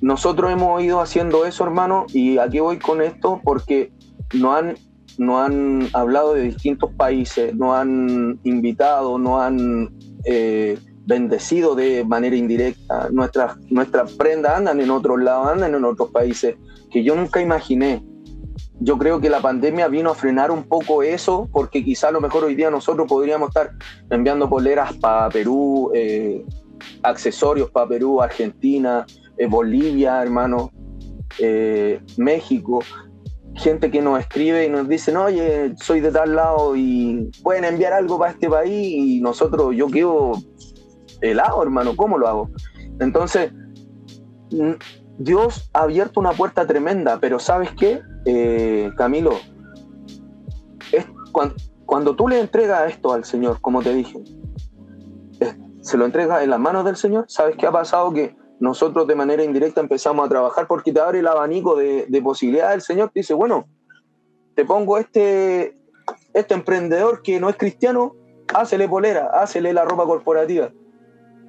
nosotros 0.00 0.52
hemos 0.52 0.82
ido 0.82 1.00
haciendo 1.00 1.44
eso, 1.46 1.64
hermano, 1.64 2.06
y 2.12 2.38
aquí 2.38 2.60
voy 2.60 2.78
con 2.78 3.02
esto 3.02 3.40
porque 3.42 3.92
no 4.34 4.54
han, 4.54 4.76
no 5.18 5.42
han 5.42 5.88
hablado 5.92 6.34
de 6.34 6.42
distintos 6.42 6.92
países, 6.94 7.54
no 7.54 7.74
han 7.74 8.38
invitado, 8.44 9.18
no 9.18 9.40
han... 9.40 9.90
Eh, 10.24 10.78
bendecido 11.06 11.74
de 11.74 12.04
manera 12.04 12.36
indirecta. 12.36 13.08
Nuestras, 13.10 13.58
nuestras 13.70 14.12
prendas 14.12 14.56
andan 14.56 14.80
en 14.80 14.90
otros 14.90 15.20
lados, 15.20 15.48
andan 15.48 15.74
en 15.74 15.84
otros 15.84 16.10
países 16.10 16.56
que 16.90 17.04
yo 17.04 17.14
nunca 17.14 17.40
imaginé. 17.40 18.02
Yo 18.80 18.98
creo 18.98 19.20
que 19.20 19.30
la 19.30 19.40
pandemia 19.40 19.88
vino 19.88 20.10
a 20.10 20.14
frenar 20.14 20.50
un 20.50 20.64
poco 20.64 21.02
eso, 21.02 21.48
porque 21.52 21.84
quizá 21.84 22.08
a 22.08 22.12
lo 22.12 22.20
mejor 22.20 22.44
hoy 22.44 22.54
día 22.54 22.70
nosotros 22.70 23.06
podríamos 23.08 23.48
estar 23.48 23.70
enviando 24.10 24.48
poleras 24.48 24.94
para 24.94 25.28
Perú, 25.28 25.90
eh, 25.94 26.44
accesorios 27.02 27.70
para 27.70 27.88
Perú, 27.88 28.20
Argentina, 28.20 29.06
eh, 29.36 29.46
Bolivia, 29.46 30.22
hermano, 30.22 30.70
eh, 31.38 32.00
México, 32.16 32.80
gente 33.54 33.90
que 33.90 34.02
nos 34.02 34.20
escribe 34.20 34.66
y 34.66 34.68
nos 34.68 34.88
dice, 34.88 35.16
oye, 35.16 35.74
soy 35.80 36.00
de 36.00 36.10
tal 36.10 36.34
lado 36.34 36.74
y 36.76 37.30
pueden 37.42 37.64
enviar 37.64 37.92
algo 37.92 38.18
para 38.18 38.32
este 38.32 38.48
país 38.48 38.94
y 38.96 39.20
nosotros, 39.20 39.74
yo 39.76 39.86
quiero 39.88 40.32
helado, 41.20 41.62
hermano, 41.62 41.96
¿cómo 41.96 42.18
lo 42.18 42.28
hago? 42.28 42.50
Entonces, 43.00 43.52
Dios 45.18 45.70
ha 45.72 45.82
abierto 45.82 46.20
una 46.20 46.32
puerta 46.32 46.66
tremenda, 46.66 47.18
pero 47.20 47.38
¿sabes 47.38 47.70
qué, 47.78 48.00
eh, 48.24 48.90
Camilo? 48.96 49.38
Cuando, 51.86 52.16
tú 52.16 52.28
le 52.28 52.40
entregas 52.40 52.90
esto 52.90 53.12
al 53.12 53.24
Señor, 53.24 53.60
como 53.60 53.82
te 53.82 53.92
dije, 53.92 54.18
se 55.84 55.98
lo 55.98 56.06
entregas 56.06 56.42
en 56.42 56.48
las 56.48 56.58
manos 56.58 56.82
del 56.86 56.96
Señor, 56.96 57.26
¿sabes 57.28 57.56
qué 57.58 57.66
ha 57.66 57.70
pasado? 57.70 58.10
Que 58.10 58.34
nosotros 58.58 59.06
de 59.06 59.14
manera 59.14 59.44
indirecta 59.44 59.82
empezamos 59.82 60.24
a 60.24 60.28
trabajar 60.30 60.66
porque 60.66 60.92
te 60.92 60.98
abre 60.98 61.18
el 61.18 61.26
abanico 61.26 61.76
de, 61.76 62.06
de 62.08 62.22
posibilidades. 62.22 62.76
El 62.76 62.80
Señor 62.80 63.10
te 63.10 63.20
dice, 63.20 63.34
bueno, 63.34 63.66
te 64.54 64.64
pongo 64.64 64.96
este, 64.96 65.76
este 66.32 66.54
emprendedor 66.54 67.20
que 67.20 67.38
no 67.38 67.50
es 67.50 67.56
cristiano, 67.56 68.16
hácele 68.54 68.88
polera, 68.88 69.28
hácele 69.34 69.74
la 69.74 69.84
ropa 69.84 70.06
corporativa. 70.06 70.70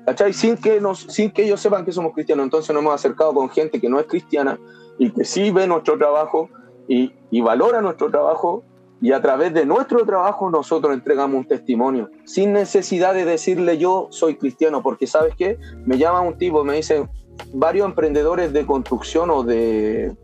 ¿Cachai? 0.06 0.34
Sin 0.34 0.58
que, 0.58 0.82
nos, 0.82 1.00
sin 1.00 1.32
que 1.32 1.46
ellos 1.46 1.62
sepan 1.62 1.86
que 1.86 1.94
somos 1.94 2.14
cristianos. 2.14 2.44
Entonces 2.44 2.74
nos 2.74 2.82
hemos 2.82 2.94
acercado 2.94 3.34
con 3.34 3.50
gente 3.50 3.80
que 3.80 3.88
no 3.88 4.02
es 4.02 4.06
cristiana 4.06 4.60
y 5.00 5.12
que 5.12 5.24
sí 5.24 5.50
ve 5.50 5.66
nuestro 5.66 5.98
trabajo 5.98 6.50
y, 6.90 7.14
y 7.32 7.40
valora 7.40 7.82
nuestro 7.82 8.12
trabajo 8.12 8.66
y 9.02 9.12
a 9.12 9.22
través 9.22 9.54
de 9.54 9.66
nuestro 9.66 10.06
trabajo 10.06 10.50
nosotros 10.50 10.94
entregamos 10.94 11.38
un 11.38 11.48
testimonio, 11.48 12.10
sin 12.26 12.54
necesidad 12.54 13.14
de 13.14 13.26
decirle 13.26 13.78
yo 13.78 14.08
soy 14.10 14.36
cristiano, 14.36 14.82
porque 14.82 15.08
sabes 15.08 15.36
qué, 15.36 15.58
me 15.86 15.98
llama 15.98 16.22
un 16.22 16.38
tipo, 16.38 16.64
me 16.64 16.76
dice 16.76 17.08
varios 17.54 17.86
emprendedores 17.88 18.54
de 18.54 18.66
construcción 18.66 19.30
o 19.30 19.44
de, 19.44 20.16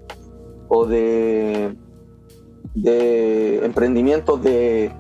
o 0.70 0.86
de, 0.86 1.76
emprendimientos 3.64 4.42
de, 4.42 4.92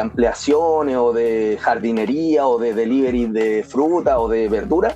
ampliaciones 0.00 0.96
o 0.96 1.12
de 1.12 1.58
jardinería 1.60 2.46
o 2.46 2.58
de 2.58 2.74
delivery 2.74 3.26
de 3.26 3.64
fruta 3.66 4.20
o 4.20 4.28
de 4.28 4.48
verdura 4.48 4.94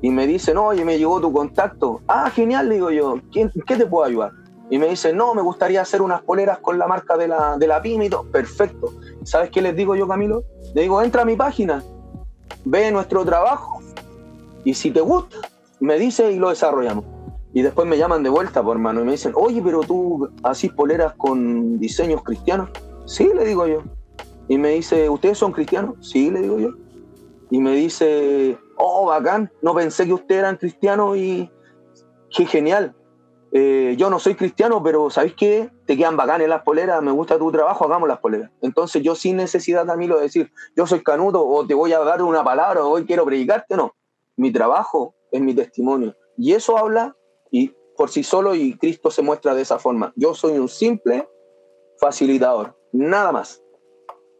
y 0.00 0.10
me 0.10 0.26
dicen, 0.26 0.58
oye, 0.58 0.84
me 0.84 0.98
llegó 0.98 1.20
tu 1.20 1.32
contacto. 1.32 2.00
Ah, 2.08 2.28
genial, 2.28 2.68
digo 2.68 2.90
yo, 2.90 3.20
¿qué, 3.30 3.48
qué 3.66 3.76
te 3.76 3.86
puedo 3.86 4.04
ayudar? 4.04 4.32
Y 4.72 4.78
me 4.78 4.88
dice, 4.88 5.12
no, 5.12 5.34
me 5.34 5.42
gustaría 5.42 5.82
hacer 5.82 6.00
unas 6.00 6.22
poleras 6.22 6.58
con 6.60 6.78
la 6.78 6.86
marca 6.86 7.18
de 7.18 7.28
la, 7.28 7.58
de 7.58 7.66
la 7.66 7.82
PYME 7.82 8.06
y 8.06 8.08
todo. 8.08 8.24
Perfecto. 8.24 8.94
¿Sabes 9.22 9.50
qué 9.50 9.60
les 9.60 9.76
digo 9.76 9.94
yo, 9.94 10.08
Camilo? 10.08 10.44
Le 10.72 10.80
digo, 10.80 11.02
entra 11.02 11.20
a 11.20 11.24
mi 11.26 11.36
página, 11.36 11.84
ve 12.64 12.90
nuestro 12.90 13.22
trabajo 13.22 13.82
y 14.64 14.72
si 14.72 14.90
te 14.90 15.02
gusta, 15.02 15.36
me 15.78 15.98
dice 15.98 16.32
y 16.32 16.38
lo 16.38 16.48
desarrollamos. 16.48 17.04
Y 17.52 17.60
después 17.60 17.86
me 17.86 17.98
llaman 17.98 18.22
de 18.22 18.30
vuelta, 18.30 18.62
por 18.62 18.78
hermano, 18.78 19.02
y 19.02 19.04
me 19.04 19.12
dicen, 19.12 19.32
oye, 19.34 19.60
pero 19.62 19.80
tú 19.80 20.30
haces 20.42 20.72
poleras 20.72 21.12
con 21.18 21.78
diseños 21.78 22.22
cristianos. 22.22 22.70
Sí, 23.04 23.28
le 23.36 23.44
digo 23.44 23.66
yo. 23.66 23.82
Y 24.48 24.56
me 24.56 24.70
dice, 24.70 25.10
¿ustedes 25.10 25.36
son 25.36 25.52
cristianos? 25.52 25.96
Sí, 26.00 26.30
le 26.30 26.40
digo 26.40 26.58
yo. 26.58 26.70
Y 27.50 27.58
me 27.58 27.72
dice, 27.72 28.56
oh, 28.78 29.04
bacán, 29.04 29.52
no 29.60 29.74
pensé 29.74 30.06
que 30.06 30.14
ustedes 30.14 30.38
eran 30.38 30.56
cristianos 30.56 31.18
y 31.18 31.50
qué 32.34 32.46
genial. 32.46 32.94
Eh, 33.54 33.94
yo 33.98 34.08
no 34.08 34.18
soy 34.18 34.34
cristiano, 34.34 34.82
pero 34.82 35.10
¿sabéis 35.10 35.34
qué? 35.36 35.70
Te 35.86 35.94
quedan 35.96 36.16
bacanes 36.16 36.48
las 36.48 36.62
poleras, 36.62 37.02
me 37.02 37.10
gusta 37.10 37.38
tu 37.38 37.52
trabajo, 37.52 37.84
hagamos 37.84 38.08
las 38.08 38.18
poleras. 38.18 38.50
Entonces 38.62 39.02
yo 39.02 39.14
sin 39.14 39.36
necesidad, 39.36 39.86
Camilo, 39.86 40.16
de 40.16 40.22
decir, 40.22 40.50
yo 40.74 40.86
soy 40.86 41.02
canuto 41.02 41.46
o 41.46 41.66
te 41.66 41.74
voy 41.74 41.92
a 41.92 41.98
dar 41.98 42.22
una 42.22 42.42
palabra 42.42 42.82
o 42.82 42.88
hoy 42.88 43.04
quiero 43.04 43.26
predicarte, 43.26 43.76
no. 43.76 43.94
Mi 44.36 44.50
trabajo 44.50 45.14
es 45.30 45.42
mi 45.42 45.54
testimonio. 45.54 46.16
Y 46.38 46.54
eso 46.54 46.78
habla 46.78 47.14
y 47.50 47.74
por 47.94 48.08
sí 48.08 48.22
solo 48.22 48.54
y 48.54 48.78
Cristo 48.78 49.10
se 49.10 49.20
muestra 49.20 49.54
de 49.54 49.60
esa 49.60 49.78
forma. 49.78 50.14
Yo 50.16 50.32
soy 50.32 50.58
un 50.58 50.68
simple 50.68 51.28
facilitador, 51.98 52.74
nada 52.92 53.32
más. 53.32 53.62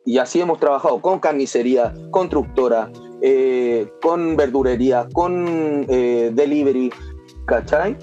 Y 0.07 0.19
así 0.19 0.41
hemos 0.41 0.59
trabajado 0.59 1.01
con 1.03 1.21
carnicería, 1.21 1.93
constructora, 2.11 2.91
eh, 3.21 3.93
con 4.01 4.37
verdurería, 4.37 5.07
con 5.13 5.85
eh, 5.89 6.31
delivery, 6.33 6.91
¿cachai? 7.47 7.97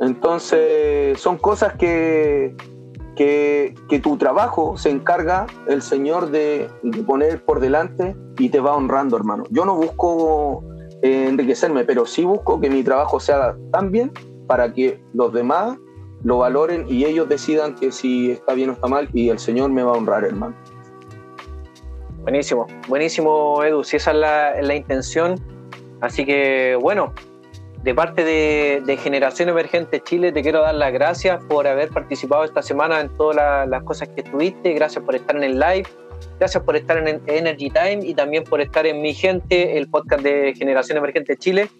Entonces 0.00 1.20
son 1.20 1.38
cosas 1.38 1.74
que, 1.74 2.54
que, 3.16 3.74
que, 3.88 3.98
tu 4.00 4.16
trabajo 4.16 4.76
se 4.76 4.90
encarga 4.90 5.46
el 5.68 5.82
Señor 5.82 6.30
de, 6.30 6.68
poner 7.06 7.42
por 7.44 7.60
delante 7.60 8.16
y 8.38 8.48
te 8.48 8.60
va 8.60 8.76
honrando, 8.76 9.16
hermano. 9.16 9.44
Yo 9.50 9.64
no 9.64 9.74
busco 9.76 10.64
eh, 11.02 11.26
enriquecerme, 11.28 11.84
pero 11.84 12.06
sí 12.06 12.24
busco 12.24 12.60
que 12.60 12.70
mi 12.70 12.82
trabajo 12.82 13.20
sea 13.20 13.56
tan 13.72 13.90
bien 13.90 14.12
para 14.46 14.72
que 14.72 15.02
los 15.14 15.32
demás 15.32 15.78
lo 16.22 16.38
valoren 16.38 16.86
y 16.88 17.04
ellos 17.04 17.28
decidan 17.28 17.74
que 17.74 17.92
si 17.92 18.32
está 18.32 18.54
bien 18.54 18.70
o 18.70 18.72
está 18.72 18.88
mal 18.88 19.08
y 19.12 19.28
el 19.28 19.38
Señor 19.38 19.70
me 19.70 19.82
va 19.82 19.92
a 19.92 19.94
honrar, 19.94 20.24
hermano. 20.24 20.54
Buenísimo, 22.22 22.66
buenísimo 22.88 23.62
Edu, 23.62 23.84
si 23.84 23.96
esa 23.96 24.10
es 24.10 24.16
la, 24.16 24.60
la 24.60 24.74
intención. 24.74 25.36
Así 26.00 26.26
que 26.26 26.76
bueno, 26.80 27.12
de 27.86 27.94
parte 27.94 28.24
de, 28.24 28.96
Generación 28.96 29.48
Emergente 29.48 30.00
Chile 30.00 30.32
te 30.32 30.42
quiero 30.42 30.60
dar 30.60 30.74
las 30.74 30.92
gracias 30.92 31.40
por 31.44 31.68
haber 31.68 31.90
participado 31.90 32.42
esta 32.42 32.60
semana 32.60 33.00
en 33.00 33.16
todas 33.16 33.36
la, 33.36 33.64
las 33.64 33.84
cosas 33.84 34.08
que 34.08 34.22
estuviste, 34.22 34.72
gracias 34.72 35.04
por 35.04 35.14
estar 35.14 35.36
en 35.36 35.44
el 35.44 35.60
live, 35.60 35.86
gracias 36.40 36.64
por 36.64 36.74
estar 36.74 36.98
en 36.98 37.22
Energy 37.28 37.70
Time 37.70 38.00
y 38.02 38.12
también 38.12 38.42
por 38.42 38.60
estar 38.60 38.88
en 38.88 39.00
Mi 39.00 39.14
Gente, 39.14 39.78
el 39.78 39.88
podcast 39.88 40.24
de 40.24 40.52
Generación 40.56 40.98
Emergente 40.98 41.36
Chile. 41.36 41.70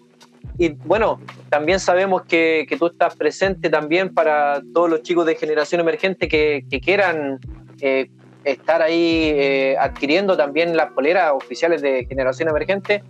Y 0.57 0.69
bueno, 0.69 1.19
también 1.49 1.81
sabemos 1.81 2.21
que, 2.21 2.65
que 2.69 2.77
tú 2.77 2.85
estás 2.85 3.13
presente 3.17 3.69
también 3.69 4.13
para 4.13 4.61
todos 4.73 4.89
los 4.89 5.01
chicos 5.01 5.25
de 5.25 5.35
Generación 5.35 5.81
Emergente 5.81 6.29
que, 6.29 6.63
que 6.69 6.79
quieran 6.79 7.37
eh, 7.81 8.09
estar 8.45 8.81
ahí 8.81 9.33
eh, 9.35 9.75
adquiriendo 9.77 10.37
también 10.37 10.77
las 10.77 10.93
poleras 10.93 11.33
oficiales 11.33 11.81
de 11.81 12.05
Generación 12.05 12.47
Emergente. 12.47 13.03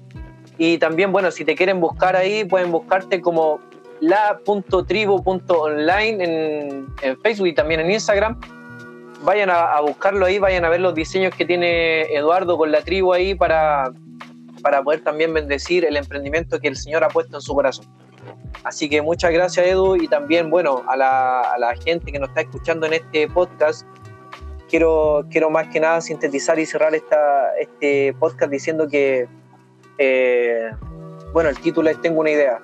Y 0.58 0.78
también, 0.78 1.12
bueno, 1.12 1.32
si 1.32 1.44
te 1.46 1.56
quieren 1.56 1.80
buscar 1.80 2.16
ahí, 2.16 2.46
pueden 2.46 2.72
buscarte 2.72 3.22
como 3.22 3.60
la.tribu.online 4.00 6.24
en, 6.24 6.88
en 7.02 7.20
Facebook 7.22 7.48
y 7.48 7.54
también 7.54 7.80
en 7.82 7.92
Instagram. 7.92 8.40
Vayan 9.24 9.50
a, 9.50 9.80
buscarlo 9.82 10.26
ahí, 10.26 10.40
vayan 10.40 10.66
a 10.66 10.70
ver 10.70 10.82
los 10.82 10.94
diseños 10.94 11.34
que 11.36 11.46
tiene 11.46 12.02
Eduardo 12.14 12.58
con 12.58 12.72
la 12.72 12.82
tribu 12.82 13.14
ahí 13.14 13.34
para, 13.34 13.92
para 14.62 14.84
poder 14.84 15.04
también 15.04 15.34
bendecir 15.34 15.86
el 15.86 15.98
emprendimiento 15.98 16.60
que 16.60 16.68
el 16.68 16.78
Señor 16.78 17.04
ha 17.04 17.08
puesto 17.08 17.38
en 17.38 17.42
su 17.42 17.56
corazón. 17.56 17.88
Así 18.64 18.88
que 18.90 19.02
muchas 19.02 19.32
gracias 19.32 19.66
Edu 19.66 19.96
y 19.96 20.08
también, 20.08 20.52
bueno, 20.52 20.84
a 20.88 20.96
la, 20.96 21.42
a 21.42 21.58
la 21.58 21.76
gente 21.76 22.12
que 22.12 22.20
nos 22.20 22.30
está 22.30 22.42
escuchando 22.42 22.86
en 22.86 22.94
este 22.94 23.28
podcast 23.28 23.88
quiero, 24.70 25.26
quiero 25.30 25.50
más 25.50 25.68
que 25.68 25.80
nada 25.80 26.02
sintetizar 26.02 26.60
y 26.60 26.66
cerrar 26.66 26.94
esta, 26.96 27.56
este 27.60 28.14
podcast 28.20 28.52
diciendo 28.52 28.88
que, 28.88 29.28
eh, 29.98 30.72
bueno, 31.34 31.50
el 31.50 31.60
título 31.60 31.90
es 31.90 32.02
Tengo 32.02 32.22
una 32.22 32.32
idea. 32.32 32.60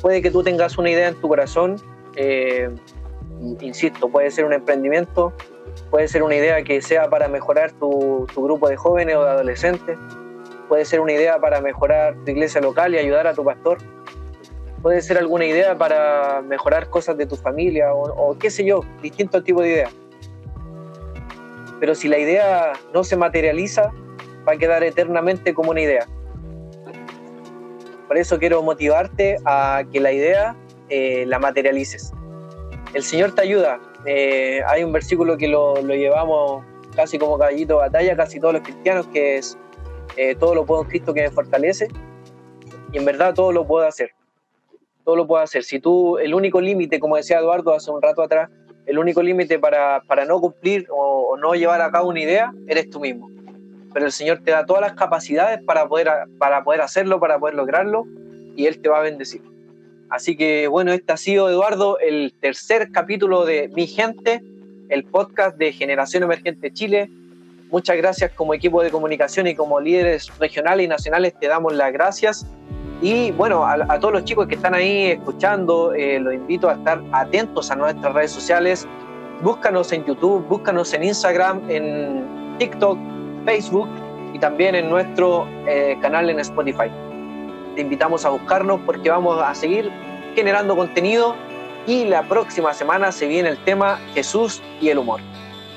Puede 0.00 0.22
que 0.22 0.30
tú 0.30 0.42
tengas 0.42 0.78
una 0.78 0.90
idea 0.90 1.08
en 1.08 1.14
tu 1.16 1.28
corazón, 1.28 1.76
eh, 2.14 2.70
insisto, 3.60 4.08
puede 4.08 4.30
ser 4.30 4.44
un 4.44 4.52
emprendimiento, 4.52 5.32
puede 5.90 6.06
ser 6.08 6.22
una 6.22 6.36
idea 6.36 6.62
que 6.62 6.80
sea 6.82 7.08
para 7.10 7.28
mejorar 7.28 7.72
tu, 7.72 8.26
tu 8.32 8.44
grupo 8.44 8.68
de 8.68 8.76
jóvenes 8.76 9.16
o 9.16 9.24
de 9.24 9.30
adolescentes, 9.30 9.98
puede 10.68 10.84
ser 10.84 11.00
una 11.00 11.12
idea 11.12 11.38
para 11.40 11.60
mejorar 11.60 12.14
tu 12.24 12.30
iglesia 12.30 12.60
local 12.60 12.94
y 12.94 12.98
ayudar 12.98 13.26
a 13.26 13.34
tu 13.34 13.44
pastor, 13.44 13.78
puede 14.82 15.00
ser 15.00 15.18
alguna 15.18 15.46
idea 15.46 15.76
para 15.76 16.42
mejorar 16.42 16.88
cosas 16.90 17.16
de 17.16 17.26
tu 17.26 17.34
familia 17.34 17.92
o, 17.92 18.30
o 18.30 18.38
qué 18.38 18.50
sé 18.50 18.64
yo, 18.64 18.84
distintos 19.02 19.42
tipos 19.42 19.64
de 19.64 19.70
ideas 19.70 19.94
pero 21.80 21.94
si 21.94 22.08
la 22.08 22.18
idea 22.18 22.72
no 22.92 23.04
se 23.04 23.16
materializa, 23.16 23.92
va 24.46 24.52
a 24.52 24.56
quedar 24.56 24.82
eternamente 24.82 25.54
como 25.54 25.70
una 25.70 25.80
idea. 25.80 26.06
Por 28.08 28.16
eso 28.16 28.38
quiero 28.38 28.62
motivarte 28.62 29.36
a 29.44 29.84
que 29.92 30.00
la 30.00 30.12
idea 30.12 30.56
eh, 30.88 31.26
la 31.26 31.38
materialices. 31.38 32.12
El 32.94 33.02
Señor 33.02 33.34
te 33.34 33.42
ayuda. 33.42 33.78
Eh, 34.06 34.62
hay 34.66 34.82
un 34.82 34.92
versículo 34.92 35.36
que 35.36 35.46
lo, 35.46 35.80
lo, 35.82 35.94
llevamos 35.94 36.64
casi 36.96 37.18
como 37.18 37.38
caballito 37.38 37.74
de 37.74 37.80
batalla, 37.80 38.16
casi 38.16 38.40
todos 38.40 38.54
los 38.54 38.62
cristianos, 38.62 39.06
que 39.08 39.36
es 39.36 39.58
eh, 40.16 40.34
todo 40.34 40.54
lo 40.54 40.64
puedo 40.64 40.82
en 40.82 40.88
Cristo 40.88 41.12
que 41.12 41.20
me 41.20 41.30
fortalece. 41.30 41.88
Y 42.92 42.96
en 42.96 43.04
verdad 43.04 43.34
todo 43.34 43.52
lo 43.52 43.66
puedo 43.66 43.86
hacer. 43.86 44.12
Todo 45.04 45.16
lo 45.16 45.26
puedo 45.26 45.42
hacer. 45.42 45.62
Si 45.62 45.78
tú, 45.78 46.16
el 46.16 46.32
único 46.32 46.62
límite, 46.62 46.98
como 46.98 47.16
decía 47.16 47.38
Eduardo 47.38 47.74
hace 47.74 47.90
un 47.90 48.00
rato 48.00 48.22
atrás, 48.22 48.48
el 48.86 48.98
único 48.98 49.22
límite 49.22 49.58
para, 49.58 50.00
para, 50.06 50.24
no 50.24 50.40
cumplir 50.40 50.86
o, 50.90 51.28
o, 51.32 51.36
no 51.36 51.52
llevar 51.52 51.82
a 51.82 51.90
cabo 51.90 52.08
una 52.08 52.20
idea 52.20 52.54
eres 52.66 52.88
tú 52.88 53.00
mismo. 53.00 53.28
Pero 53.98 54.06
el 54.06 54.12
Señor 54.12 54.38
te 54.44 54.52
da 54.52 54.64
todas 54.64 54.80
las 54.80 54.92
capacidades 54.92 55.60
para 55.64 55.88
poder, 55.88 56.08
para 56.38 56.62
poder 56.62 56.82
hacerlo, 56.82 57.18
para 57.18 57.36
poder 57.36 57.56
lograrlo, 57.56 58.06
y 58.54 58.66
Él 58.66 58.80
te 58.80 58.88
va 58.88 58.98
a 58.98 59.02
bendecir. 59.02 59.42
Así 60.08 60.36
que 60.36 60.68
bueno, 60.68 60.92
este 60.92 61.12
ha 61.12 61.16
sido, 61.16 61.50
Eduardo, 61.50 61.98
el 61.98 62.32
tercer 62.40 62.92
capítulo 62.92 63.44
de 63.44 63.68
Mi 63.74 63.88
Gente, 63.88 64.40
el 64.88 65.02
podcast 65.02 65.56
de 65.56 65.72
Generación 65.72 66.22
Emergente 66.22 66.72
Chile. 66.72 67.10
Muchas 67.72 67.96
gracias 67.96 68.30
como 68.34 68.54
equipo 68.54 68.84
de 68.84 68.92
comunicación 68.92 69.48
y 69.48 69.56
como 69.56 69.80
líderes 69.80 70.30
regionales 70.38 70.84
y 70.86 70.88
nacionales, 70.88 71.34
te 71.36 71.48
damos 71.48 71.74
las 71.74 71.92
gracias 71.92 72.46
y 73.02 73.32
bueno, 73.32 73.66
a, 73.66 73.98
todos 73.98 74.14
los 74.14 74.24
chicos 74.24 74.46
que 74.46 74.54
están 74.54 74.76
ahí 74.76 75.06
escuchando, 75.06 75.92
eh, 75.92 76.20
los 76.20 76.34
invito 76.34 76.68
a 76.68 76.74
estar 76.74 77.02
atentos 77.10 77.72
a 77.72 77.74
nuestras 77.74 78.14
redes 78.14 78.30
sociales. 78.30 78.86
Búscanos 79.42 79.90
en 79.92 80.04
YouTube, 80.04 80.46
búscanos 80.46 80.94
en 80.94 81.02
Instagram, 81.02 81.68
en 81.68 82.56
TikTok, 82.58 82.96
Facebook 83.48 83.88
y 84.34 84.38
también 84.38 84.74
en 84.74 84.90
nuestro 84.90 85.48
eh, 85.66 85.96
canal 86.02 86.28
en 86.28 86.38
Spotify. 86.38 86.90
Te 87.74 87.80
invitamos 87.80 88.26
a 88.26 88.28
buscarnos 88.28 88.78
porque 88.84 89.08
vamos 89.08 89.40
a 89.42 89.54
seguir 89.54 89.90
generando 90.34 90.76
contenido 90.76 91.34
y 91.86 92.04
la 92.04 92.28
próxima 92.28 92.74
semana 92.74 93.10
se 93.10 93.26
viene 93.26 93.48
el 93.48 93.64
tema 93.64 93.98
Jesús 94.12 94.62
y 94.82 94.90
el 94.90 94.98
humor. 94.98 95.20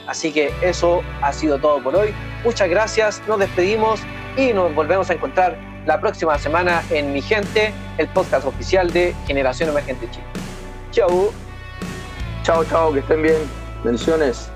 Así 0.05 0.33
que 0.33 0.51
eso 0.61 1.01
ha 1.21 1.31
sido 1.31 1.59
todo 1.59 1.81
por 1.81 1.95
hoy. 1.95 2.09
Muchas 2.43 2.67
gracias, 2.67 3.21
nos 3.25 3.39
despedimos 3.39 4.01
y 4.35 4.51
nos 4.51 4.75
volvemos 4.75 5.09
a 5.09 5.13
encontrar 5.13 5.57
la 5.85 6.01
próxima 6.01 6.37
semana 6.37 6.83
en 6.89 7.13
Mi 7.13 7.21
Gente, 7.21 7.73
el 7.97 8.09
podcast 8.09 8.45
oficial 8.45 8.91
de 8.91 9.15
Generación 9.27 9.69
Emergente 9.69 10.09
Chile. 10.11 10.25
Chau. 10.91 11.31
Chao, 12.43 12.65
chao, 12.65 12.91
que 12.91 12.99
estén 12.99 13.21
bien. 13.21 13.37
Bendiciones. 13.85 14.51